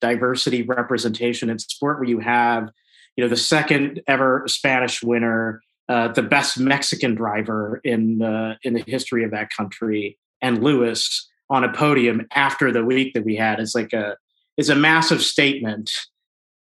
diversity 0.00 0.62
representation 0.62 1.50
in 1.50 1.58
sport 1.58 1.98
where 1.98 2.08
you 2.08 2.20
have 2.20 2.68
you 3.16 3.24
know 3.24 3.28
the 3.28 3.36
second 3.36 4.00
ever 4.06 4.44
spanish 4.46 5.02
winner 5.02 5.62
uh, 5.88 6.08
the 6.08 6.22
best 6.22 6.58
mexican 6.58 7.14
driver 7.14 7.80
in 7.84 8.20
in 8.62 8.74
the 8.74 8.84
history 8.86 9.24
of 9.24 9.30
that 9.30 9.48
country 9.56 10.18
and 10.42 10.62
lewis 10.62 11.28
on 11.48 11.64
a 11.64 11.72
podium 11.72 12.26
after 12.34 12.70
the 12.70 12.84
week 12.84 13.14
that 13.14 13.24
we 13.24 13.36
had 13.36 13.58
is 13.60 13.74
like 13.74 13.92
a 13.92 14.16
is 14.56 14.68
a 14.68 14.74
massive 14.74 15.22
statement 15.22 15.90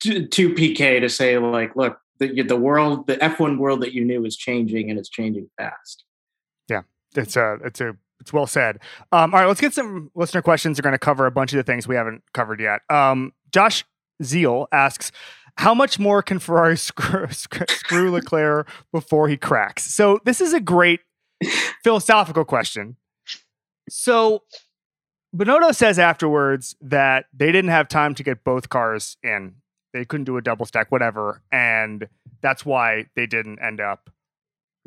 to, 0.01 0.27
to 0.27 0.53
pk 0.55 1.01
to 1.01 1.09
say 1.09 1.39
like 1.39 1.75
look 1.77 1.99
the, 2.19 2.43
the 2.43 2.57
world 2.57 3.07
the 3.07 3.17
f1 3.19 3.59
world 3.59 3.83
that 3.83 3.93
you 3.93 4.05
knew 4.05 4.25
is 4.25 4.37
changing 4.37 4.91
and 4.91 4.99
it's 4.99 5.11
changing 5.11 5.49
fast 5.57 6.05
Yeah. 6.69 6.83
It's 7.15 7.37
a 7.37 7.59
it's 7.65 7.81
a 7.81 7.97
it's 8.27 8.33
well 8.33 8.49
said. 8.49 8.81
Um, 9.13 9.33
all 9.33 9.41
right, 9.41 9.47
let's 9.47 9.61
get 9.61 9.73
some 9.73 10.11
listener 10.17 10.43
questions. 10.43 10.79
We're 10.79 10.83
going 10.83 10.95
to 10.95 10.99
cover 10.99 11.27
a 11.27 11.31
bunch 11.31 11.53
of 11.53 11.59
the 11.59 11.63
things 11.63 11.87
we 11.87 11.95
haven't 11.95 12.25
covered 12.35 12.59
yet. 12.59 12.81
Um, 12.91 13.33
Josh 13.53 13.85
Zeal 14.21 14.67
asks, 14.73 15.13
"How 15.59 15.75
much 15.75 16.01
more 16.01 16.23
can 16.23 16.41
Ferrari 16.41 16.77
screw, 16.77 17.29
screw 17.31 17.67
screw 17.69 18.11
Leclerc 18.19 18.69
before 18.91 19.29
he 19.29 19.37
cracks?" 19.37 19.85
So 19.85 20.19
this 20.25 20.41
is 20.41 20.53
a 20.53 20.59
great 20.59 21.03
philosophical 21.85 22.45
question. 22.45 22.97
So 23.89 24.43
Binotto 25.35 25.73
says 25.73 25.97
afterwards 26.01 26.75
that 26.81 27.27
they 27.33 27.53
didn't 27.53 27.71
have 27.71 27.87
time 27.87 28.13
to 28.17 28.25
get 28.25 28.43
both 28.43 28.69
cars 28.69 29.19
in. 29.23 29.55
They 29.93 30.05
couldn't 30.05 30.25
do 30.25 30.37
a 30.37 30.43
double 30.43 30.67
stack, 30.67 30.91
whatever, 30.91 31.43
and 31.53 32.09
that's 32.41 32.67
why 32.67 33.07
they 33.15 33.27
didn't 33.27 33.61
end 33.61 33.81
up 33.81 34.11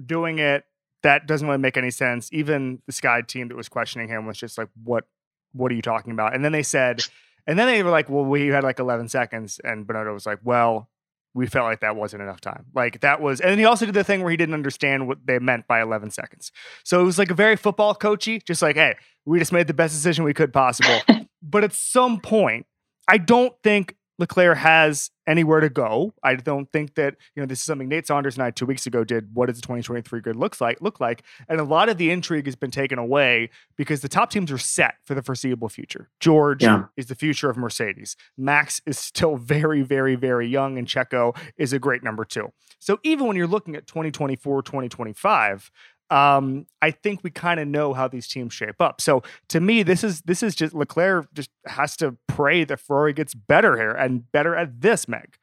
doing 0.05 0.39
it 0.39 0.65
that 1.03 1.27
doesn't 1.27 1.47
really 1.47 1.59
make 1.59 1.77
any 1.77 1.91
sense. 1.91 2.29
Even 2.31 2.81
the 2.85 2.91
Sky 2.91 3.21
team 3.21 3.47
that 3.49 3.55
was 3.55 3.69
questioning 3.69 4.07
him 4.07 4.25
was 4.25 4.37
just 4.37 4.57
like, 4.57 4.69
"What? 4.83 5.05
What 5.53 5.71
are 5.71 5.75
you 5.75 5.81
talking 5.81 6.11
about?" 6.11 6.35
And 6.35 6.43
then 6.43 6.51
they 6.51 6.63
said, 6.63 7.03
and 7.49 7.57
then 7.57 7.67
they 7.67 7.81
were 7.81 7.89
like, 7.89 8.09
"Well, 8.09 8.25
we 8.25 8.47
had 8.47 8.63
like 8.63 8.79
11 8.79 9.09
seconds," 9.09 9.59
and 9.63 9.87
Bernardo 9.87 10.13
was 10.13 10.25
like, 10.25 10.39
"Well, 10.43 10.89
we 11.33 11.47
felt 11.47 11.65
like 11.65 11.79
that 11.79 11.95
wasn't 11.95 12.21
enough 12.21 12.41
time. 12.41 12.65
Like 12.75 13.01
that 13.01 13.21
was." 13.21 13.41
And 13.41 13.49
then 13.49 13.57
he 13.57 13.65
also 13.65 13.85
did 13.85 13.95
the 13.95 14.03
thing 14.03 14.21
where 14.21 14.31
he 14.31 14.37
didn't 14.37 14.53
understand 14.53 15.07
what 15.07 15.25
they 15.25 15.39
meant 15.39 15.67
by 15.67 15.81
11 15.81 16.11
seconds. 16.11 16.51
So 16.83 17.01
it 17.01 17.03
was 17.03 17.17
like 17.17 17.31
a 17.31 17.35
very 17.35 17.55
football 17.55 17.95
coachy, 17.95 18.39
just 18.45 18.61
like, 18.61 18.75
"Hey, 18.75 18.95
we 19.25 19.39
just 19.39 19.51
made 19.51 19.67
the 19.67 19.73
best 19.73 19.95
decision 19.95 20.23
we 20.23 20.33
could 20.33 20.53
possible." 20.53 21.01
but 21.41 21.63
at 21.63 21.73
some 21.73 22.19
point, 22.19 22.67
I 23.07 23.17
don't 23.17 23.53
think 23.63 23.95
Leclerc 24.19 24.57
has 24.57 25.09
anywhere 25.29 25.59
to 25.59 25.69
go. 25.69 26.13
I 26.23 26.35
don't 26.35 26.69
think 26.71 26.95
that 26.95 27.15
you 27.35 27.41
know 27.41 27.45
this 27.45 27.59
is 27.59 27.63
something 27.65 27.87
Nate 27.87 28.07
Saunders 28.07 28.35
and 28.35 28.43
I 28.43 28.51
two 28.51 28.65
weeks 28.65 28.85
ago 28.87 29.03
did. 29.03 29.33
What 29.33 29.45
does 29.45 29.57
the 29.57 29.61
2023 29.61 30.21
grid 30.21 30.35
looks 30.35 30.59
like? 30.59 30.81
Look 30.81 30.99
like, 30.99 31.23
and 31.47 31.59
a 31.59 31.63
lot 31.63 31.87
of 31.87 31.97
the 31.97 32.09
intrigue 32.11 32.45
has 32.47 32.55
been 32.55 32.71
taken 32.71 32.97
away 32.99 33.49
because 33.77 34.01
the 34.01 34.09
top 34.09 34.31
teams 34.31 34.51
are 34.51 34.57
set 34.57 34.95
for 35.05 35.13
the 35.13 35.21
foreseeable 35.21 35.69
future. 35.69 36.09
George 36.19 36.63
Yeah. 36.63 36.85
is 36.97 37.05
the 37.05 37.15
future 37.15 37.49
of 37.49 37.55
Mercedes. 37.57 38.17
Max 38.37 38.81
is 38.85 38.97
still 38.97 39.37
very, 39.37 39.81
very, 39.83 40.15
very 40.15 40.47
young, 40.47 40.77
and 40.77 40.87
Checo 40.87 41.37
is 41.57 41.71
a 41.71 41.79
great 41.79 42.03
number 42.03 42.25
two. 42.25 42.51
So 42.79 42.99
even 43.03 43.27
when 43.27 43.35
you're 43.37 43.47
looking 43.47 43.75
at 43.75 43.85
2024, 43.87 44.63
2025. 44.63 45.71
Um, 46.09 46.65
I 46.81 46.91
think 46.91 47.23
we 47.23 47.29
kind 47.29 47.59
of 47.59 47.67
know 47.67 47.93
how 47.93 48.07
these 48.07 48.27
teams 48.27 48.53
shape 48.53 48.81
up. 48.81 49.01
So 49.01 49.23
to 49.49 49.59
me, 49.59 49.83
this 49.83 50.03
is 50.03 50.21
this 50.21 50.41
is 50.41 50.55
just 50.55 50.73
Leclerc 50.73 51.31
just 51.33 51.49
has 51.65 51.95
to 51.97 52.17
pray 52.27 52.63
that 52.63 52.79
Ferrari 52.79 53.13
gets 53.13 53.33
better 53.33 53.77
here 53.77 53.91
and 53.91 54.29
better 54.31 54.55
at 54.55 54.81
this, 54.81 55.07
Meg. 55.07 55.37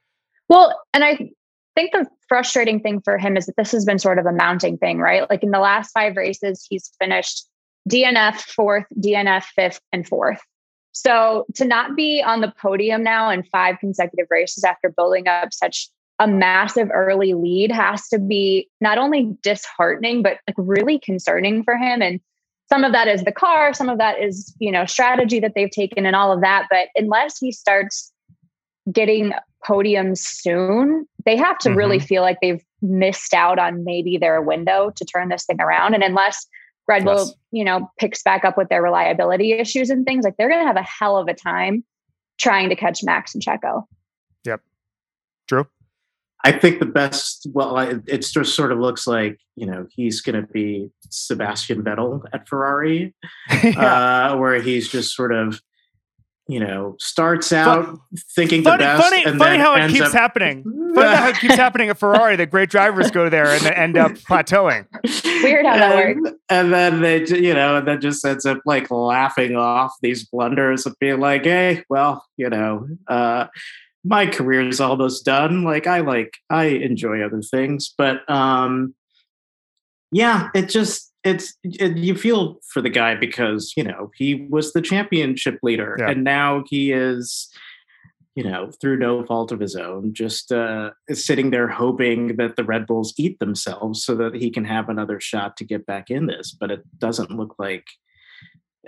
Well, 0.48 0.80
and 0.92 1.04
I 1.04 1.30
think 1.76 1.92
the 1.92 2.06
frustrating 2.28 2.80
thing 2.80 3.00
for 3.02 3.18
him 3.18 3.36
is 3.36 3.46
that 3.46 3.56
this 3.56 3.72
has 3.72 3.84
been 3.84 3.98
sort 3.98 4.18
of 4.18 4.26
a 4.26 4.32
mounting 4.32 4.78
thing, 4.78 4.98
right? 4.98 5.28
Like 5.28 5.42
in 5.42 5.50
the 5.50 5.58
last 5.58 5.92
five 5.92 6.16
races, 6.16 6.66
he's 6.68 6.90
finished 6.98 7.46
DNF 7.88 8.40
fourth, 8.40 8.86
DNF 8.98 9.44
fifth, 9.54 9.80
and 9.92 10.06
fourth. 10.06 10.40
So 10.92 11.44
to 11.56 11.64
not 11.64 11.94
be 11.94 12.22
on 12.22 12.40
the 12.40 12.52
podium 12.60 13.02
now 13.02 13.30
in 13.30 13.42
five 13.44 13.76
consecutive 13.78 14.26
races 14.30 14.64
after 14.64 14.88
building 14.88 15.28
up 15.28 15.52
such 15.52 15.90
a 16.18 16.26
massive 16.26 16.88
early 16.92 17.34
lead 17.34 17.70
has 17.70 18.08
to 18.08 18.18
be 18.18 18.68
not 18.80 18.98
only 18.98 19.36
disheartening, 19.42 20.22
but 20.22 20.38
like 20.46 20.56
really 20.56 20.98
concerning 20.98 21.62
for 21.62 21.76
him. 21.76 22.00
And 22.00 22.20
some 22.68 22.84
of 22.84 22.92
that 22.92 23.06
is 23.06 23.22
the 23.24 23.32
car, 23.32 23.72
some 23.74 23.88
of 23.88 23.98
that 23.98 24.20
is, 24.20 24.54
you 24.58 24.72
know, 24.72 24.86
strategy 24.86 25.40
that 25.40 25.52
they've 25.54 25.70
taken 25.70 26.06
and 26.06 26.16
all 26.16 26.32
of 26.32 26.40
that. 26.40 26.66
But 26.70 26.88
unless 26.96 27.38
he 27.38 27.52
starts 27.52 28.12
getting 28.90 29.32
podiums 29.66 30.18
soon, 30.18 31.06
they 31.24 31.36
have 31.36 31.58
to 31.58 31.70
really 31.70 31.98
mm-hmm. 31.98 32.06
feel 32.06 32.22
like 32.22 32.38
they've 32.40 32.64
missed 32.82 33.34
out 33.34 33.58
on 33.58 33.84
maybe 33.84 34.16
their 34.16 34.40
window 34.40 34.90
to 34.96 35.04
turn 35.04 35.28
this 35.28 35.44
thing 35.44 35.60
around. 35.60 35.94
And 35.94 36.02
unless 36.02 36.46
Red 36.88 37.04
Bull, 37.04 37.26
Yes. 37.26 37.34
you 37.50 37.64
know, 37.64 37.90
picks 37.98 38.22
back 38.22 38.44
up 38.44 38.56
with 38.56 38.68
their 38.68 38.82
reliability 38.82 39.52
issues 39.52 39.90
and 39.90 40.06
things, 40.06 40.24
like 40.24 40.36
they're 40.36 40.48
going 40.48 40.62
to 40.62 40.66
have 40.66 40.76
a 40.76 40.82
hell 40.82 41.16
of 41.16 41.28
a 41.28 41.34
time 41.34 41.84
trying 42.38 42.68
to 42.68 42.76
catch 42.76 43.02
Max 43.02 43.34
and 43.34 43.42
Checo. 43.42 43.84
I 46.46 46.52
think 46.58 46.78
the 46.78 46.86
best. 46.86 47.46
Well, 47.52 47.76
I, 47.76 47.94
it 48.06 48.18
just 48.22 48.54
sort 48.54 48.70
of 48.72 48.78
looks 48.78 49.06
like 49.06 49.38
you 49.56 49.66
know 49.66 49.86
he's 49.90 50.20
going 50.20 50.40
to 50.40 50.46
be 50.46 50.90
Sebastian 51.10 51.82
Vettel 51.82 52.22
at 52.32 52.48
Ferrari, 52.48 53.14
yeah. 53.64 54.30
uh, 54.32 54.36
where 54.36 54.60
he's 54.62 54.88
just 54.88 55.14
sort 55.14 55.32
of 55.34 55.60
you 56.48 56.60
know 56.60 56.94
starts 57.00 57.52
out 57.52 57.84
Fun- 57.86 57.98
thinking 58.36 58.62
funny, 58.62 58.76
the 58.84 58.84
best. 58.84 59.02
funny, 59.02 59.24
and 59.24 59.38
funny 59.38 59.50
then 59.56 59.60
how 59.60 59.74
it 59.74 59.80
ends 59.80 59.94
keeps 59.94 60.06
up- 60.06 60.12
happening. 60.12 60.62
Funny 60.96 61.14
how 61.14 61.28
it 61.28 61.36
keeps 61.40 61.56
happening 61.56 61.90
at 61.90 61.98
Ferrari. 61.98 62.36
that 62.36 62.50
great 62.50 62.70
drivers 62.70 63.10
go 63.10 63.28
there 63.28 63.48
and 63.48 63.60
then 63.60 63.74
end 63.74 63.98
up 63.98 64.12
plateauing. 64.30 64.86
Weird 65.42 65.66
how 65.66 65.76
that 65.76 65.94
works. 65.94 66.30
And 66.48 66.72
then 66.72 67.02
they, 67.02 67.22
ju- 67.22 67.36
you 67.42 67.52
know, 67.52 67.76
and 67.76 67.86
then 67.86 68.00
just 68.00 68.24
ends 68.24 68.46
up 68.46 68.60
like 68.64 68.90
laughing 68.90 69.56
off 69.56 69.92
these 70.00 70.24
blunders 70.26 70.86
of 70.86 70.94
being 70.98 71.20
like, 71.20 71.44
"Hey, 71.44 71.84
well, 71.90 72.24
you 72.38 72.48
know, 72.48 72.88
uh, 73.08 73.48
my 74.06 74.26
career 74.26 74.66
is 74.68 74.80
almost 74.80 75.24
done. 75.24 75.64
Like, 75.64 75.86
I 75.86 76.00
like, 76.00 76.34
I 76.48 76.64
enjoy 76.66 77.20
other 77.22 77.42
things, 77.42 77.92
but 77.98 78.28
um, 78.30 78.94
yeah, 80.12 80.48
it 80.54 80.68
just." 80.68 81.12
It's 81.24 81.54
it, 81.64 81.96
you 81.96 82.14
feel 82.14 82.60
for 82.72 82.80
the 82.80 82.88
guy 82.88 83.16
because 83.16 83.72
you 83.76 83.82
know 83.82 84.12
he 84.14 84.46
was 84.48 84.72
the 84.72 84.80
championship 84.80 85.58
leader 85.60 85.96
Yeah. 85.98 86.10
and 86.10 86.22
now 86.22 86.62
he 86.70 86.92
is 86.92 87.52
you 88.36 88.44
know, 88.44 88.70
through 88.80 88.98
no 88.98 89.24
fault 89.24 89.50
of 89.50 89.58
his 89.58 89.74
own, 89.74 90.12
just 90.12 90.52
uh, 90.52 90.90
sitting 91.10 91.50
there 91.50 91.68
hoping 91.68 92.36
that 92.36 92.54
the 92.56 92.64
Red 92.64 92.86
Bulls 92.86 93.14
eat 93.16 93.38
themselves 93.38 94.04
so 94.04 94.14
that 94.14 94.34
he 94.34 94.50
can 94.50 94.66
have 94.66 94.90
another 94.90 95.18
shot 95.20 95.56
to 95.56 95.64
get 95.64 95.86
back 95.86 96.10
in 96.10 96.26
this. 96.26 96.52
But 96.52 96.70
it 96.70 96.82
doesn't 96.98 97.30
look 97.30 97.54
like, 97.58 97.86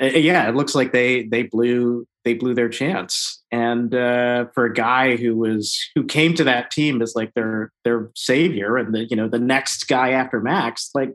yeah, 0.00 0.48
it 0.48 0.54
looks 0.54 0.74
like 0.74 0.92
they 0.92 1.24
they 1.24 1.42
blew 1.42 2.06
they 2.24 2.34
blew 2.34 2.54
their 2.54 2.68
chance. 2.68 3.42
And 3.50 3.94
uh, 3.94 4.46
for 4.54 4.64
a 4.64 4.72
guy 4.72 5.16
who 5.16 5.36
was 5.36 5.78
who 5.94 6.04
came 6.04 6.34
to 6.34 6.44
that 6.44 6.70
team 6.70 7.02
as 7.02 7.14
like 7.14 7.34
their 7.34 7.72
their 7.84 8.10
savior 8.14 8.76
and 8.76 8.94
the 8.94 9.06
you 9.06 9.16
know 9.16 9.28
the 9.28 9.38
next 9.38 9.88
guy 9.88 10.10
after 10.10 10.40
Max, 10.40 10.90
like 10.94 11.14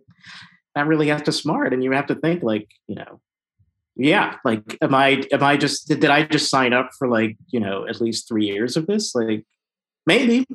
that 0.75 0.87
really 0.87 1.07
has 1.07 1.21
to 1.23 1.31
smart. 1.31 1.73
And 1.73 1.83
you 1.83 1.91
have 1.91 2.07
to 2.07 2.15
think 2.15 2.43
like 2.43 2.67
you 2.87 2.95
know 2.95 3.19
yeah 3.95 4.37
like 4.43 4.75
am 4.81 4.95
i 4.95 5.21
am 5.31 5.43
i 5.43 5.55
just 5.55 5.87
did, 5.87 5.99
did 5.99 6.09
i 6.09 6.23
just 6.23 6.49
sign 6.49 6.73
up 6.73 6.89
for 6.97 7.07
like 7.07 7.37
you 7.49 7.59
know 7.59 7.85
at 7.87 8.01
least 8.01 8.27
three 8.27 8.47
years 8.47 8.75
of 8.75 8.87
this 8.87 9.13
like 9.13 9.45
maybe 10.07 10.47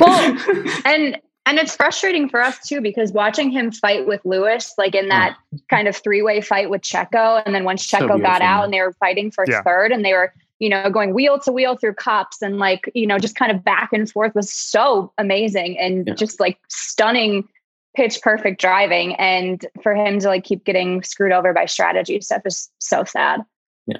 Well, 0.00 0.36
and 0.84 1.18
and 1.46 1.58
it's 1.58 1.74
frustrating 1.74 2.28
for 2.28 2.40
us 2.42 2.58
too 2.66 2.80
because 2.80 3.12
watching 3.12 3.50
him 3.50 3.70
fight 3.70 4.06
with 4.06 4.20
Lewis, 4.24 4.74
like 4.76 4.94
in 4.94 5.08
that 5.08 5.36
kind 5.70 5.88
of 5.88 5.96
three 5.96 6.20
way 6.20 6.40
fight 6.40 6.68
with 6.68 6.82
Checo, 6.82 7.42
and 7.46 7.54
then 7.54 7.64
once 7.64 7.86
So 7.86 7.98
Checo 7.98 8.20
got 8.20 8.42
out 8.42 8.64
and 8.64 8.72
they 8.74 8.80
were 8.80 8.92
fighting 9.00 9.30
for 9.30 9.44
Yeah. 9.48 9.62
third, 9.62 9.92
and 9.92 10.04
they 10.04 10.12
were 10.12 10.34
you 10.58 10.68
know 10.68 10.90
going 10.90 11.14
wheel 11.14 11.38
to 11.40 11.52
wheel 11.52 11.76
through 11.76 11.94
Copse 11.94 12.42
and 12.42 12.58
like 12.58 12.90
you 12.94 13.06
know 13.06 13.18
just 13.18 13.36
kind 13.36 13.52
of 13.52 13.62
back 13.64 13.90
and 13.92 14.10
forth 14.10 14.34
was 14.34 14.52
so 14.52 15.12
amazing 15.18 15.78
and 15.78 16.06
Yeah. 16.06 16.14
just 16.14 16.40
like 16.40 16.58
stunning 16.68 17.48
pitch 17.94 18.20
perfect 18.22 18.60
driving 18.60 19.14
and 19.16 19.64
for 19.82 19.94
him 19.94 20.18
to 20.20 20.28
like 20.28 20.44
keep 20.44 20.64
getting 20.64 21.02
screwed 21.02 21.32
over 21.32 21.52
by 21.54 21.64
strategy 21.66 22.20
stuff 22.20 22.42
is 22.44 22.70
so 22.78 23.04
sad 23.04 23.40
yeah 23.86 23.96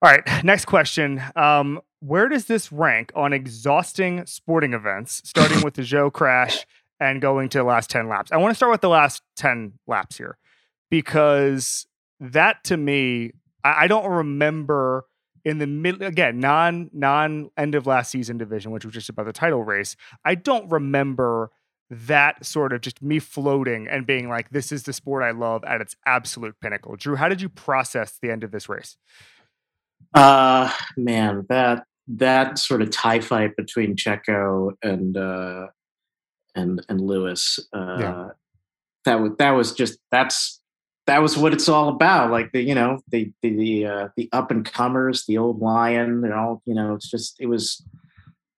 All 0.00 0.12
right, 0.12 0.44
next 0.44 0.66
question. 0.66 1.20
Um, 1.34 1.80
where 2.00 2.28
does 2.28 2.44
this 2.44 2.70
rank 2.70 3.12
on 3.14 3.32
exhausting 3.32 4.24
sporting 4.26 4.72
events, 4.72 5.22
starting 5.24 5.62
with 5.62 5.74
the 5.74 5.82
Zhou 5.82 6.12
crash 6.12 6.66
and 7.00 7.20
going 7.20 7.48
to 7.50 7.58
the 7.58 7.64
last 7.64 7.90
10 7.90 8.08
laps? 8.08 8.30
I 8.32 8.36
want 8.36 8.52
to 8.52 8.54
start 8.54 8.72
with 8.72 8.80
the 8.80 8.88
last 8.88 9.22
10 9.36 9.74
laps 9.86 10.16
here 10.16 10.38
because 10.90 11.86
that 12.20 12.62
to 12.64 12.76
me, 12.76 13.32
I, 13.64 13.84
I 13.84 13.86
don't 13.88 14.08
remember 14.08 15.06
in 15.44 15.58
the 15.58 15.66
mid 15.66 16.02
again, 16.02 16.40
non 16.40 16.90
non 16.92 17.50
end 17.56 17.74
of 17.74 17.86
last 17.86 18.10
season 18.10 18.38
division, 18.38 18.70
which 18.70 18.84
was 18.84 18.94
just 18.94 19.08
about 19.08 19.26
the 19.26 19.32
title 19.32 19.64
race. 19.64 19.96
I 20.24 20.34
don't 20.34 20.70
remember 20.70 21.50
that 21.90 22.44
sort 22.44 22.72
of 22.74 22.82
just 22.82 23.00
me 23.00 23.18
floating 23.18 23.88
and 23.88 24.06
being 24.06 24.28
like, 24.28 24.50
this 24.50 24.70
is 24.72 24.82
the 24.82 24.92
sport 24.92 25.22
I 25.22 25.30
love 25.30 25.64
at 25.64 25.80
its 25.80 25.96
absolute 26.04 26.54
pinnacle. 26.60 26.96
Drew, 26.96 27.16
how 27.16 27.30
did 27.30 27.40
you 27.40 27.48
process 27.48 28.18
the 28.20 28.30
end 28.30 28.44
of 28.44 28.50
this 28.50 28.68
race? 28.68 28.96
uh 30.14 30.72
man 30.96 31.44
that 31.48 31.84
that 32.08 32.58
sort 32.58 32.82
of 32.82 32.90
tie 32.90 33.20
fight 33.20 33.54
between 33.56 33.94
checo 33.96 34.72
and 34.82 35.16
uh 35.16 35.66
and 36.54 36.84
and 36.88 37.00
lewis 37.00 37.58
uh 37.74 37.96
Yeah. 38.00 38.28
that 39.04 39.20
was 39.20 39.32
that 39.38 39.50
was 39.52 39.72
just 39.72 39.98
that's 40.10 40.60
that 41.06 41.22
was 41.22 41.38
what 41.38 41.52
it's 41.54 41.68
all 41.68 41.88
about 41.88 42.30
like 42.30 42.52
the 42.52 42.60
you 42.62 42.74
know 42.74 43.00
the 43.10 43.32
the 43.42 43.50
the, 43.56 43.86
uh, 43.86 44.08
the 44.16 44.28
up 44.32 44.50
and 44.50 44.64
comers 44.64 45.24
the 45.26 45.38
old 45.38 45.60
lion 45.60 46.22
and 46.24 46.32
all 46.34 46.62
you 46.66 46.74
know 46.74 46.94
it's 46.94 47.10
just 47.10 47.36
it 47.40 47.46
was 47.46 47.82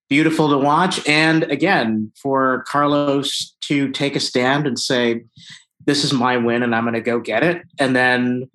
beautiful 0.08 0.48
to 0.50 0.58
watch 0.58 1.06
and 1.08 1.44
again 1.44 2.10
for 2.20 2.64
carlos 2.66 3.54
to 3.60 3.88
take 3.90 4.16
a 4.16 4.20
stand 4.20 4.66
and 4.66 4.78
say 4.78 5.22
this 5.86 6.02
is 6.02 6.12
my 6.12 6.36
win 6.36 6.62
and 6.64 6.74
i'm 6.74 6.82
going 6.84 6.94
to 6.94 7.00
go 7.00 7.20
get 7.20 7.44
it 7.44 7.62
and 7.78 7.94
then 7.94 8.50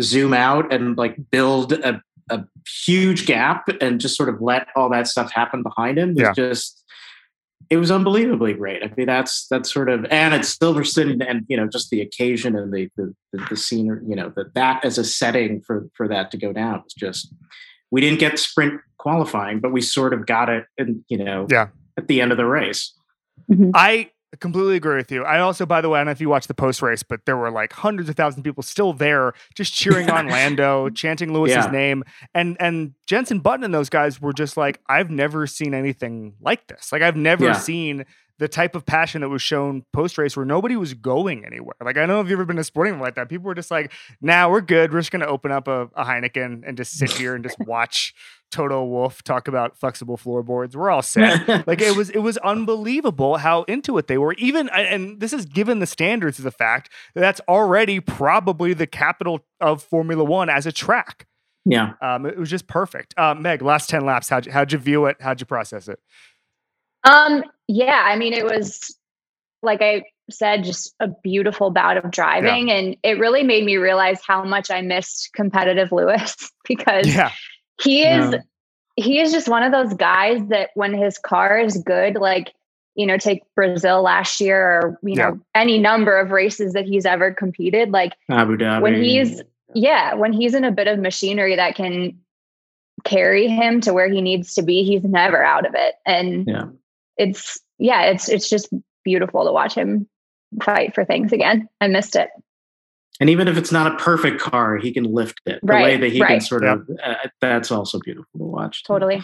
zoom 0.00 0.32
out 0.32 0.72
and 0.72 0.96
like 0.96 1.16
build 1.32 1.72
a, 1.72 2.00
a 2.30 2.46
huge 2.84 3.26
gap 3.26 3.68
and 3.80 4.00
just 4.00 4.16
sort 4.16 4.28
of 4.28 4.40
let 4.40 4.68
all 4.76 4.88
that 4.90 5.08
stuff 5.08 5.32
happen 5.32 5.62
behind 5.62 5.98
him 5.98 6.14
was 6.14 6.22
Yeah. 6.22 6.32
just 6.32 6.76
it 7.68 7.76
was 7.76 7.90
unbelievably 7.92 8.54
great. 8.54 8.82
I 8.82 8.90
mean, 8.96 9.06
that's 9.06 9.46
that's 9.48 9.72
sort 9.72 9.88
of 9.88 10.04
and 10.10 10.34
it's 10.34 10.56
Silverstone 10.56 11.24
and 11.28 11.44
you 11.48 11.56
know 11.56 11.68
just 11.68 11.90
the 11.90 12.00
occasion 12.00 12.56
and 12.56 12.72
the 12.72 12.88
the, 12.96 13.14
the, 13.32 13.46
the 13.50 13.56
scene, 13.56 13.86
you 14.08 14.16
know, 14.16 14.32
that 14.36 14.54
that 14.54 14.84
as 14.84 14.98
a 14.98 15.04
setting 15.04 15.60
for 15.66 15.88
for 15.94 16.08
that 16.08 16.30
to 16.32 16.36
go 16.36 16.52
down 16.52 16.82
was 16.82 16.94
just 16.94 17.32
we 17.92 18.00
didn't 18.00 18.18
get 18.18 18.38
sprint 18.38 18.80
qualifying, 18.98 19.60
but 19.60 19.72
we 19.72 19.80
sort 19.80 20.12
of 20.14 20.26
got 20.26 20.48
it, 20.48 20.64
and 20.78 21.04
you 21.08 21.18
know, 21.18 21.46
Yeah. 21.50 21.68
at 21.96 22.08
the 22.08 22.20
end 22.20 22.32
of 22.32 22.38
the 22.38 22.46
race. 22.46 22.92
Mm-hmm. 23.50 23.70
I 23.74 24.10
completely 24.38 24.76
agree 24.76 24.96
with 24.96 25.10
you. 25.10 25.24
I 25.24 25.40
also, 25.40 25.66
by 25.66 25.80
the 25.80 25.88
way, 25.88 25.98
I 25.98 26.00
don't 26.00 26.06
know 26.06 26.12
if 26.12 26.20
you 26.20 26.28
watched 26.28 26.48
the 26.48 26.54
post 26.54 26.82
race, 26.82 27.02
but 27.02 27.26
there 27.26 27.36
were 27.36 27.50
like 27.50 27.72
hundreds 27.72 28.08
of 28.08 28.14
thousands 28.16 28.38
of 28.38 28.44
people 28.44 28.62
still 28.62 28.92
there, 28.92 29.32
just 29.54 29.72
cheering 29.74 30.08
on 30.08 30.28
Lando, 30.30 30.88
chanting 30.90 31.32
Lewis's 31.32 31.64
Yeah. 31.64 31.70
name, 31.70 32.04
and 32.34 32.56
and 32.60 32.92
Jensen 33.06 33.40
Button 33.40 33.64
and 33.64 33.74
those 33.74 33.88
guys 33.90 34.20
were 34.20 34.32
just 34.32 34.56
like, 34.56 34.80
I've 34.88 35.10
never 35.10 35.46
seen 35.46 35.74
anything 35.74 36.34
like 36.40 36.66
this. 36.68 36.92
Like 36.92 37.02
I've 37.02 37.16
never 37.16 37.46
Yeah. 37.46 37.52
seen 37.58 38.04
the 38.40 38.48
type 38.48 38.74
of 38.74 38.86
passion 38.86 39.20
that 39.20 39.28
was 39.28 39.42
shown 39.42 39.84
post 39.92 40.16
race 40.16 40.34
where 40.34 40.46
nobody 40.46 40.74
was 40.74 40.94
going 40.94 41.44
anywhere. 41.44 41.76
Like 41.84 41.98
I 41.98 42.00
don't 42.00 42.08
know 42.08 42.20
if 42.22 42.26
you've 42.26 42.38
ever 42.38 42.46
been 42.46 42.56
to 42.56 42.62
a 42.62 42.64
sporting 42.64 42.94
event 42.94 43.04
like 43.04 43.14
that. 43.16 43.28
People 43.28 43.44
were 43.44 43.54
just 43.54 43.70
like, 43.70 43.92
"Now 44.22 44.48
nah, 44.48 44.52
we're 44.52 44.62
good. 44.62 44.92
We're 44.92 45.00
just 45.00 45.12
going 45.12 45.20
to 45.20 45.28
open 45.28 45.52
up 45.52 45.68
a, 45.68 45.82
a 45.94 46.04
Heineken 46.04 46.62
and 46.66 46.76
just 46.76 46.94
sit 46.94 47.10
here 47.10 47.34
and 47.34 47.44
just 47.44 47.58
watch 47.66 48.14
Toto 48.50 48.82
Wolff 48.82 49.22
talk 49.22 49.46
about 49.46 49.76
flexible 49.76 50.16
floorboards. 50.16 50.74
We're 50.74 50.88
all 50.88 51.02
set." 51.02 51.46
like 51.66 51.82
it 51.82 51.94
was 51.94 52.08
it 52.08 52.20
was 52.20 52.38
unbelievable 52.38 53.36
how 53.36 53.64
into 53.64 53.98
it 53.98 54.06
they 54.06 54.16
were 54.16 54.32
even 54.34 54.70
and 54.70 55.20
this 55.20 55.34
is 55.34 55.44
given 55.44 55.78
the 55.78 55.86
standards 55.86 56.38
of 56.38 56.44
the 56.44 56.50
fact 56.50 56.90
that 57.14 57.20
that's 57.20 57.42
already 57.46 58.00
probably 58.00 58.72
the 58.72 58.86
capital 58.86 59.44
of 59.60 59.82
formula 59.82 60.24
one 60.24 60.48
as 60.48 60.64
a 60.64 60.72
track 60.72 61.26
yeah. 61.66 61.92
um, 62.00 62.24
it 62.24 62.38
was 62.38 62.48
just 62.48 62.66
perfect 62.66 63.12
uh, 63.18 63.34
meg 63.34 63.62
last 63.62 63.90
10 63.90 64.04
laps 64.04 64.28
how'd 64.28 64.46
you, 64.46 64.52
how'd 64.52 64.72
you 64.72 64.78
view 64.78 65.06
it 65.06 65.16
how'd 65.20 65.40
you 65.40 65.46
process 65.46 65.88
it 65.88 66.00
Um, 67.04 67.44
yeah, 67.68 68.02
I 68.06 68.16
mean, 68.16 68.32
it 68.32 68.44
was 68.44 68.96
like 69.62 69.82
I 69.82 70.04
said, 70.30 70.64
just 70.64 70.94
a 71.00 71.08
beautiful 71.22 71.70
bout 71.70 71.96
of 71.96 72.10
driving, 72.10 72.70
and 72.70 72.96
it 73.02 73.18
really 73.18 73.42
made 73.42 73.64
me 73.64 73.76
realize 73.76 74.20
how 74.26 74.42
much 74.44 74.70
I 74.70 74.80
missed 74.80 75.30
competitive 75.34 75.92
Lewis 75.98 76.36
because 76.66 77.06
yeah 77.14 77.30
he 77.82 78.04
is 78.04 78.32
Yeah. 78.32 78.40
he 78.96 79.20
is 79.20 79.32
just 79.32 79.48
one 79.48 79.62
of 79.62 79.72
those 79.72 79.94
guys 79.94 80.40
that 80.48 80.70
when 80.74 80.94
his 80.94 81.18
car 81.18 81.58
is 81.58 81.76
good, 81.84 82.16
like 82.16 82.52
you 82.96 83.06
know, 83.06 83.16
take 83.16 83.42
Brazil 83.54 84.02
last 84.02 84.40
year 84.40 84.60
or 84.60 84.98
you 85.02 85.14
Yeah. 85.16 85.30
know 85.30 85.40
any 85.54 85.78
number 85.78 86.18
of 86.18 86.30
races 86.32 86.72
that 86.74 86.84
he's 86.86 87.06
ever 87.06 87.32
competed, 87.32 87.90
like 87.92 88.12
Abu 88.28 88.56
Dhabi. 88.56 88.82
when 88.82 89.02
he's 89.02 89.42
yeah 89.74 90.14
when 90.14 90.32
he's 90.32 90.54
in 90.54 90.64
a 90.64 90.72
bit 90.72 90.88
of 90.88 90.98
machinery 90.98 91.54
that 91.56 91.74
can 91.76 92.18
carry 93.04 93.46
him 93.46 93.80
to 93.80 93.92
where 93.94 94.08
he 94.10 94.20
needs 94.20 94.52
to 94.54 94.62
be 94.62 94.82
he's 94.84 95.04
never 95.04 95.42
out 95.42 95.64
of 95.64 95.74
it 95.74 95.94
and 96.04 96.46
Yeah. 96.46 96.64
It's 97.20 97.60
yeah 97.78 98.02
it's 98.02 98.28
it's 98.28 98.48
just 98.48 98.68
beautiful 99.04 99.44
to 99.44 99.52
watch 99.52 99.74
him 99.74 100.08
fight 100.62 100.94
for 100.94 101.04
things 101.04 101.32
again 101.32 101.68
i 101.80 101.86
missed 101.88 102.16
it 102.16 102.30
and 103.20 103.28
even 103.28 103.48
if 103.48 103.58
it's 103.58 103.70
not 103.70 103.92
a 103.92 103.96
perfect 103.96 104.40
car, 104.40 104.78
he 104.78 104.92
can 104.92 105.04
lift 105.04 105.42
it. 105.44 105.60
The 105.62 105.74
way 105.74 105.98
that 105.98 106.10
he 106.10 106.20
can 106.20 106.40
sort 106.40 106.64
of 106.64 106.88
uh, 107.04 107.16
that's 107.42 107.70
also 107.70 107.98
beautiful 107.98 108.38
to 108.38 108.44
watch. 108.44 108.82
too. 108.82 108.94
totally 108.94 109.22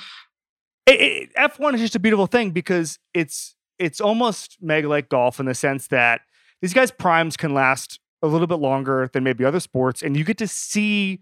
it, 0.86 1.00
it, 1.00 1.34
F1 1.34 1.74
is 1.74 1.80
just 1.80 1.96
a 1.96 1.98
beautiful 1.98 2.26
thing 2.26 2.50
because 2.50 2.98
it's 3.12 3.54
it's 3.78 4.00
almost 4.00 4.56
mega 4.60 4.88
like 4.88 5.08
golf 5.08 5.38
in 5.40 5.46
the 5.46 5.54
sense 5.54 5.88
that 5.88 6.22
these 6.62 6.72
guys 6.72 6.90
primes 6.90 7.36
can 7.36 7.52
last 7.52 8.00
a 8.22 8.26
little 8.26 8.46
bit 8.46 8.58
longer 8.58 9.10
than 9.12 9.24
maybe 9.24 9.44
other 9.44 9.60
sports 9.60 10.02
and 10.02 10.16
you 10.16 10.24
get 10.24 10.38
to 10.38 10.48
see 10.48 11.20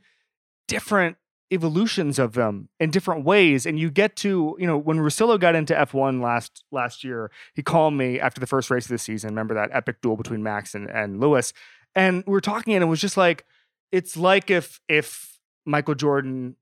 different 0.68 1.16
evolutions 1.50 2.18
of 2.18 2.32
them 2.32 2.68
in 2.80 2.90
different 2.90 3.24
ways. 3.24 3.66
And 3.66 3.78
you 3.78 3.90
get 3.90 4.16
to 4.16 4.56
you 4.58 4.66
know 4.66 4.78
when 4.78 4.98
Russillo 4.98 5.38
got 5.38 5.54
into 5.54 5.74
F1 5.74 6.22
last 6.22 6.64
last 6.72 7.04
year 7.04 7.30
he 7.54 7.62
called 7.62 7.94
me 7.94 8.18
after 8.18 8.40
the 8.40 8.46
first 8.46 8.70
race 8.70 8.84
of 8.84 8.90
the 8.90 8.98
season. 8.98 9.30
Remember 9.30 9.54
that 9.54 9.70
epic 9.72 10.00
duel 10.02 10.16
between 10.16 10.42
Max 10.42 10.74
and, 10.74 10.88
and 10.90 11.20
Lewis? 11.20 11.52
And 11.94 12.24
we 12.26 12.32
were 12.32 12.40
talking 12.40 12.74
and 12.74 12.82
it 12.82 12.86
was 12.86 13.00
just 13.00 13.16
like 13.16 13.44
it's 13.92 14.16
like 14.16 14.50
if 14.50 14.80
if 14.88 15.38
Michael 15.64 15.94
Jordan 15.94 16.56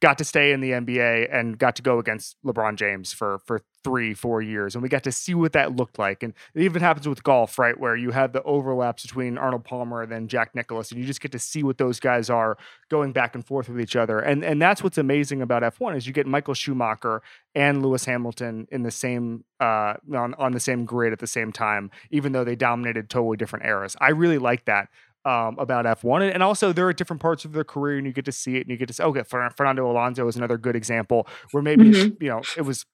got 0.00 0.18
to 0.18 0.24
stay 0.24 0.52
in 0.52 0.60
the 0.60 0.70
NBA 0.70 1.34
and 1.34 1.58
got 1.58 1.76
to 1.76 1.82
go 1.82 1.98
against 1.98 2.36
LeBron 2.44 2.76
James 2.76 3.12
for 3.12 3.40
for 3.46 3.62
three, 3.88 4.12
four 4.14 4.42
years, 4.42 4.74
and 4.74 4.82
we 4.82 4.88
got 4.88 5.02
to 5.04 5.12
see 5.12 5.34
what 5.34 5.52
that 5.52 5.74
looked 5.76 5.98
like. 5.98 6.22
And 6.22 6.34
it 6.54 6.62
even 6.62 6.82
happens 6.82 7.08
with 7.08 7.22
golf, 7.22 7.58
right, 7.58 7.78
where 7.78 7.96
you 7.96 8.10
have 8.10 8.32
the 8.32 8.42
overlaps 8.42 9.02
between 9.02 9.38
Arnold 9.38 9.64
Palmer 9.64 10.02
and 10.02 10.12
then 10.12 10.28
Jack 10.28 10.54
Nicklaus, 10.54 10.90
and 10.90 11.00
you 11.00 11.06
just 11.06 11.20
get 11.20 11.32
to 11.32 11.38
see 11.38 11.62
what 11.62 11.78
those 11.78 11.98
guys 12.00 12.28
are 12.28 12.58
going 12.90 13.12
back 13.12 13.34
and 13.34 13.44
forth 13.46 13.68
with 13.68 13.80
each 13.80 13.96
other. 13.96 14.18
And 14.18 14.44
and 14.44 14.60
that's 14.60 14.82
what's 14.82 14.98
amazing 14.98 15.40
about 15.42 15.62
F1 15.62 15.96
is 15.96 16.06
you 16.06 16.12
get 16.12 16.26
Michael 16.26 16.54
Schumacher 16.54 17.22
and 17.54 17.82
Lewis 17.82 18.04
Hamilton 18.04 18.66
in 18.70 18.82
the 18.82 18.90
same 18.90 19.44
uh, 19.60 19.94
on 20.14 20.34
on 20.34 20.52
the 20.52 20.60
same 20.60 20.84
grid 20.84 21.12
at 21.12 21.18
the 21.18 21.26
same 21.26 21.50
time, 21.52 21.90
even 22.10 22.32
though 22.32 22.44
they 22.44 22.56
dominated 22.56 23.08
totally 23.08 23.36
different 23.36 23.64
eras. 23.64 23.96
I 24.00 24.10
really 24.10 24.38
like 24.38 24.66
that 24.66 24.88
um, 25.24 25.58
about 25.58 25.84
F1. 25.84 26.32
And 26.32 26.42
also, 26.42 26.72
there 26.72 26.86
are 26.86 26.92
different 26.92 27.20
parts 27.22 27.44
of 27.44 27.52
their 27.52 27.64
career, 27.64 27.98
and 27.98 28.06
you 28.06 28.12
get 28.12 28.24
to 28.26 28.32
see 28.32 28.56
it, 28.56 28.62
and 28.62 28.70
you 28.70 28.76
get 28.76 28.88
to 28.88 28.94
say, 28.94 29.04
okay, 29.04 29.22
Fernando 29.22 29.90
Alonso 29.90 30.28
is 30.28 30.36
another 30.36 30.56
good 30.58 30.76
example 30.76 31.26
where 31.50 31.62
maybe, 31.62 31.84
Mhm. 31.90 32.22
you 32.22 32.28
know, 32.28 32.42
it 32.56 32.62
was 32.62 32.86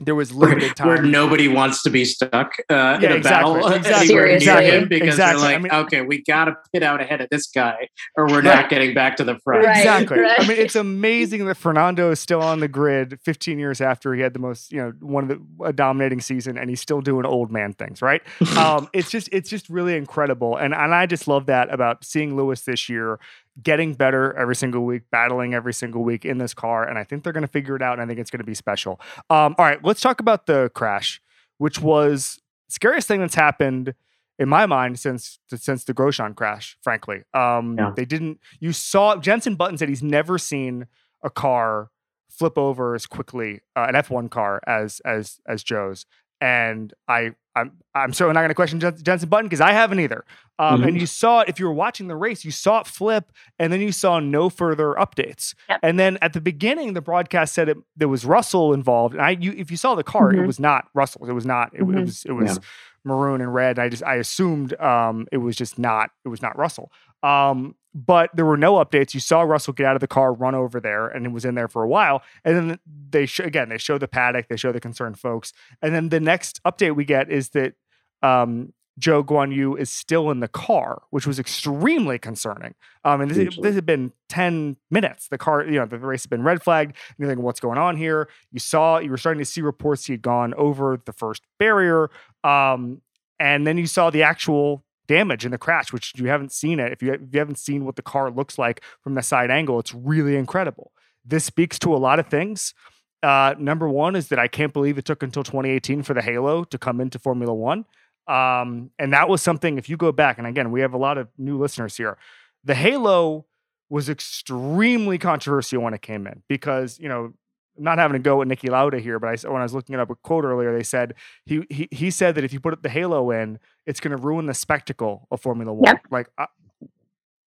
there 0.00 0.14
was 0.14 0.32
Where, 0.32 0.50
limited 0.50 0.76
time. 0.76 0.86
where 0.86 1.02
nobody 1.02 1.48
wants 1.48 1.82
to 1.82 1.90
be 1.90 2.04
stuck 2.04 2.52
uh, 2.70 2.98
in 3.02 3.10
a 3.10 3.16
exactly, 3.16 3.20
battle 3.22 3.66
exactly, 3.72 3.92
anywhere 4.04 4.26
near 4.26 4.36
exactly, 4.36 4.70
him 4.70 4.88
because 4.88 5.08
exactly. 5.08 5.40
they're 5.42 5.50
I 5.50 5.52
like, 5.54 5.62
mean- 5.62 5.72
okay, 5.86 6.00
we 6.02 6.22
got 6.22 6.44
to 6.44 6.56
pit 6.72 6.82
out 6.84 7.00
ahead 7.00 7.20
of 7.20 7.28
this 7.30 7.48
guy, 7.48 7.88
or 8.16 8.26
we're 8.26 8.36
Right. 8.36 8.44
not 8.44 8.70
getting 8.70 8.94
back 8.94 9.16
to 9.16 9.24
the 9.24 9.38
front. 9.40 9.64
Right. 9.64 9.78
Exactly. 9.78 10.18
I 10.20 10.46
mean, 10.46 10.56
it's 10.58 10.76
amazing 10.76 11.46
that 11.46 11.56
Fernando 11.56 12.10
is 12.12 12.20
still 12.20 12.40
on 12.42 12.60
the 12.60 12.68
grid 12.68 13.18
15 13.24 13.58
years 13.58 13.80
after 13.80 14.14
he 14.14 14.20
had 14.20 14.34
the 14.34 14.38
most, 14.38 14.70
you 14.72 14.78
know, 14.78 14.92
one 15.00 15.24
of 15.24 15.30
the 15.30 15.64
a 15.64 15.72
dominating 15.72 16.20
season, 16.20 16.56
and 16.56 16.70
he's 16.70 16.80
still 16.80 17.00
doing 17.00 17.26
old 17.26 17.50
man 17.50 17.72
things, 17.72 18.00
right? 18.00 18.22
um, 18.56 18.88
it's 18.92 19.10
just, 19.10 19.28
it's 19.32 19.50
just 19.50 19.68
really 19.68 19.96
incredible, 19.96 20.56
and 20.56 20.72
and 20.74 20.94
I 20.94 21.06
just 21.06 21.26
love 21.26 21.46
that 21.46 21.72
about 21.74 22.04
seeing 22.04 22.36
Lewis 22.36 22.62
this 22.62 22.88
year, 22.88 23.18
getting 23.62 23.94
better 23.94 24.32
every 24.36 24.54
single 24.56 24.84
week, 24.84 25.02
battling 25.10 25.54
every 25.54 25.72
single 25.74 26.02
week 26.04 26.24
in 26.24 26.38
this 26.38 26.54
car, 26.54 26.88
and 26.88 26.98
I 26.98 27.04
think 27.04 27.24
they're 27.24 27.32
going 27.32 27.42
to 27.42 27.48
figure 27.48 27.74
it 27.76 27.82
out, 27.82 27.94
and 27.94 28.02
I 28.02 28.06
think 28.06 28.18
it's 28.20 28.30
going 28.30 28.40
to 28.40 28.44
be 28.46 28.54
special. 28.54 29.00
Um, 29.30 29.54
all 29.58 29.64
right, 29.64 29.82
let's 29.84 30.00
talk 30.00 30.20
about 30.20 30.46
the 30.46 30.70
crash, 30.74 31.20
which 31.58 31.80
was 31.80 32.38
the 32.68 32.74
scariest 32.74 33.08
thing 33.08 33.20
that's 33.20 33.34
happened 33.34 33.94
in 34.38 34.48
my 34.48 34.66
mind 34.66 34.98
since 35.00 35.38
since 35.52 35.84
the 35.84 35.92
Grosjean 35.94 36.36
crash. 36.36 36.76
Frankly, 36.82 37.22
um, 37.34 37.76
Yeah. 37.76 37.92
they 37.96 38.04
didn't. 38.04 38.38
You 38.60 38.72
saw 38.72 39.16
Jensen 39.16 39.56
Button 39.56 39.76
said 39.78 39.88
he's 39.88 40.02
never 40.02 40.38
seen 40.38 40.86
a 41.24 41.30
car 41.30 41.90
flip 42.30 42.56
over 42.56 42.94
as 42.94 43.06
quickly 43.06 43.60
uh, 43.74 43.86
an 43.88 43.94
F1 43.96 44.30
car 44.30 44.60
as 44.66 45.00
as 45.04 45.40
as 45.48 45.64
Zhou's. 45.64 46.06
And 46.40 46.94
I, 47.08 47.34
I'm, 47.60 47.72
I'm 47.94 48.12
certainly 48.12 48.34
not 48.34 48.40
going 48.40 48.48
to 48.50 48.54
question 48.54 48.80
Jensen 48.80 49.28
Button 49.28 49.46
because 49.46 49.60
I 49.60 49.72
haven't 49.72 50.00
either. 50.00 50.24
Um, 50.58 50.82
And 50.82 50.96
Mhm. 50.96 51.00
you 51.00 51.06
saw 51.06 51.40
it 51.40 51.48
if 51.48 51.58
you 51.60 51.66
were 51.66 51.72
watching 51.72 52.08
the 52.08 52.16
race, 52.16 52.44
you 52.44 52.50
saw 52.50 52.80
it 52.80 52.86
flip, 52.86 53.30
and 53.58 53.72
then 53.72 53.80
you 53.80 53.92
saw 53.92 54.18
no 54.20 54.48
further 54.48 54.94
updates. 54.98 55.54
Yep. 55.68 55.80
And 55.82 55.98
then 55.98 56.18
at 56.20 56.32
the 56.32 56.40
beginning, 56.40 56.94
the 56.94 57.00
broadcast 57.00 57.54
said 57.54 57.68
it, 57.68 57.76
there 57.96 58.08
was 58.08 58.24
Russell 58.24 58.72
involved. 58.72 59.14
And 59.14 59.22
I, 59.22 59.30
you, 59.30 59.52
if 59.56 59.70
you 59.70 59.76
saw 59.76 59.94
the 59.94 60.04
car, 60.04 60.32
it 60.32 60.36
Mhm. 60.38 60.46
was 60.46 60.58
not 60.60 60.86
Russell. 60.94 61.26
It 61.28 61.32
was 61.32 61.46
not. 61.46 61.72
It, 61.74 61.80
it 61.80 61.84
Mhm. 61.86 62.04
was. 62.06 62.24
It 62.24 62.32
was 62.32 62.60
maroon 63.04 63.40
and 63.40 63.54
red. 63.54 63.78
And 63.78 63.84
I 63.84 63.88
just 63.88 64.02
I 64.02 64.16
assumed 64.16 64.78
um, 64.80 65.26
it 65.32 65.38
was 65.38 65.56
just 65.56 65.78
not. 65.78 66.10
It 66.24 66.28
was 66.28 66.42
not 66.42 66.58
Russell. 66.58 66.90
Um, 67.22 67.74
but 68.06 68.30
there 68.34 68.44
were 68.44 68.56
no 68.56 68.74
updates. 68.74 69.12
You 69.12 69.20
saw 69.20 69.42
Russell 69.42 69.72
get 69.72 69.86
out 69.86 69.96
of 69.96 70.00
the 70.00 70.06
car, 70.06 70.32
run 70.32 70.54
over 70.54 70.80
there, 70.80 71.08
and 71.08 71.26
it 71.26 71.32
was 71.32 71.44
in 71.44 71.54
there 71.56 71.68
for 71.68 71.82
a 71.82 71.88
while. 71.88 72.22
And 72.44 72.56
then 72.56 72.78
they 73.10 73.26
sh- 73.26 73.40
again 73.40 73.68
they 73.68 73.78
show 73.78 73.98
the 73.98 74.08
paddock, 74.08 74.48
they 74.48 74.56
show 74.56 74.72
the 74.72 74.80
concerned 74.80 75.18
folks, 75.18 75.52
and 75.82 75.94
then 75.94 76.10
the 76.10 76.20
next 76.20 76.62
update 76.62 76.94
we 76.94 77.04
get 77.04 77.30
is 77.30 77.50
that 77.50 77.74
um, 78.22 78.72
Zhou 79.00 79.24
Guanyu 79.24 79.78
is 79.78 79.90
still 79.90 80.30
in 80.30 80.40
the 80.40 80.48
car, 80.48 81.02
which 81.10 81.26
was 81.26 81.38
extremely 81.38 82.18
concerning. 82.18 82.74
Um, 83.04 83.20
and 83.20 83.30
this, 83.30 83.56
this 83.56 83.74
had 83.74 83.86
been 83.86 84.12
ten 84.28 84.76
minutes. 84.90 85.28
The 85.28 85.38
car, 85.38 85.64
you 85.64 85.78
know, 85.78 85.86
the 85.86 85.98
race 85.98 86.24
had 86.24 86.30
been 86.30 86.42
red 86.42 86.62
flagged. 86.62 86.96
And 87.08 87.16
you're 87.18 87.28
thinking, 87.28 87.44
what's 87.44 87.60
going 87.60 87.78
on 87.78 87.96
here? 87.96 88.28
You 88.50 88.58
saw, 88.58 88.98
you 88.98 89.10
were 89.10 89.16
starting 89.16 89.38
to 89.38 89.44
see 89.44 89.60
reports 89.60 90.06
he 90.06 90.14
had 90.14 90.22
gone 90.22 90.52
over 90.54 91.00
the 91.04 91.12
first 91.12 91.42
barrier, 91.58 92.10
um, 92.42 93.02
and 93.38 93.66
then 93.66 93.78
you 93.78 93.86
saw 93.86 94.10
the 94.10 94.24
actual 94.24 94.82
damage 95.08 95.44
in 95.44 95.50
the 95.50 95.58
crash, 95.58 95.92
which 95.92 96.12
you 96.16 96.28
haven't 96.28 96.52
seen 96.52 96.78
it. 96.78 96.92
If 96.92 97.02
you, 97.02 97.14
if 97.14 97.20
you 97.32 97.38
haven't 97.40 97.58
seen 97.58 97.84
what 97.84 97.96
the 97.96 98.02
car 98.02 98.30
looks 98.30 98.58
like 98.58 98.82
from 99.02 99.14
the 99.14 99.22
side 99.22 99.50
angle, 99.50 99.80
it's 99.80 99.92
really 99.92 100.36
incredible. 100.36 100.92
This 101.24 101.44
speaks 101.44 101.78
to 101.80 101.94
a 101.94 101.98
lot 101.98 102.20
of 102.20 102.28
things. 102.28 102.74
Uh, 103.22 103.54
number 103.58 103.88
one 103.88 104.14
is 104.14 104.28
that 104.28 104.38
I 104.38 104.46
can't 104.46 104.72
believe 104.72 104.96
it 104.96 105.04
took 105.04 105.22
until 105.22 105.42
2018 105.42 106.04
for 106.04 106.14
the 106.14 106.22
Halo 106.22 106.62
to 106.64 106.78
come 106.78 107.00
into 107.00 107.18
Formula 107.18 107.52
One. 107.52 107.84
Um, 108.28 108.90
and 108.98 109.12
that 109.12 109.28
was 109.28 109.42
something, 109.42 109.78
if 109.78 109.88
you 109.88 109.96
go 109.96 110.12
back, 110.12 110.38
and 110.38 110.46
again, 110.46 110.70
we 110.70 110.82
have 110.82 110.92
a 110.92 110.98
lot 110.98 111.18
of 111.18 111.28
new 111.38 111.58
listeners 111.58 111.96
here. 111.96 112.18
The 112.62 112.74
Halo 112.74 113.46
was 113.88 114.08
extremely 114.08 115.18
controversial 115.18 115.82
when 115.82 115.94
it 115.94 116.02
came 116.02 116.26
in 116.26 116.42
because, 116.46 116.98
you 117.00 117.08
know, 117.08 117.32
not 117.78 117.98
having 117.98 118.14
to 118.14 118.18
go 118.18 118.36
with 118.38 118.48
Niki 118.48 118.68
Lauda 118.70 118.98
here, 118.98 119.18
but 119.18 119.28
I, 119.30 119.32
s- 119.34 119.44
when 119.44 119.56
I 119.56 119.62
was 119.62 119.74
looking 119.74 119.94
it 119.94 120.00
up 120.00 120.10
a 120.10 120.14
quote 120.16 120.44
earlier, 120.44 120.76
they 120.76 120.82
said 120.82 121.14
he 121.44 121.62
he, 121.70 121.88
he 121.90 122.10
said 122.10 122.34
that 122.34 122.44
if 122.44 122.52
you 122.52 122.60
put 122.60 122.82
the 122.82 122.88
Halo 122.88 123.30
in, 123.30 123.58
it's 123.86 124.00
going 124.00 124.16
to 124.16 124.22
ruin 124.22 124.46
the 124.46 124.54
spectacle 124.54 125.26
of 125.30 125.40
Formula 125.40 125.72
One. 125.72 125.84
Yep. 125.86 126.00
Like, 126.10 126.28
uh, 126.38 126.46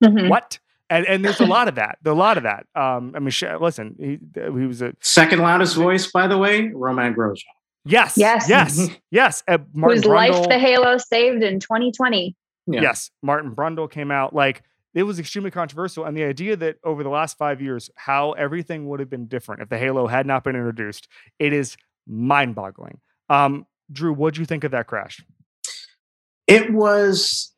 Mhm. 0.04 0.30
what? 0.30 0.60
And 0.90 1.06
and 1.06 1.24
there's 1.24 1.40
a 1.40 1.46
lot 1.46 1.68
of 1.68 1.76
that. 1.76 2.00
There's 2.02 2.16
a 2.16 2.18
lot 2.18 2.38
of 2.38 2.44
that. 2.44 2.66
Um, 2.76 3.14
I 3.16 3.20
mean, 3.20 3.30
sh- 3.30 3.44
listen, 3.60 3.96
he 4.00 4.20
he 4.36 4.66
was 4.66 4.82
a 4.82 4.94
Second 5.02 5.40
loudest 5.40 5.76
voice, 5.76 6.12
by 6.12 6.28
the 6.28 6.38
way, 6.38 6.70
Romain 6.74 7.14
Grosjean. 7.14 7.44
yes, 7.86 8.18
Yes. 8.18 8.50
yes, 8.50 8.90
yes. 9.12 9.44
Uh, 9.48 9.60
Martin 9.74 9.98
Whose 9.98 10.06
life 10.06 10.48
the 10.50 10.58
Halo 10.58 10.98
saved 10.98 11.44
in 11.44 11.60
2020. 11.60 12.36
Yeah. 12.66 12.82
Yes, 12.82 13.12
Martin 13.22 13.52
Brundle 13.56 13.90
came 13.90 14.10
out 14.12 14.34
like 14.34 14.64
it 14.94 15.04
was 15.04 15.20
extremely 15.20 15.52
controversial, 15.52 16.06
and 16.06 16.18
the 16.18 16.24
idea 16.24 16.56
that 16.56 16.78
over 16.84 17.04
the 17.04 17.10
last 17.10 17.38
five 17.38 17.62
years, 17.62 17.90
how 17.96 18.32
everything 18.34 18.88
would 18.90 19.00
have 19.00 19.10
been 19.10 19.28
different 19.28 19.62
if 19.62 19.70
the 19.70 19.78
Halo 19.78 20.08
had 20.08 20.26
not 20.26 20.44
been 20.44 20.56
introduced, 20.56 21.08
it 21.38 21.54
is 21.54 21.78
mind-boggling. 22.08 23.00
Um, 23.30 23.66
Drew, 23.92 24.14
what 24.14 24.34
do 24.34 24.40
you 24.42 24.46
think 24.46 24.64
of 24.64 24.72
that 24.72 24.88
crash? 24.88 25.24
It 26.48 26.74
was 26.74 27.54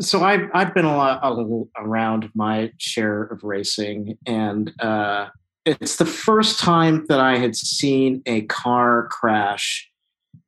so 0.00 0.22
I've 0.22 0.48
I've 0.52 0.74
been 0.74 0.84
a 0.84 0.96
lot 0.96 1.20
a- 1.22 1.64
around 1.82 2.30
my 2.34 2.72
share 2.78 3.22
of 3.24 3.42
racing, 3.44 4.18
and 4.26 4.72
uh, 4.80 5.28
it's 5.64 5.96
the 5.96 6.06
first 6.06 6.58
time 6.58 7.06
that 7.08 7.20
I 7.20 7.38
had 7.38 7.56
seen 7.56 8.22
a 8.26 8.42
car 8.42 9.08
crash 9.10 9.90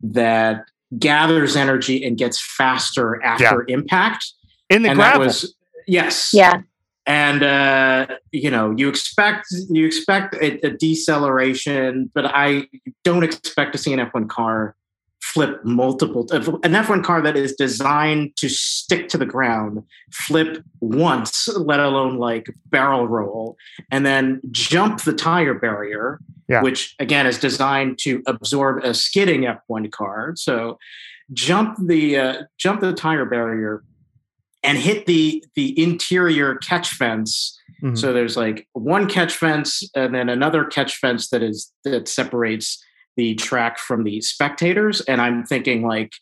that 0.03 0.65
gathers 0.99 1.57
energy 1.57 2.05
and 2.05 2.17
gets 2.17 2.41
faster 2.41 3.23
after 3.23 3.65
impact. 3.69 4.33
In 4.71 4.83
the 4.83 4.91
and 4.91 4.99
gravel, 4.99 5.21
that 5.21 5.27
was 5.27 5.55
yes, 5.87 6.31
Yeah. 6.33 6.63
and 7.07 7.43
uh, 7.43 8.07
you 8.33 8.51
know 8.51 8.75
you 8.77 8.89
expect 8.89 9.47
you 9.71 9.87
expect 9.87 10.35
a, 10.37 10.59
a 10.67 10.71
deceleration, 10.71 12.11
but 12.15 12.25
I 12.27 12.69
don't 13.03 13.23
expect 13.25 13.73
to 13.73 13.79
see 13.79 13.93
an 13.93 14.01
F1 14.01 14.29
car 14.29 14.77
flip 15.21 15.65
multiple 15.65 16.29
an 16.33 16.73
F1 16.73 17.03
car 17.03 17.23
that 17.23 17.35
is 17.37 17.55
designed 17.55 18.37
to 18.37 18.49
stick 18.49 19.09
to 19.09 19.17
the 19.19 19.25
ground 19.27 19.83
flip 20.13 20.63
once, 20.81 21.49
let 21.57 21.81
alone 21.81 22.19
like 22.19 22.47
barrel 22.67 23.09
roll, 23.09 23.57
and 23.91 24.05
then 24.05 24.41
jump 24.51 25.03
the 25.03 25.15
tire 25.15 25.55
barrier, 25.55 26.21
Yeah. 26.49 26.63
which 26.63 26.95
again 26.99 27.27
is 27.27 27.39
designed 27.39 27.99
to 28.01 28.23
absorb 28.27 28.85
a 28.85 28.93
skidding 28.95 29.43
F1 29.43 29.91
car. 29.91 30.35
So 30.37 30.79
jump 31.33 31.79
the 31.81 32.19
uh, 32.19 32.43
jump 32.59 32.81
the 32.83 32.93
tire 32.93 33.25
barrier 33.25 33.83
and 34.65 34.79
hit 34.79 35.07
the 35.07 35.45
the 35.55 35.81
interior 35.81 36.57
catch 36.57 36.91
fence. 36.91 37.59
Mhm. 37.83 37.97
So 37.99 38.13
there's 38.13 38.37
like 38.37 38.67
one 38.73 39.09
catch 39.09 39.35
fence 39.37 39.83
and 39.95 40.15
then 40.15 40.29
another 40.29 40.65
catch 40.65 40.97
fence 40.97 41.29
that 41.31 41.43
is 41.43 41.71
that 41.85 42.09
separates 42.09 42.83
the 43.17 43.35
track 43.37 43.79
from 43.79 44.03
the 44.05 44.21
spectators. 44.21 45.01
And 45.03 45.21
I'm 45.21 45.45
thinking 45.45 45.87
like, 45.87 46.13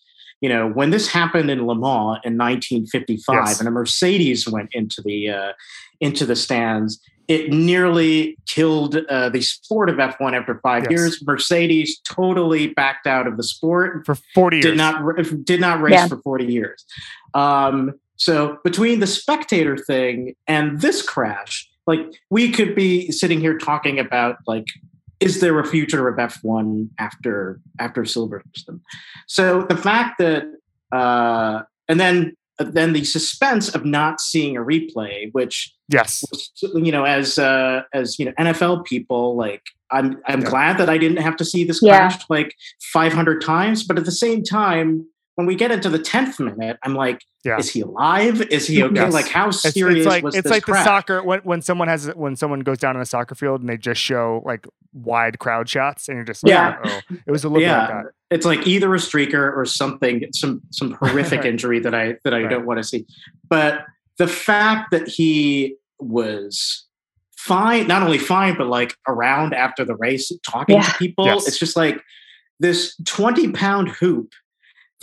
you 0.42 0.48
know, 0.48 0.68
when 0.68 0.90
this 0.90 1.08
happened 1.08 1.50
in 1.50 1.66
Le 1.66 1.74
Mans 1.74 2.18
in 2.24 2.36
1955 2.36 3.34
Yes. 3.46 3.58
and 3.60 3.68
a 3.68 3.70
Mercedes 3.70 4.46
went 4.48 4.68
into 4.72 5.00
the 5.02 5.30
uh, 5.30 5.52
into 6.00 6.26
the 6.26 6.34
stands, 6.36 7.00
it 7.28 7.50
nearly 7.52 8.36
killed 8.48 8.96
uh, 9.08 9.28
the 9.28 9.40
sport 9.40 9.88
of 9.88 9.96
F1 9.96 10.34
after 10.34 10.58
five 10.62 10.82
Yes. 10.82 10.90
years. 10.90 11.22
Mercedes 11.24 12.00
totally 12.00 12.66
backed 12.68 13.06
out 13.06 13.26
of 13.28 13.36
the 13.36 13.44
sport 13.44 14.04
for 14.04 14.16
40 14.34 14.56
years. 14.56 14.64
did 14.66 14.76
not 14.76 14.94
did 15.44 15.60
not 15.60 15.80
race 15.80 15.92
Yeah. 15.92 16.08
for 16.08 16.16
40 16.22 16.46
years. 16.46 16.84
Um, 17.34 17.92
so 18.22 18.58
between 18.62 19.00
the 19.00 19.06
spectator 19.08 19.76
thing 19.76 20.36
and 20.46 20.80
this 20.80 21.02
crash, 21.02 21.68
like 21.88 22.00
we 22.30 22.52
could 22.52 22.76
be 22.76 23.10
sitting 23.10 23.40
here 23.40 23.58
talking 23.58 23.98
about 23.98 24.36
like 24.46 24.66
is 25.18 25.40
there 25.40 25.58
a 25.58 25.66
future 25.66 26.06
of 26.08 26.16
F1 26.18 26.88
after 27.00 27.60
after 27.80 28.02
Silverstone? 28.02 28.80
So 29.26 29.62
the 29.62 29.76
fact 29.76 30.18
that 30.18 30.44
uh, 30.92 31.62
and 31.88 31.98
then 31.98 32.36
then 32.58 32.92
the 32.92 33.02
suspense 33.02 33.74
of 33.74 33.84
not 33.84 34.20
seeing 34.20 34.56
a 34.56 34.60
replay, 34.60 35.30
which 35.32 35.72
yes, 35.88 36.22
you 36.62 36.92
know 36.92 37.02
as 37.04 37.38
uh, 37.38 37.82
as 37.92 38.20
you 38.20 38.26
know 38.26 38.32
NFL 38.38 38.84
people 38.84 39.36
like 39.36 39.62
I'm 39.90 40.20
I'm 40.28 40.42
Yeah. 40.42 40.50
glad 40.50 40.78
that 40.78 40.88
I 40.88 40.96
didn't 40.96 41.18
have 41.18 41.36
to 41.38 41.44
see 41.44 41.64
this 41.64 41.80
Yeah. 41.82 41.98
crash 41.98 42.22
like 42.28 42.54
500 42.92 43.40
times, 43.42 43.82
but 43.82 43.98
at 43.98 44.04
the 44.04 44.12
same 44.12 44.44
time, 44.44 45.06
when 45.36 45.46
we 45.46 45.54
get 45.54 45.70
into 45.70 45.88
the 45.88 45.98
tenth 45.98 46.38
minute, 46.38 46.78
I'm 46.82 46.94
like, 46.94 47.22
Yeah. 47.44 47.56
is 47.58 47.70
he 47.70 47.80
alive? 47.80 48.42
Is 48.50 48.66
he 48.66 48.82
okay? 48.82 48.94
Yes. 48.96 49.12
Like, 49.14 49.28
how 49.28 49.48
It's, 49.48 49.62
serious 49.62 49.98
it's 50.00 50.06
like 50.06 50.22
was 50.24 50.34
it's 50.34 50.44
this 50.44 50.50
like 50.50 50.62
crash? 50.64 50.80
the 50.80 50.84
soccer 50.84 51.22
when, 51.22 51.40
when 51.40 51.62
someone 51.62 51.88
has 51.88 52.06
when 52.08 52.36
someone 52.36 52.60
goes 52.60 52.78
down 52.78 52.96
in 52.96 53.02
a 53.02 53.06
soccer 53.06 53.34
field 53.34 53.60
and 53.60 53.68
they 53.70 53.76
just 53.78 54.00
show 54.00 54.42
like 54.44 54.66
wide 54.92 55.38
crowd 55.38 55.68
shots 55.68 56.08
and 56.08 56.16
you're 56.16 56.24
just 56.24 56.44
like, 56.44 56.50
Yeah. 56.50 56.76
oh, 56.84 57.00
it 57.26 57.30
was 57.30 57.44
a 57.44 57.48
little 57.48 57.62
yeah, 57.62 57.86
bit 57.86 57.94
like 57.94 58.04
that. 58.04 58.12
it's 58.30 58.44
like 58.46 58.66
either 58.66 58.94
a 58.94 58.98
streaker 58.98 59.56
or 59.56 59.64
something, 59.64 60.22
some 60.34 60.60
some 60.70 60.92
horrific 61.00 61.38
Right. 61.40 61.46
injury 61.48 61.80
that 61.80 61.94
I 61.94 62.16
that 62.24 62.34
I 62.34 62.42
Right. 62.42 62.50
don't 62.50 62.66
want 62.66 62.78
to 62.78 62.84
see. 62.84 63.06
But 63.48 63.86
the 64.18 64.28
fact 64.28 64.90
that 64.90 65.08
he 65.08 65.76
was 65.98 66.84
fine, 67.38 67.86
not 67.86 68.02
only 68.02 68.18
fine, 68.18 68.56
but 68.58 68.66
like 68.66 68.94
around 69.08 69.54
after 69.54 69.82
the 69.84 69.94
race, 69.96 70.30
talking 70.46 70.76
Yeah. 70.76 70.82
to 70.82 70.94
people, 70.98 71.24
Yes. 71.24 71.48
it's 71.48 71.58
just 71.58 71.74
like 71.76 72.00
this 72.60 72.94
twenty 73.06 73.50
pound 73.50 73.88
hoop 73.88 74.32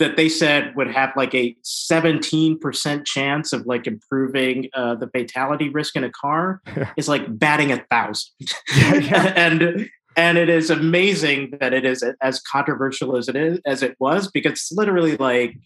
that 0.00 0.16
they 0.16 0.28
said 0.28 0.74
would 0.74 0.90
have 0.90 1.10
like 1.16 1.34
a 1.34 1.54
17% 1.64 3.04
chance 3.06 3.52
of 3.52 3.64
like 3.66 3.86
improving 3.86 4.68
uh, 4.74 4.96
the 4.96 5.06
fatality 5.08 5.68
risk 5.68 5.94
in 5.96 6.02
a 6.04 6.10
car 6.10 6.60
is 6.96 7.08
like 7.08 7.38
batting 7.38 7.70
a 7.70 7.78
thousand 7.90 8.30
Yeah, 8.76 8.94
yeah. 8.96 9.32
and 9.36 9.88
and 10.16 10.36
it 10.38 10.48
is 10.48 10.70
amazing 10.70 11.56
that 11.60 11.72
it 11.72 11.84
is 11.84 12.02
as 12.20 12.40
controversial 12.40 13.16
as 13.16 13.28
it 13.28 13.36
is 13.36 13.60
as 13.64 13.82
it 13.82 13.94
was 14.00 14.28
because 14.30 14.52
it's 14.52 14.72
literally 14.72 15.16
like 15.16 15.56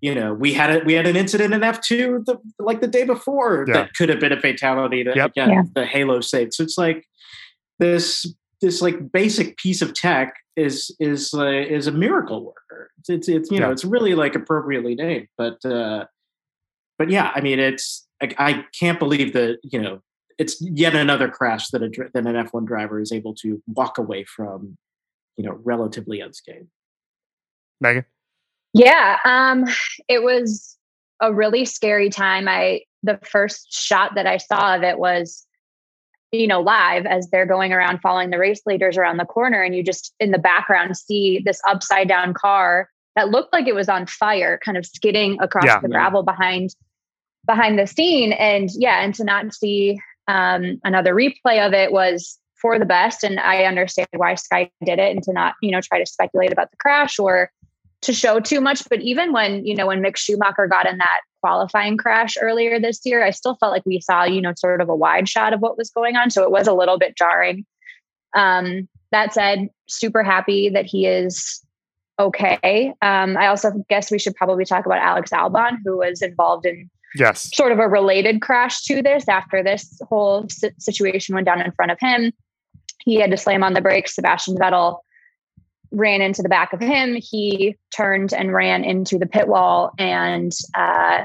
you 0.00 0.14
know 0.14 0.32
we 0.32 0.54
had 0.54 0.70
a 0.70 0.84
we 0.84 0.94
had 0.94 1.06
an 1.06 1.14
incident 1.16 1.52
in 1.52 1.60
F2 1.60 2.24
the, 2.24 2.38
like 2.58 2.80
the 2.80 2.88
day 2.88 3.04
before 3.04 3.66
Yeah. 3.68 3.74
that 3.74 3.94
could 3.94 4.08
have 4.08 4.18
been 4.20 4.32
a 4.32 4.40
fatality 4.40 5.02
that 5.02 5.14
Yep. 5.16 5.30
again 5.32 5.50
Yeah. 5.50 5.62
the 5.74 5.84
Halo 5.86 6.20
saved 6.22 6.54
so 6.54 6.62
it's 6.62 6.78
like 6.78 7.04
this 7.78 8.26
this 8.62 8.80
like 8.80 9.12
basic 9.12 9.56
piece 9.58 9.82
of 9.82 9.92
tech 9.92 10.34
is 10.56 10.94
is 10.98 11.34
uh, 11.34 11.46
is 11.46 11.86
a 11.86 11.92
miracle 11.92 12.44
worker 12.44 12.90
it's 12.98 13.10
it's, 13.10 13.28
it's 13.28 13.50
you 13.50 13.60
know 13.60 13.70
it's 13.70 13.84
really 13.84 14.14
like 14.14 14.34
appropriately 14.34 14.94
named 14.94 15.26
but 15.36 15.62
uh 15.66 16.04
but 16.98 17.10
yeah 17.10 17.30
I 17.34 17.42
mean 17.42 17.58
it's 17.58 18.06
like 18.22 18.34
I 18.38 18.64
can't 18.78 18.98
believe 18.98 19.34
that 19.34 19.58
you 19.62 19.80
know 19.80 20.00
it's 20.38 20.60
yet 20.60 20.94
another 20.94 21.28
crash 21.28 21.68
that 21.68 21.82
a 21.82 21.88
dr- 21.88 22.10
that 22.14 22.26
an 22.26 22.34
F1 22.34 22.66
driver 22.66 23.00
is 23.00 23.12
able 23.12 23.34
to 23.36 23.62
walk 23.66 23.98
away 23.98 24.24
from, 24.24 24.76
you 25.36 25.44
know, 25.44 25.58
relatively 25.62 26.20
unscathed. 26.20 26.68
Megan. 27.80 28.04
Yeah, 28.72 29.18
um, 29.24 29.64
it 30.08 30.22
was 30.22 30.76
a 31.20 31.32
really 31.32 31.64
scary 31.64 32.10
time. 32.10 32.48
I 32.48 32.82
the 33.02 33.18
first 33.24 33.72
shot 33.72 34.14
that 34.14 34.26
I 34.26 34.38
saw 34.38 34.76
of 34.76 34.82
it 34.82 34.98
was, 34.98 35.46
you 36.32 36.46
know, 36.46 36.60
live 36.60 37.04
as 37.04 37.28
they're 37.30 37.46
going 37.46 37.72
around 37.72 38.00
following 38.00 38.30
the 38.30 38.38
race 38.38 38.62
leaders 38.64 38.96
around 38.96 39.18
the 39.18 39.24
corner, 39.24 39.62
and 39.62 39.76
you 39.76 39.82
just 39.84 40.14
in 40.18 40.30
the 40.30 40.38
background 40.38 40.96
see 40.96 41.42
this 41.44 41.60
upside 41.68 42.08
down 42.08 42.32
car 42.34 42.88
that 43.14 43.28
looked 43.28 43.52
like 43.52 43.66
it 43.66 43.74
was 43.74 43.90
on 43.90 44.06
fire, 44.06 44.58
kind 44.64 44.78
of 44.78 44.86
skidding 44.86 45.36
across 45.40 45.66
Yeah. 45.66 45.80
the 45.80 45.88
gravel 45.88 46.22
behind 46.22 46.74
behind 47.44 47.78
the 47.78 47.86
scene. 47.86 48.32
And 48.32 48.70
yeah, 48.74 49.02
and 49.04 49.14
to 49.16 49.24
not 49.24 49.52
see 49.52 50.00
um, 50.28 50.80
another 50.84 51.14
replay 51.14 51.64
of 51.64 51.74
it 51.74 51.92
was 51.92 52.38
for 52.54 52.78
the 52.78 52.86
best. 52.86 53.24
And 53.24 53.38
I 53.40 53.64
understand 53.64 54.08
why 54.16 54.36
Sky 54.36 54.70
did 54.84 54.98
it, 54.98 55.14
and 55.14 55.22
to 55.24 55.32
not, 55.32 55.54
you 55.60 55.70
know, 55.70 55.80
try 55.82 55.98
to 55.98 56.06
speculate 56.06 56.52
about 56.52 56.70
the 56.70 56.76
crash 56.78 57.18
or 57.18 57.50
to 58.02 58.12
show 58.14 58.40
too 58.40 58.60
much. 58.60 58.88
But 58.88 59.02
even 59.02 59.32
when, 59.32 59.66
you 59.66 59.74
know, 59.74 59.88
when 59.88 60.00
Mick 60.00 60.16
Schumacher 60.16 60.66
got 60.66 60.86
in 60.86 60.96
that 60.98 61.20
qualifying 61.42 61.96
crash 61.96 62.36
earlier 62.40 62.80
this 62.80 63.00
year, 63.04 63.22
I 63.24 63.30
still 63.30 63.56
felt 63.56 63.72
like 63.72 63.84
we 63.84 64.00
saw, 64.00 64.24
you 64.24 64.40
know, 64.40 64.52
sort 64.56 64.80
of 64.80 64.88
a 64.88 64.96
wide 64.96 65.28
shot 65.28 65.52
of 65.52 65.60
what 65.60 65.76
was 65.76 65.90
going 65.90 66.16
on. 66.16 66.30
So 66.30 66.42
it 66.42 66.50
was 66.50 66.66
a 66.66 66.72
little 66.72 66.98
bit 66.98 67.16
jarring. 67.16 67.66
Um, 68.34 68.88
that 69.10 69.34
said, 69.34 69.68
super 69.88 70.22
happy 70.22 70.70
that 70.70 70.86
he 70.86 71.06
is 71.06 71.62
okay. 72.18 72.94
Um, 73.02 73.36
I 73.36 73.48
also 73.48 73.72
guess 73.90 74.10
we 74.10 74.18
should 74.18 74.34
probably 74.34 74.64
talk 74.64 74.86
about 74.86 74.98
Alex 74.98 75.30
Albon, 75.30 75.78
who 75.84 75.98
was 75.98 76.22
involved 76.22 76.64
in 76.66 76.88
Yes. 77.14 77.54
sort 77.54 77.72
of 77.72 77.78
a 77.78 77.88
related 77.88 78.40
crash 78.40 78.84
to 78.84 79.02
this 79.02 79.28
after 79.28 79.62
this 79.62 80.00
whole 80.08 80.48
si- 80.48 80.70
situation 80.78 81.34
went 81.34 81.44
down 81.44 81.60
in 81.60 81.70
front 81.72 81.92
of 81.92 81.98
him. 82.00 82.32
He 83.00 83.16
had 83.16 83.30
to 83.32 83.36
slam 83.36 83.62
on 83.62 83.74
the 83.74 83.82
brakes. 83.82 84.14
Sebastian 84.14 84.56
Vettel 84.56 85.00
ran 85.92 86.20
into 86.20 86.42
the 86.42 86.48
back 86.48 86.72
of 86.72 86.80
him. 86.80 87.14
He 87.14 87.76
turned 87.94 88.32
and 88.32 88.52
ran 88.52 88.82
into 88.82 89.18
the 89.18 89.26
pit 89.26 89.46
wall 89.46 89.92
and 89.98 90.52
uh, 90.74 91.24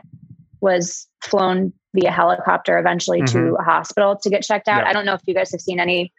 was 0.61 1.07
flown 1.21 1.73
via 1.95 2.11
helicopter 2.11 2.77
eventually 2.77 3.21
to 3.23 3.55
a 3.59 3.63
hospital 3.63 4.17
to 4.21 4.29
get 4.29 4.43
checked 4.43 4.67
out. 4.67 4.83
Yeah. 4.83 4.89
I 4.89 4.93
don't 4.93 5.05
know 5.05 5.13
if 5.13 5.21
you 5.25 5.33
guys 5.33 5.51
have 5.51 5.61
seen 5.61 5.79
any 5.79 6.13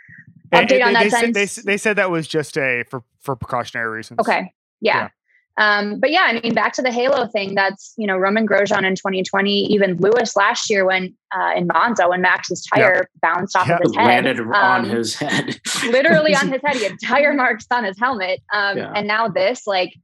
update 0.53 0.81
and 0.81 0.83
on 0.83 0.93
that 0.95 1.05
they, 1.05 1.11
said, 1.11 1.35
they, 1.35 1.47
they 1.73 1.77
said 1.77 1.97
that 1.97 2.11
was 2.11 2.27
just 2.27 2.57
a 2.57 2.85
for 2.89 3.03
for 3.21 3.37
precautionary 3.37 3.89
reasons. 3.89 4.19
Okay. 4.21 4.53
Yeah. 4.81 5.11
Um, 5.59 5.99
but 5.99 6.11
yeah, 6.13 6.23
I 6.29 6.41
mean, 6.41 6.55
back 6.55 6.73
to 6.75 6.83
the 6.83 6.93
Halo 6.93 7.27
thing. 7.27 7.55
That's 7.57 7.93
you 7.99 8.07
know 8.07 8.17
Romain 8.17 8.47
Grosjean 8.47 8.87
in 8.87 8.95
2020, 8.95 9.67
even 9.67 9.97
Lewis 9.97 10.37
last 10.37 10.71
year 10.71 10.87
when 10.87 11.15
uh, 11.37 11.53
in 11.57 11.67
Monza 11.67 12.09
when 12.09 12.21
Max's 12.21 12.65
tire 12.73 13.09
bounced 13.21 13.57
off 13.57 13.67
Yeah. 13.69 13.75
of 13.77 13.83
his 13.83 13.97
head, 13.97 14.07
Landed 14.25 14.41
on 14.41 14.85
um, 14.85 14.89
his 14.91 15.15
head. 15.17 15.61
literally 15.91 16.35
on 16.35 16.51
his 16.53 16.61
head. 16.65 16.77
He 16.77 16.85
had 16.85 16.97
tire 17.05 17.35
marks 17.35 17.67
on 17.73 17.85
his 17.85 17.99
helmet. 17.99 18.41
Um, 18.53 18.79
Yeah. 18.79 18.93
And 18.95 19.09
now 19.09 19.27
this, 19.29 19.67
like, 19.67 19.95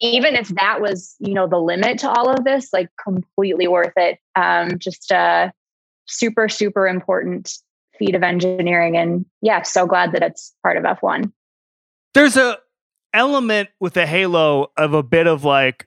even 0.00 0.34
if 0.34 0.48
that 0.48 0.80
was 0.80 1.14
you 1.20 1.34
know 1.34 1.46
the 1.46 1.58
limit 1.58 1.98
to 2.00 2.10
all 2.10 2.28
of 2.28 2.44
this, 2.44 2.72
like, 2.72 2.88
completely 3.02 3.68
worth 3.68 3.92
it. 3.96 4.18
Um, 4.34 4.78
just 4.78 5.10
a 5.12 5.52
super 6.06 6.48
super 6.48 6.88
important 6.88 7.52
feat 7.96 8.16
of 8.16 8.24
engineering, 8.24 8.96
and 8.96 9.24
yeah, 9.40 9.62
so 9.62 9.86
glad 9.86 10.10
that 10.12 10.22
it's 10.22 10.52
part 10.64 10.76
of 10.76 10.82
F1. 10.82 11.30
There's 12.14 12.36
a 12.36 12.58
element 13.12 13.68
with 13.80 13.94
the 13.94 14.06
Halo 14.06 14.70
of 14.76 14.94
a 14.94 15.02
bit 15.02 15.26
of 15.26 15.44
like 15.44 15.86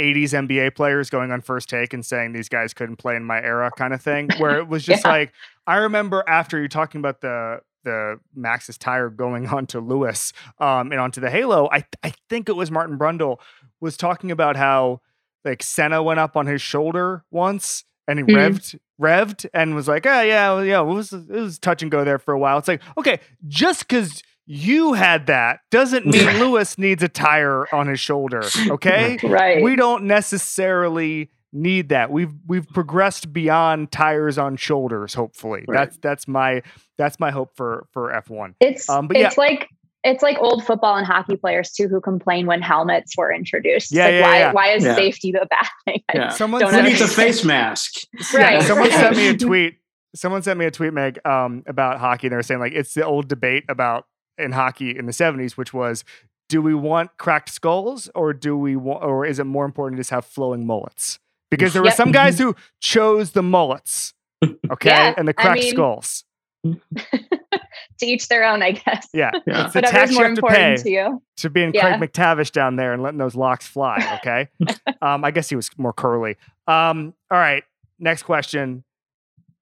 80s 0.00 0.30
NBA 0.30 0.76
players 0.76 1.10
going 1.10 1.32
on 1.32 1.40
first 1.40 1.68
take 1.68 1.92
and 1.92 2.06
saying 2.06 2.32
these 2.32 2.48
guys 2.48 2.72
couldn't 2.72 2.96
play 2.96 3.16
in 3.16 3.24
my 3.24 3.42
era 3.42 3.70
kind 3.76 3.92
of 3.92 4.00
thing 4.00 4.28
where 4.38 4.58
it 4.58 4.68
was 4.68 4.84
just 4.86 5.04
Yeah. 5.04 5.10
like 5.10 5.32
I 5.66 5.76
remember 5.78 6.22
after 6.28 6.58
you're 6.58 6.68
talking 6.68 7.00
about 7.00 7.20
the 7.20 7.60
the 7.84 8.20
Max's 8.34 8.78
tire 8.78 9.08
going 9.08 9.46
onto 9.54 9.80
Lewis 9.80 10.32
um 10.58 10.92
and 10.92 11.00
onto 11.00 11.20
the 11.20 11.30
Halo 11.30 11.68
I 11.72 11.84
I 12.04 12.12
think 12.28 12.48
it 12.48 12.54
was 12.54 12.70
Martin 12.70 12.96
Brundle 12.98 13.38
was 13.80 13.96
talking 13.96 14.30
about 14.30 14.56
how 14.56 15.00
like 15.44 15.62
Senna 15.64 16.00
went 16.02 16.20
up 16.20 16.36
on 16.36 16.46
his 16.46 16.62
shoulder 16.62 17.24
once 17.32 17.84
and 18.06 18.20
he 18.20 18.24
Mhm. 18.24 18.34
revved 18.36 18.78
revved 19.00 19.46
and 19.54 19.74
was 19.76 19.86
like, 19.88 20.06
oh 20.06 20.20
yeah, 20.22 20.52
well, 20.52 20.64
yeah, 20.64 20.80
it 20.80 20.84
was 20.84 21.12
it 21.12 21.28
was 21.28 21.58
touch 21.58 21.82
and 21.82 21.90
go 21.90 22.04
there 22.04 22.18
for 22.18 22.32
a 22.34 22.38
while. 22.38 22.58
It's 22.58 22.66
like, 22.68 22.82
okay, 22.96 23.20
just 23.48 23.86
because 23.88 24.22
you 24.50 24.94
had 24.94 25.26
that 25.26 25.60
doesn't 25.70 26.06
mean 26.06 26.26
Lewis 26.40 26.78
needs 26.78 27.02
a 27.02 27.08
tire 27.08 27.66
on 27.74 27.86
his 27.86 28.00
shoulder. 28.00 28.42
Okay, 28.70 29.18
Right. 29.22 29.62
we 29.62 29.76
don't 29.76 30.04
necessarily 30.04 31.30
need 31.52 31.90
that. 31.90 32.10
We've 32.10 32.32
we've 32.46 32.66
progressed 32.68 33.32
beyond 33.32 33.92
tires 33.92 34.38
on 34.38 34.56
shoulders. 34.56 35.12
Hopefully, 35.14 35.64
Right. 35.68 35.78
that's 35.80 35.98
that's 35.98 36.28
my 36.28 36.62
that's 36.96 37.20
my 37.20 37.30
hope 37.30 37.50
for 37.56 37.86
for 37.92 38.12
F 38.14 38.30
one. 38.30 38.54
It's 38.60 38.88
Um, 38.88 39.06
but 39.08 39.16
it's 39.18 39.36
like 39.36 39.68
it's 40.04 40.22
like 40.22 40.38
old 40.38 40.64
football 40.64 40.96
and 40.96 41.06
hockey 41.06 41.36
players 41.36 41.70
too 41.72 41.88
who 41.88 42.00
complain 42.00 42.46
when 42.46 42.62
helmets 42.62 43.14
were 43.18 43.32
introduced. 43.32 43.92
Yeah, 43.92 44.04
like 44.04 44.12
yeah, 44.14 44.22
why 44.22 44.38
yeah. 44.38 44.52
why 44.52 44.68
is 44.72 44.84
Yeah. 44.84 44.94
safety 44.94 45.32
the 45.32 45.46
bad 45.50 45.66
thing? 45.84 46.02
I 46.08 46.16
Yeah. 46.16 46.28
Someone 46.30 46.62
Who 46.62 46.70
sent 46.70 46.86
needs 46.88 47.00
a 47.02 47.08
face 47.08 47.44
mask? 47.44 47.94
Right. 48.32 48.62
Someone 48.62 48.90
sent 48.90 49.16
me 49.16 49.28
a 49.28 49.36
tweet. 49.36 49.74
Someone 50.14 50.42
sent 50.42 50.58
me 50.58 50.64
a 50.64 50.70
tweet, 50.70 50.94
Meg, 50.94 51.18
um, 51.26 51.62
about 51.66 51.98
hockey. 51.98 52.28
And 52.28 52.32
they 52.32 52.36
were 52.36 52.42
saying 52.42 52.60
like 52.60 52.72
it's 52.72 52.94
the 52.94 53.04
old 53.04 53.28
debate 53.28 53.64
about 53.68 54.04
in 54.38 54.52
hockey 54.52 54.96
in 54.96 55.06
the 55.06 55.12
'70s, 55.12 55.52
which 55.56 55.72
was, 55.74 56.04
do 56.48 56.62
we 56.62 56.74
want 56.74 57.16
cracked 57.18 57.50
skulls 57.50 58.08
or 58.14 58.32
do 58.32 58.56
we 58.56 58.76
want, 58.76 59.02
or 59.04 59.26
is 59.26 59.38
it 59.38 59.44
more 59.44 59.64
important 59.64 59.96
to 59.96 60.00
just 60.00 60.10
have 60.10 60.24
flowing 60.24 60.66
mullets? 60.66 61.18
Because 61.50 61.72
there 61.72 61.82
were 61.82 61.88
Yep. 61.88 61.96
some 61.96 62.12
guys 62.12 62.38
who 62.38 62.54
chose 62.80 63.32
the 63.32 63.42
mullets, 63.42 64.14
okay, 64.70 64.90
Yeah, 64.90 65.14
and 65.16 65.26
the 65.28 65.34
I 65.38 65.42
cracked 65.42 65.60
mean- 65.60 65.72
skulls. 65.72 66.24
to 66.64 68.06
each 68.06 68.28
their 68.28 68.44
own, 68.44 68.62
I 68.62 68.72
guess. 68.72 69.08
Yeah, 69.12 69.30
Yeah. 69.46 69.64
it's 69.66 69.74
the 69.74 69.82
tax 69.82 70.10
you 70.12 70.22
have 70.22 70.34
to 70.34 70.42
pay 70.42 70.76
to 70.76 70.90
you. 70.90 71.22
to 71.38 71.50
being 71.50 71.72
Yeah. 71.74 71.96
Craig 71.96 72.12
MacTavish 72.12 72.50
down 72.52 72.76
there 72.76 72.92
and 72.92 73.02
letting 73.02 73.18
those 73.18 73.34
locks 73.34 73.66
fly. 73.66 74.18
Okay. 74.20 74.48
um, 75.02 75.24
I 75.24 75.30
guess 75.30 75.48
he 75.48 75.56
was 75.56 75.70
more 75.78 75.92
curly. 75.92 76.36
Um, 76.66 77.14
all 77.30 77.38
right. 77.38 77.64
Next 77.98 78.24
question. 78.24 78.84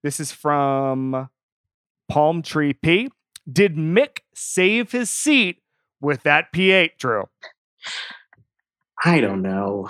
This 0.03 0.21
is 0.21 0.33
from 0.33 1.29
Palm 2.09 2.43
Tree 2.43 2.73
P. 2.73 3.11
Did 3.51 3.77
Mick 3.77 4.19
save 4.35 4.93
his 4.93 5.11
seat 5.11 5.59
with 6.01 6.23
that 6.25 6.53
P8, 6.53 6.91
Drew? 6.99 7.25
I 9.05 9.21
don't 9.21 9.43
know. 9.43 9.89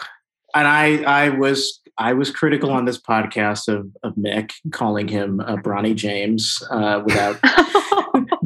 And 0.55 0.67
I, 0.67 1.03
I 1.03 1.29
was, 1.31 1.81
I 1.99 2.13
was 2.13 2.31
critical 2.31 2.71
on 2.71 2.85
this 2.85 3.01
podcast 3.01 3.69
of, 3.69 3.91
of 4.03 4.15
Mick 4.17 4.53
calling 4.73 5.09
him 5.09 5.41
uh, 5.41 5.57
Bronny 5.57 5.95
James 5.95 6.63
uh, 6.71 7.03
without 7.05 7.39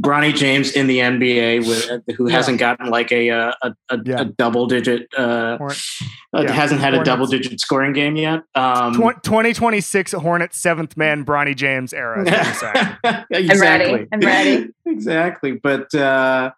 Bronny 0.00 0.34
James 0.34 0.72
in 0.72 0.86
the 0.86 0.98
NBA 0.98 1.66
with, 1.66 2.16
who 2.16 2.28
Yeah. 2.28 2.36
hasn't 2.36 2.58
gotten 2.58 2.88
like 2.90 3.12
a 3.12 3.28
a, 3.28 3.54
a, 3.62 3.74
a, 3.90 3.98
Yeah. 4.04 4.20
a 4.20 4.24
double 4.24 4.66
digit 4.66 5.08
uh, 5.18 5.58
uh, 5.60 5.72
yeah. 6.42 6.50
hasn't 6.52 6.80
had 6.80 6.94
a 6.94 7.04
double 7.04 7.26
digit 7.26 7.60
scoring 7.60 7.92
game 7.92 8.16
yet. 8.16 8.42
Um, 8.54 8.94
Tw- 8.94 9.22
2026 9.22 10.12
Hornets 10.12 10.58
seventh 10.58 10.96
man 10.96 11.24
Bronny 11.26 11.54
James 11.54 11.92
era. 11.92 12.22
Is 12.22 12.30
what 12.30 12.44
you're 12.44 12.54
saying. 12.54 13.50
exactly. 13.50 14.08
I'm 14.12 14.20
ready. 14.20 14.68
exactly. 14.86 15.52
But 15.52 15.94
uh, 15.94 16.52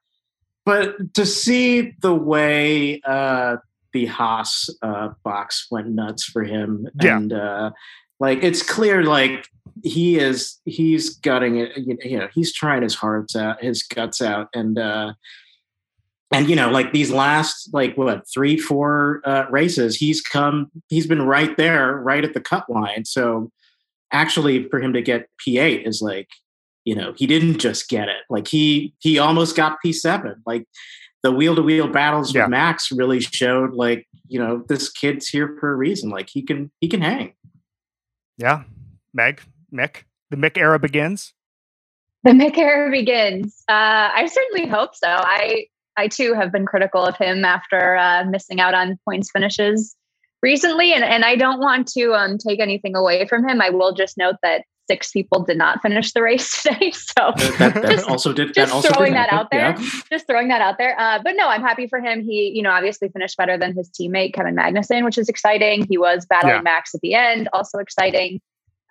but 0.64 1.14
to 1.14 1.26
see 1.26 1.94
the 2.00 2.14
way 2.14 3.00
uh, 3.04 3.56
the 3.92 4.06
Haas 4.06 4.70
uh, 4.82 5.10
box 5.24 5.66
went 5.70 5.88
nuts 5.88 6.24
for 6.24 6.44
him, 6.44 6.86
Yeah. 7.02 7.16
and 7.16 7.32
uh, 7.32 7.70
like 8.20 8.42
it's 8.44 8.62
clear, 8.62 9.02
like 9.02 9.48
he 9.82 10.18
is 10.18 10.60
he's 10.64 11.16
gutting 11.16 11.58
it. 11.58 11.76
You 11.76 12.18
know, 12.18 12.28
he's 12.34 12.52
trying 12.52 12.82
his 12.82 12.94
hearts 12.94 13.36
out, 13.36 13.62
his 13.62 13.82
guts 13.82 14.20
out, 14.22 14.48
and 14.54 14.78
uh, 14.78 15.14
and 16.32 16.48
you 16.48 16.56
know, 16.56 16.70
like 16.70 16.92
these 16.92 17.10
last 17.10 17.72
like 17.72 17.96
what 17.96 18.24
three, 18.32 18.56
four 18.56 19.20
uh, 19.24 19.46
races, 19.50 19.96
he's 19.96 20.20
come, 20.20 20.70
he's 20.88 21.06
been 21.06 21.22
right 21.22 21.56
there, 21.56 21.96
right 21.96 22.24
at 22.24 22.34
the 22.34 22.40
cut 22.40 22.68
line. 22.70 23.04
So 23.04 23.50
actually, 24.12 24.68
for 24.68 24.80
him 24.80 24.92
to 24.92 25.02
get 25.02 25.28
P 25.38 25.58
eight 25.58 25.86
is 25.86 26.00
like, 26.02 26.28
you 26.84 26.94
know, 26.94 27.12
he 27.16 27.26
didn't 27.26 27.58
just 27.58 27.88
get 27.88 28.08
it. 28.08 28.22
Like 28.30 28.48
he 28.48 28.94
he 28.98 29.18
almost 29.18 29.56
got 29.56 29.80
P 29.82 29.92
seven. 29.92 30.42
Like 30.46 30.66
the 31.22 31.32
wheel 31.32 31.54
to 31.54 31.62
wheel 31.62 31.86
battles 31.88 32.34
Yeah. 32.34 32.42
with 32.42 32.50
Max 32.50 32.90
really 32.90 33.20
showed, 33.20 33.74
like 33.74 34.06
you 34.28 34.38
know, 34.38 34.64
this 34.68 34.90
kid's 34.90 35.28
here 35.28 35.56
for 35.60 35.72
a 35.72 35.76
reason. 35.76 36.08
Like 36.10 36.30
he 36.30 36.42
can 36.42 36.70
he 36.80 36.88
can 36.88 37.02
hang. 37.02 37.34
Yeah. 38.38 38.62
Meg, 39.14 39.42
Mick, 39.72 40.04
the 40.30 40.36
Mick 40.36 40.56
era 40.58 40.78
begins. 40.78 41.32
The 42.24 42.30
Mick 42.30 42.56
era 42.56 42.90
begins. 42.90 43.62
Uh, 43.68 44.10
I 44.14 44.26
certainly 44.30 44.68
hope 44.70 44.94
so. 44.94 45.08
I 45.08 45.66
I 45.96 46.08
too 46.08 46.34
have 46.34 46.52
been 46.52 46.66
critical 46.66 47.04
of 47.04 47.16
him 47.16 47.44
after 47.44 47.96
uh, 47.96 48.24
missing 48.24 48.60
out 48.60 48.74
on 48.74 48.98
points 49.04 49.30
finishes 49.32 49.96
recently, 50.42 50.92
and 50.92 51.02
and 51.04 51.24
I 51.24 51.36
don't 51.36 51.58
want 51.60 51.88
to 51.94 52.12
um, 52.14 52.38
take 52.38 52.60
anything 52.60 52.94
away 52.96 53.26
from 53.26 53.46
him. 53.48 53.60
I 53.60 53.70
will 53.70 53.92
just 53.94 54.16
note 54.16 54.36
that 54.42 54.64
six 54.90 55.10
people 55.12 55.42
did 55.44 55.56
not 55.58 55.80
finish 55.80 56.12
the 56.12 56.22
race 56.22 56.62
today, 56.62 56.90
so 56.92 57.32
That, 57.36 57.54
that, 57.58 57.74
that 57.74 57.90
Just- 57.90 58.08
also 58.08 58.32
did. 58.32 58.48
just 58.54 58.70
that 58.70 58.74
also 58.74 58.88
did 58.88 58.96
throwing 58.96 59.12
that 59.14 59.32
out 59.32 59.48
there. 59.50 59.74
yeah. 59.78 59.88
just 60.10 60.26
throwing 60.26 60.48
that 60.48 60.60
out 60.60 60.76
there. 60.78 60.98
Uh, 61.00 61.18
but 61.24 61.34
no, 61.36 61.48
I'm 61.48 61.62
happy 61.62 61.86
for 61.86 62.00
him. 62.00 62.22
He, 62.22 62.50
you 62.54 62.62
know, 62.62 62.70
obviously 62.70 63.08
finished 63.08 63.36
better 63.36 63.56
than 63.56 63.76
his 63.76 63.88
teammate 63.90 64.34
Kevin 64.34 64.54
Magnussen, 64.56 65.04
which 65.04 65.18
is 65.18 65.28
exciting. 65.28 65.86
He 65.88 65.98
was 65.98 66.26
battling 66.26 66.54
Yeah. 66.56 66.60
Max 66.62 66.94
at 66.94 67.00
the 67.00 67.14
end, 67.14 67.48
also 67.52 67.78
exciting. 67.78 68.40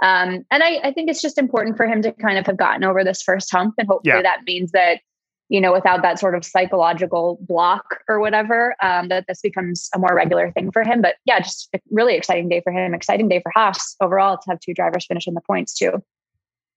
Um, 0.01 0.45
and 0.49 0.63
I, 0.63 0.79
I 0.83 0.91
think 0.91 1.09
it's 1.09 1.21
just 1.21 1.37
important 1.37 1.77
for 1.77 1.85
him 1.85 2.01
to 2.01 2.11
kind 2.11 2.37
of 2.37 2.45
have 2.47 2.57
gotten 2.57 2.83
over 2.83 3.03
this 3.03 3.21
first 3.21 3.51
hump, 3.51 3.75
and 3.77 3.87
hopefully 3.87 4.15
Yeah. 4.15 4.21
that 4.23 4.39
means 4.45 4.71
that, 4.71 5.01
you 5.49 5.61
know, 5.61 5.71
without 5.71 6.01
that 6.01 6.17
sort 6.19 6.33
of 6.33 6.43
psychological 6.43 7.37
block 7.41 7.99
or 8.09 8.19
whatever, 8.19 8.75
um, 8.81 9.09
that 9.09 9.25
this 9.27 9.41
becomes 9.41 9.89
a 9.93 9.99
more 9.99 10.15
regular 10.15 10.51
thing 10.51 10.71
for 10.71 10.83
him. 10.83 11.01
But 11.01 11.15
yeah, 11.25 11.39
just 11.39 11.69
a 11.75 11.79
really 11.91 12.15
exciting 12.15 12.49
day 12.49 12.61
for 12.61 12.71
him. 12.71 12.93
Exciting 12.93 13.29
day 13.29 13.41
for 13.41 13.51
Haas 13.53 13.95
overall 14.01 14.37
to 14.37 14.43
have 14.49 14.59
two 14.59 14.73
drivers 14.73 15.05
finish 15.05 15.27
in 15.27 15.33
the 15.35 15.41
points 15.41 15.73
too. 15.75 16.01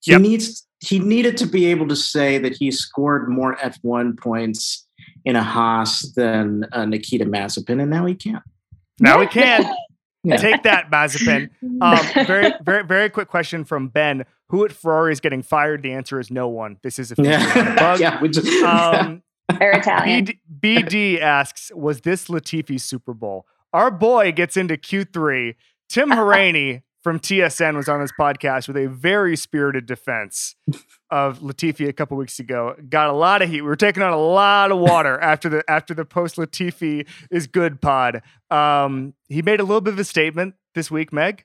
He 0.01 0.13
Yep. 0.13 0.21
needs 0.21 0.67
he 0.81 0.99
needed 0.99 1.39
to 1.39 1.47
be 1.47 1.65
able 1.67 1.89
to 1.89 1.97
say 1.97 2.37
that 2.37 2.55
he 2.57 2.71
scored 2.71 3.27
more 3.31 3.57
F1 3.57 4.19
points 4.19 4.87
in 5.25 5.35
a 5.35 5.43
Haas 5.43 6.13
than 6.15 6.67
uh, 6.73 6.85
Nikita 6.85 7.25
Mazepin, 7.25 7.81
and 7.81 7.91
now 7.91 8.05
he 8.05 8.15
can. 8.15 8.43
Now 9.01 9.21
he 9.23 9.27
can 9.27 9.65
Yeah. 10.25 10.37
take 10.37 10.63
that, 10.65 10.91
Mazepin. 10.91 11.51
Um, 11.81 11.99
very, 12.27 12.53
very, 12.63 12.85
very 12.85 13.11
quick 13.11 13.29
question 13.29 13.65
from 13.65 13.89
Ben. 13.89 14.25
Who 14.49 14.65
at 14.65 14.73
Ferrari 14.73 15.13
is 15.13 15.21
getting 15.21 15.43
fired? 15.43 15.83
The 15.83 15.93
answer 15.93 16.19
is 16.21 16.31
no 16.31 16.49
one. 16.49 16.79
This 16.83 16.99
is 16.99 17.11
a 17.11 17.17
feature 17.17 17.33
on 17.35 17.41
the 17.41 17.47
yeah, 17.47 17.75
bug. 17.77 18.01
yeah. 18.01 18.21
We 18.23 18.29
just, 18.29 18.47
Um, 18.63 19.23
They're 19.59 19.73
Italian. 19.79 20.27
BD, 20.61 20.85
BD 20.85 21.21
asks, 21.21 21.71
was 21.75 22.01
this 22.03 22.29
Latifi's 22.31 22.85
Super 22.85 23.13
Bowl? 23.13 23.47
Our 23.73 23.91
boy 23.91 24.33
gets 24.33 24.57
into 24.57 24.77
Q3. 24.77 25.55
Tim 25.89 26.09
Haraney 26.11 26.83
from 27.05 27.21
TSN 27.21 27.77
was 27.77 27.89
on 27.89 28.01
this 28.01 28.11
podcast 28.19 28.67
with 28.67 28.77
a 28.79 28.87
very 28.89 29.37
spirited 29.37 29.85
defense 29.87 30.57
of 31.11 31.39
Latifi 31.41 31.87
a 31.87 31.93
couple 31.93 32.17
weeks 32.17 32.39
ago. 32.41 32.75
Got 32.89 33.11
a 33.11 33.13
lot 33.13 33.43
of 33.43 33.51
heat. 33.51 33.61
We 33.61 33.69
were 33.69 33.77
taking 33.77 34.03
on 34.03 34.13
a 34.13 34.19
lot 34.19 34.73
of 34.73 34.79
water 34.79 35.21
after 35.23 35.49
the 35.49 35.63
after 35.71 35.93
the 35.95 36.05
post 36.07 36.37
Latifi 36.37 37.07
is 37.31 37.47
good 37.47 37.81
pod. 37.81 38.23
Um, 38.51 39.15
he 39.29 39.43
made 39.43 39.61
a 39.61 39.65
little 39.65 39.83
bit 39.83 39.93
of 39.93 39.99
a 40.01 40.05
statement 40.05 40.55
this 40.75 40.91
week, 40.91 41.13
Meg. 41.13 41.45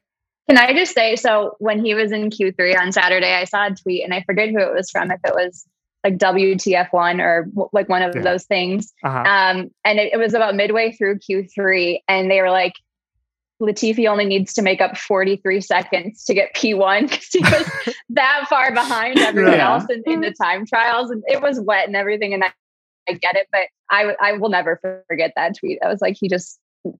Can 0.49 0.57
I 0.57 0.74
just 0.74 0.95
say, 0.95 1.16
so 1.16 1.55
when 1.60 1.84
he 1.86 1.93
was 1.93 2.12
in 2.12 2.32
Q3 2.32 2.80
on 2.80 2.91
Saturday, 2.91 3.34
I 3.36 3.43
saw 3.43 3.68
a 3.68 3.76
tweet 3.76 4.03
and 4.03 4.14
I 4.16 4.24
forget 4.26 4.49
who 4.49 4.57
it 4.57 4.74
was 4.74 4.89
from, 4.89 5.12
if 5.12 5.20
it 5.24 5.36
was 5.36 5.68
like 6.03 6.18
WTF1 6.18 7.20
or 7.22 7.43
w- 7.53 7.70
like 7.74 7.88
one 7.89 8.01
of 8.01 8.16
Yeah. 8.16 8.22
those 8.22 8.45
things. 8.45 8.91
Uh-huh. 9.03 9.20
Um, 9.20 9.70
and 9.86 9.99
it, 9.99 10.14
it 10.14 10.18
was 10.18 10.34
about 10.34 10.55
midway 10.55 10.91
through 10.93 11.20
Q3 11.20 11.99
and 12.07 12.32
they 12.32 12.41
were 12.41 12.49
like, 12.49 12.74
Latifi 13.62 14.07
only 14.10 14.26
needs 14.26 14.53
to 14.53 14.62
make 14.62 14.80
up 14.82 14.97
43 14.97 15.62
seconds 15.62 16.24
to 16.26 16.34
get 16.34 16.55
P1 16.55 17.10
because 17.10 17.28
he 17.32 17.39
was 17.39 17.95
that 18.10 18.45
far 18.49 18.74
behind 18.74 19.20
everyone 19.20 19.53
Yeah. 19.53 19.74
else 19.74 19.86
in, 19.89 20.01
in 20.05 20.22
the 20.22 20.32
time 20.32 20.66
trials. 20.66 21.12
And 21.12 21.24
it 21.28 21.41
was 21.41 21.60
wet 21.60 21.88
and 21.88 21.95
everything. 21.95 22.34
And 22.34 22.43
I, 22.43 22.51
I 23.10 23.14
get 23.14 23.36
it, 23.36 23.47
but 23.51 23.64
I, 23.89 24.16
I 24.22 24.34
will 24.34 24.49
never 24.49 24.80
forget 25.07 25.34
that 25.36 25.57
tweet. 25.60 25.80
I 25.84 25.89
was 25.89 25.99
like, 26.01 26.16
he 26.20 26.30
just, 26.30 26.60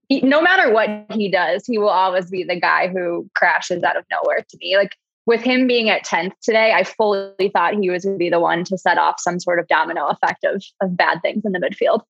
he, 0.10 0.22
no 0.22 0.42
matter 0.42 0.74
what 0.74 0.90
he 1.12 1.30
does, 1.32 1.66
he 1.66 1.78
will 1.78 1.90
always 1.90 2.30
be 2.30 2.44
the 2.44 2.60
guy 2.60 2.90
who 2.90 3.30
crashes 3.36 3.84
out 3.84 3.96
of 3.96 4.04
nowhere 4.12 4.44
to 4.50 4.58
me. 4.60 4.76
Like 4.76 4.96
with 5.26 5.42
him 5.42 5.68
being 5.68 5.90
at 5.90 6.06
10th 6.06 6.34
today, 6.42 6.74
I 6.74 6.84
fully 6.84 7.50
thought 7.54 7.76
he 7.76 7.90
was 7.90 8.04
going 8.04 8.16
to 8.16 8.20
be 8.20 8.30
the 8.30 8.40
one 8.40 8.64
to 8.66 8.78
set 8.78 8.98
off 8.98 9.16
some 9.20 9.40
sort 9.40 9.60
of 9.60 9.68
domino 9.68 10.08
effect 10.08 10.44
of, 10.44 10.62
of 10.82 10.98
bad 10.98 11.22
things 11.22 11.46
in 11.46 11.54
the 11.54 11.60
midfield. 11.60 12.02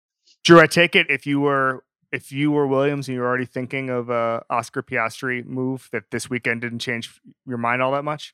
Drew, 0.44 0.60
I 0.60 0.68
take 0.68 0.96
it 0.96 1.08
if 1.10 1.28
you 1.28 1.40
were 1.42 1.84
if 2.12 2.32
you 2.32 2.52
were 2.52 2.66
Williams 2.68 3.08
and 3.08 3.16
you 3.16 3.22
were 3.22 3.28
already 3.28 3.46
thinking 3.46 3.90
of 3.90 4.10
a 4.10 4.44
Oscar 4.50 4.82
Piastri 4.82 5.46
move 5.46 5.90
that 5.92 6.04
this 6.12 6.30
weekend 6.30 6.62
didn't 6.62 6.80
change 6.80 7.22
your 7.46 7.58
mind 7.58 7.82
all 7.82 7.92
that 7.92 8.04
much. 8.04 8.34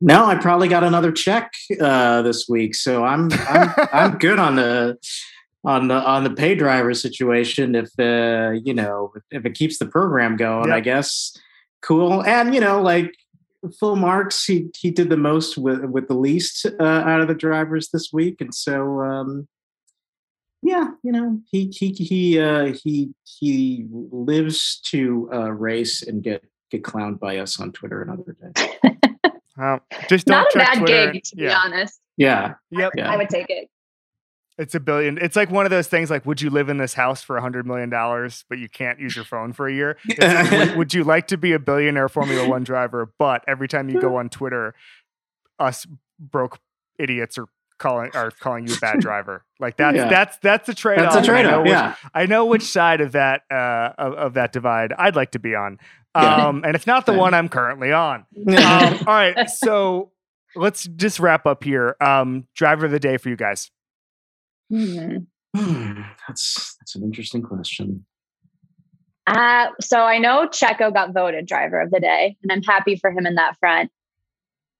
no, 0.00 0.24
I 0.26 0.34
probably 0.34 0.68
got 0.68 0.84
another 0.84 1.12
check 1.12 1.52
uh, 1.80 2.22
this 2.22 2.48
week, 2.48 2.74
so 2.74 3.04
I'm 3.04 3.30
I'm 3.32 3.74
I'm 3.92 4.18
good 4.18 4.38
on 4.38 4.56
the 4.56 4.98
on 5.64 5.88
the 5.88 5.94
on 5.94 6.24
the 6.24 6.30
pay 6.30 6.54
driver 6.54 6.92
situation. 6.94 7.74
If 7.74 7.88
uh, 7.98 8.52
you 8.62 8.74
know 8.74 9.12
if 9.30 9.46
it 9.46 9.54
keeps 9.54 9.78
the 9.78 9.86
program 9.86 10.36
going, 10.36 10.68
Yep. 10.68 10.76
I 10.76 10.80
guess 10.80 11.36
cool. 11.82 12.24
And 12.24 12.54
you 12.54 12.60
know, 12.60 12.82
like 12.82 13.14
full 13.78 13.96
marks, 13.96 14.44
he 14.44 14.68
he 14.76 14.90
did 14.90 15.08
the 15.08 15.16
most 15.16 15.56
with 15.56 15.84
with 15.84 16.08
the 16.08 16.14
least 16.14 16.66
uh, 16.66 16.82
out 16.82 17.20
of 17.20 17.28
the 17.28 17.34
drivers 17.34 17.90
this 17.90 18.12
week, 18.12 18.40
and 18.40 18.54
so. 18.54 19.00
Um, 19.00 19.48
yeah, 20.64 20.88
you 21.02 21.12
know, 21.12 21.40
he 21.50 21.68
he 21.68 21.90
he 21.92 22.40
uh, 22.40 22.72
he 22.82 23.14
he 23.22 23.86
lives 23.90 24.80
to 24.86 25.28
uh, 25.32 25.50
race 25.52 26.02
and 26.02 26.22
get 26.22 26.42
get 26.70 26.82
clowned 26.82 27.20
by 27.20 27.36
us 27.38 27.60
on 27.60 27.70
Twitter 27.72 28.02
another 28.02 28.34
day. 28.54 28.70
Uh, 29.56 29.78
just 30.08 30.26
don't 30.26 30.38
Not 30.38 30.52
a 30.52 30.58
bad 30.58 30.78
Twitter. 30.78 31.12
gig, 31.12 31.22
to 31.22 31.36
be 31.36 31.48
honest. 31.48 32.00
Yeah, 32.16 32.54
Yep. 32.72 32.94
yeah. 32.96 33.08
I 33.08 33.16
would 33.16 33.28
take 33.28 33.46
it. 33.48 33.68
It's 34.58 34.74
a 34.74 34.80
billion. 34.80 35.16
It's 35.18 35.36
like 35.36 35.48
one 35.48 35.64
of 35.64 35.70
those 35.70 35.86
things 35.86 36.10
like, 36.10 36.26
would 36.26 36.40
you 36.42 36.50
live 36.50 36.68
in 36.68 36.76
this 36.78 36.94
house 36.94 37.22
for 37.22 37.36
a 37.36 37.40
hundred 37.40 37.64
million 37.64 37.88
dollars, 37.88 38.44
but 38.48 38.58
you 38.58 38.68
can't 38.68 38.98
use 38.98 39.14
your 39.14 39.24
phone 39.24 39.52
for 39.52 39.68
a 39.68 39.72
year? 39.72 39.96
It's, 40.08 40.50
would, 40.50 40.76
would 40.76 40.94
you 40.94 41.04
like 41.04 41.28
to 41.28 41.36
be 41.36 41.52
a 41.52 41.60
billionaire 41.60 42.08
Formula 42.08 42.48
One 42.48 42.64
driver, 42.64 43.12
but 43.16 43.44
every 43.46 43.68
time 43.68 43.88
you 43.88 44.00
go 44.00 44.16
on 44.18 44.28
Twitter, 44.28 44.74
us 45.60 45.86
broke 46.18 46.58
idiots 46.98 47.38
are 47.38 47.46
calling 47.84 48.10
are 48.14 48.30
calling 48.30 48.66
you 48.66 48.74
a 48.74 48.78
bad 48.78 49.00
driver? 49.00 49.44
Like 49.60 49.76
that's 49.76 49.96
Yeah. 49.96 50.08
that's 50.08 50.36
that's 50.38 50.68
a 50.68 50.74
trade 50.74 50.98
off. 51.00 51.12
That's 51.12 51.26
a 51.26 51.30
trade 51.30 51.46
off. 51.46 51.62
Which, 51.62 51.70
Yeah. 51.70 51.94
I 52.14 52.26
know 52.26 52.46
which 52.46 52.62
side 52.62 53.00
of 53.00 53.12
that 53.12 53.42
uh, 53.50 53.90
of, 53.98 54.14
of 54.14 54.34
that 54.34 54.52
divide 54.52 54.92
I'd 54.96 55.14
like 55.16 55.32
to 55.32 55.38
be 55.38 55.54
on, 55.54 55.78
Yeah. 56.16 56.46
um, 56.48 56.62
and 56.64 56.74
it's 56.74 56.86
not 56.86 57.06
the 57.06 57.12
one 57.12 57.34
I'm 57.34 57.48
currently 57.48 57.92
on. 57.92 58.24
Um, 58.36 58.56
all 59.06 59.14
right, 59.14 59.48
so 59.50 60.10
let's 60.56 60.84
just 60.84 61.20
wrap 61.20 61.46
up 61.46 61.62
here. 61.62 61.96
Um, 62.00 62.46
driver 62.54 62.86
of 62.86 62.92
the 62.92 63.00
day 63.00 63.16
for 63.18 63.28
you 63.28 63.36
guys. 63.36 63.70
Hmm. 64.70 65.16
Hmm, 65.56 66.00
that's 66.26 66.76
that's 66.80 66.96
an 66.96 67.04
interesting 67.04 67.42
question. 67.42 68.04
Uh, 69.26 69.68
so 69.80 70.00
I 70.00 70.18
know 70.18 70.48
Checo 70.48 70.92
got 70.92 71.12
voted 71.14 71.46
driver 71.46 71.80
of 71.80 71.90
the 71.90 72.00
day, 72.00 72.36
and 72.42 72.50
I'm 72.52 72.62
happy 72.62 72.96
for 72.96 73.10
him 73.10 73.26
in 73.26 73.36
that 73.36 73.56
front. 73.58 73.90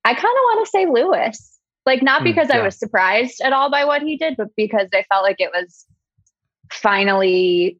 I 0.05 0.12
kind 0.12 0.24
of 0.24 0.42
want 0.42 0.66
to 0.66 0.70
say 0.70 0.84
Lewis, 0.86 1.53
like 1.87 2.03
not 2.03 2.20
Hmm, 2.20 2.24
because 2.24 2.51
I 2.51 2.57
yeah. 2.59 2.64
was 2.64 2.78
surprised 2.78 3.41
at 3.43 3.53
all 3.53 3.70
by 3.70 3.85
what 3.85 4.03
he 4.03 4.16
did, 4.16 4.37
but 4.37 4.49
because 4.57 4.89
I 4.95 5.05
felt 5.11 5.22
like 5.22 5.37
it 5.39 5.51
was 5.53 5.85
finally, 6.72 7.78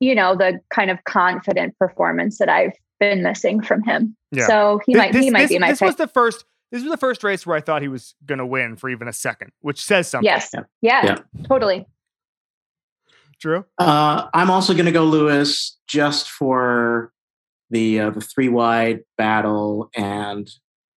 you 0.00 0.14
know, 0.14 0.36
the 0.36 0.60
kind 0.70 0.90
of 0.90 1.02
confident 1.04 1.78
performance 1.78 2.38
that 2.38 2.48
I've 2.48 2.72
been 3.00 3.22
missing 3.22 3.62
from 3.62 3.82
him. 3.82 4.16
Yeah. 4.30 4.46
So 4.46 4.80
he 4.86 4.94
Thi- 4.94 4.98
might 4.98 5.14
he 5.14 5.30
might 5.30 5.40
this, 5.42 5.50
be 5.50 5.58
my 5.58 5.68
this 5.70 5.78
pick. 5.80 5.86
was 5.86 5.96
the 5.96 6.08
first. 6.08 6.44
This 6.70 6.82
was 6.82 6.90
the 6.90 6.96
first 6.96 7.22
race 7.22 7.46
where 7.46 7.54
I 7.54 7.60
thought 7.60 7.82
he 7.82 7.88
was 7.88 8.14
going 8.24 8.38
to 8.38 8.46
win 8.46 8.76
for 8.76 8.88
even 8.88 9.06
a 9.06 9.12
second, 9.12 9.52
which 9.60 9.78
says 9.84 10.08
something. 10.08 10.24
yes, 10.24 10.48
Yeah. 10.54 10.62
yeah, 10.80 11.04
Yeah. 11.04 11.18
totally. 11.46 11.86
Drew. 13.38 13.66
Uh, 13.76 14.28
I'm 14.32 14.50
also 14.50 14.72
going 14.72 14.86
to 14.86 14.92
go 14.92 15.04
Lewis 15.04 15.78
just 15.86 16.30
for 16.30 17.12
the 17.70 18.00
uh, 18.00 18.10
the 18.10 18.20
three 18.22 18.48
wide 18.48 19.00
battle 19.18 19.90
and 19.94 20.48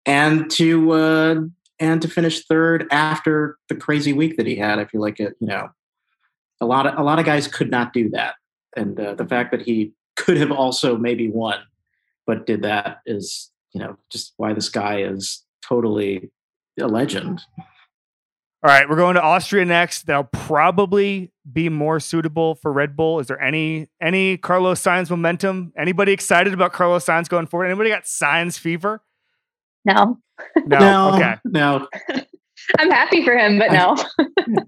and 0.05 0.51
to 0.51 0.91
uh, 0.91 1.35
and 1.83 2.01
to 2.01 2.07
finish 2.07 2.45
third 2.45 2.87
after 2.91 3.57
the 3.67 3.75
crazy 3.75 4.13
week 4.13 4.37
that 4.37 4.47
he 4.47 4.55
had. 4.55 4.79
I 4.79 4.85
feel 4.85 5.01
like 5.01 5.19
it, 5.19 5.35
you 5.41 5.47
know, 5.47 5.67
a 6.61 6.65
lot 6.65 6.87
of 6.87 6.97
a 6.97 7.03
lot 7.03 7.19
of 7.19 7.25
guys 7.25 7.45
could 7.45 7.69
not 7.69 7.91
do 7.91 8.09
that, 8.11 8.35
and 8.77 8.97
uh, 8.97 9.15
the 9.15 9.25
fact 9.25 9.51
that 9.51 9.61
he 9.63 9.91
could 10.15 10.37
have 10.37 10.51
also 10.51 10.97
maybe 10.97 11.29
won, 11.29 11.59
but 12.25 12.45
did 12.45 12.61
that 12.61 12.99
is 13.05 13.51
you 13.73 13.81
know 13.81 13.97
just 14.09 14.33
why 14.37 14.53
this 14.53 14.69
guy 14.69 15.01
is 15.01 15.43
totally 15.61 16.31
a 16.79 16.87
legend. 16.87 17.41
All 18.65 18.69
right, 18.69 18.87
we're 18.87 18.95
going 18.95 19.15
to 19.15 19.21
Austria 19.21 19.65
next. 19.65 20.05
That'll 20.05 20.23
probably 20.23 21.33
be 21.51 21.67
more 21.67 21.99
suitable 21.99 22.55
for 22.55 22.71
Red 22.71 22.95
Bull. 22.95 23.19
Is 23.19 23.27
there 23.27 23.41
any 23.41 23.89
any 24.01 24.37
Carlos 24.37 24.81
Sainz 24.81 25.09
momentum? 25.09 25.73
Anybody 25.77 26.13
excited 26.13 26.53
about 26.53 26.71
Carlos 26.71 27.05
Sainz 27.05 27.27
going 27.27 27.47
forward? 27.47 27.65
Anybody 27.65 27.89
got 27.89 28.03
Sainz 28.03 28.57
fever? 28.57 29.01
No, 29.85 30.17
No. 30.65 30.79
no, 30.79 31.15
Okay. 31.15 31.35
no. 31.45 31.87
I'm 32.79 32.89
happy 32.91 33.23
for 33.25 33.35
him, 33.37 33.59
but 33.59 33.71
no. 33.71 33.95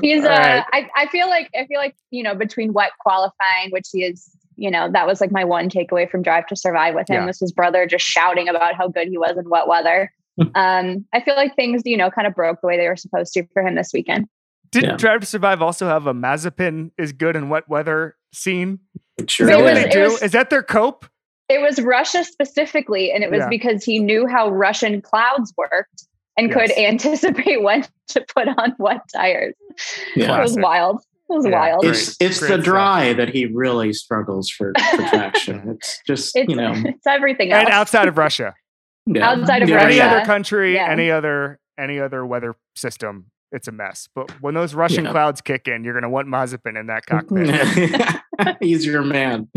He's 0.00 0.24
All 0.24 0.30
uh 0.30 0.36
right. 0.38 0.64
I, 0.72 0.88
I 0.96 1.06
feel 1.08 1.28
like 1.28 1.50
I 1.54 1.66
feel 1.66 1.78
like, 1.78 1.94
you 2.10 2.22
know, 2.22 2.34
between 2.34 2.72
wet 2.72 2.90
qualifying, 3.00 3.70
which 3.70 3.86
he 3.92 4.02
is, 4.04 4.28
you 4.56 4.70
know, 4.72 4.90
that 4.90 5.06
was 5.06 5.20
like 5.20 5.30
my 5.30 5.44
one 5.44 5.68
takeaway 5.70 6.10
from 6.10 6.22
Drive 6.22 6.46
to 6.48 6.56
Survive 6.56 6.94
with 6.94 7.08
him 7.08 7.16
Yeah. 7.22 7.26
was 7.26 7.38
his 7.38 7.52
brother 7.52 7.86
just 7.86 8.04
shouting 8.04 8.48
about 8.48 8.74
how 8.74 8.88
good 8.88 9.06
he 9.08 9.18
was 9.18 9.36
in 9.38 9.48
wet 9.48 9.68
weather. 9.68 10.12
um, 10.54 11.04
I 11.12 11.20
feel 11.20 11.36
like 11.36 11.54
things, 11.56 11.82
you 11.84 11.96
know, 11.96 12.10
kind 12.10 12.26
of 12.26 12.34
broke 12.34 12.60
the 12.60 12.66
way 12.66 12.76
they 12.76 12.88
were 12.88 12.96
supposed 12.96 13.32
to 13.34 13.46
for 13.52 13.62
him 13.62 13.74
this 13.76 13.90
weekend. 13.92 14.26
Didn't 14.70 14.90
Yeah. 14.90 14.96
Drive 14.96 15.20
to 15.20 15.26
Survive 15.26 15.62
also 15.62 15.86
have 15.86 16.06
a 16.06 16.12
Mazepin 16.14 16.90
is 16.98 17.12
good 17.12 17.36
in 17.36 17.48
wet 17.48 17.68
weather 17.68 18.16
scene? 18.32 18.80
It 19.16 19.24
Is 19.26 19.30
sure 19.32 19.46
that 19.46 19.56
what 19.56 19.74
was- 19.74 19.84
they 19.84 19.90
do? 19.90 20.02
was- 20.02 20.22
is 20.22 20.32
that 20.32 20.50
their 20.50 20.62
cope? 20.64 21.06
It 21.48 21.60
was 21.60 21.80
Russia 21.80 22.24
specifically, 22.24 23.10
and 23.12 23.24
it 23.24 23.30
was 23.30 23.40
Yeah. 23.40 23.48
because 23.48 23.84
he 23.84 23.98
knew 23.98 24.26
how 24.26 24.50
Russian 24.50 25.00
clouds 25.00 25.52
worked 25.56 26.04
and 26.36 26.52
could 26.52 26.70
anticipate 26.78 27.62
when 27.62 27.84
to 28.08 28.24
put 28.34 28.48
on 28.48 28.74
wet 28.78 29.00
tires. 29.14 29.54
Yeah. 30.14 30.38
It 30.38 30.42
was 30.42 30.56
wild. 30.58 31.00
It 31.30 31.34
was 31.34 31.46
Yeah. 31.46 31.58
wild. 31.58 31.84
It's 31.84 32.16
it's 32.20 32.38
Great 32.40 32.48
the 32.48 32.54
stuff. 32.54 32.64
dry 32.64 33.12
that 33.14 33.30
he 33.30 33.46
really 33.46 33.92
struggles 33.92 34.50
for, 34.50 34.72
for 34.90 35.02
traction. 35.08 35.70
It's 35.70 36.00
just 36.06 36.36
It's, 36.36 36.48
you 36.50 36.56
know 36.56 36.72
it's 36.84 37.06
everything 37.06 37.52
else. 37.52 37.64
And 37.64 37.72
outside 37.72 38.08
of 38.08 38.18
Russia. 38.18 38.54
yeah. 39.06 39.30
outside 39.30 39.62
of 39.62 39.68
Yeah, 39.68 39.82
any 39.82 40.00
other 40.00 40.24
country, 40.24 40.74
Yeah. 40.74 40.90
any 40.90 41.10
other 41.10 41.58
any 41.78 41.98
other 42.00 42.26
weather 42.26 42.56
system, 42.76 43.26
it's 43.52 43.68
a 43.68 43.72
mess. 43.72 44.08
But 44.14 44.30
when 44.42 44.54
those 44.54 44.74
Russian 44.74 45.04
Yeah. 45.04 45.12
clouds 45.12 45.40
kick 45.40 45.68
in, 45.68 45.84
you're 45.84 45.94
gonna 45.94 46.10
want 46.10 46.28
Mazepin 46.28 46.78
in 46.78 46.86
that 46.88 47.06
cockpit. 47.06 48.56
He's 48.60 48.84
your 48.84 49.02
man. 49.02 49.48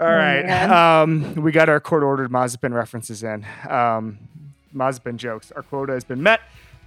All 0.00 0.08
right. 0.08 1.00
Um, 1.02 1.34
we 1.34 1.52
got 1.52 1.68
our 1.68 1.80
court 1.80 2.02
ordered 2.02 2.30
Mazepin 2.30 2.72
references 2.74 3.22
in. 3.22 3.44
Um, 3.68 4.18
Mazepin 4.74 5.16
jokes. 5.16 5.52
Our 5.52 5.62
quota 5.62 5.92
has 5.92 6.04
been 6.04 6.22
met. 6.22 6.40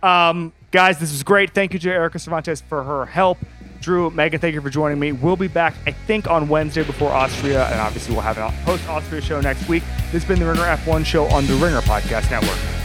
Um, 0.04 0.54
guys, 0.72 1.00
this 1.00 1.12
was 1.12 1.24
great. 1.24 1.54
Thank 1.54 1.74
you 1.74 1.80
to 1.80 1.90
Erika 1.90 2.20
Cervantes 2.20 2.62
for 2.62 2.84
her 2.84 3.06
help. 3.06 3.38
Drew, 3.82 4.10
Megan, 4.10 4.40
thank 4.40 4.54
you 4.56 4.62
for 4.62 4.70
joining 4.70 5.00
me. 5.00 5.12
We'll 5.12 5.36
be 5.36 5.48
back, 5.48 5.76
I 5.86 5.92
think, 5.92 6.28
on 6.30 6.48
Wednesday 6.48 6.84
before 6.84 7.12
Austria, 7.12 7.68
and 7.68 7.80
obviously 7.80 8.14
we'll 8.14 8.24
have 8.24 8.38
a 8.38 8.52
post 8.66 8.88
Austria 8.90 9.22
show 9.22 9.42
next 9.42 9.68
week. 9.70 9.84
This 10.12 10.24
has 10.24 10.26
been 10.26 10.40
the 10.40 10.46
Ringer 10.46 10.64
F1 10.64 11.06
show 11.06 11.26
on 11.28 11.46
the 11.46 11.54
Ringer 11.56 11.82
Podcast 11.82 12.32
Network. 12.32 12.85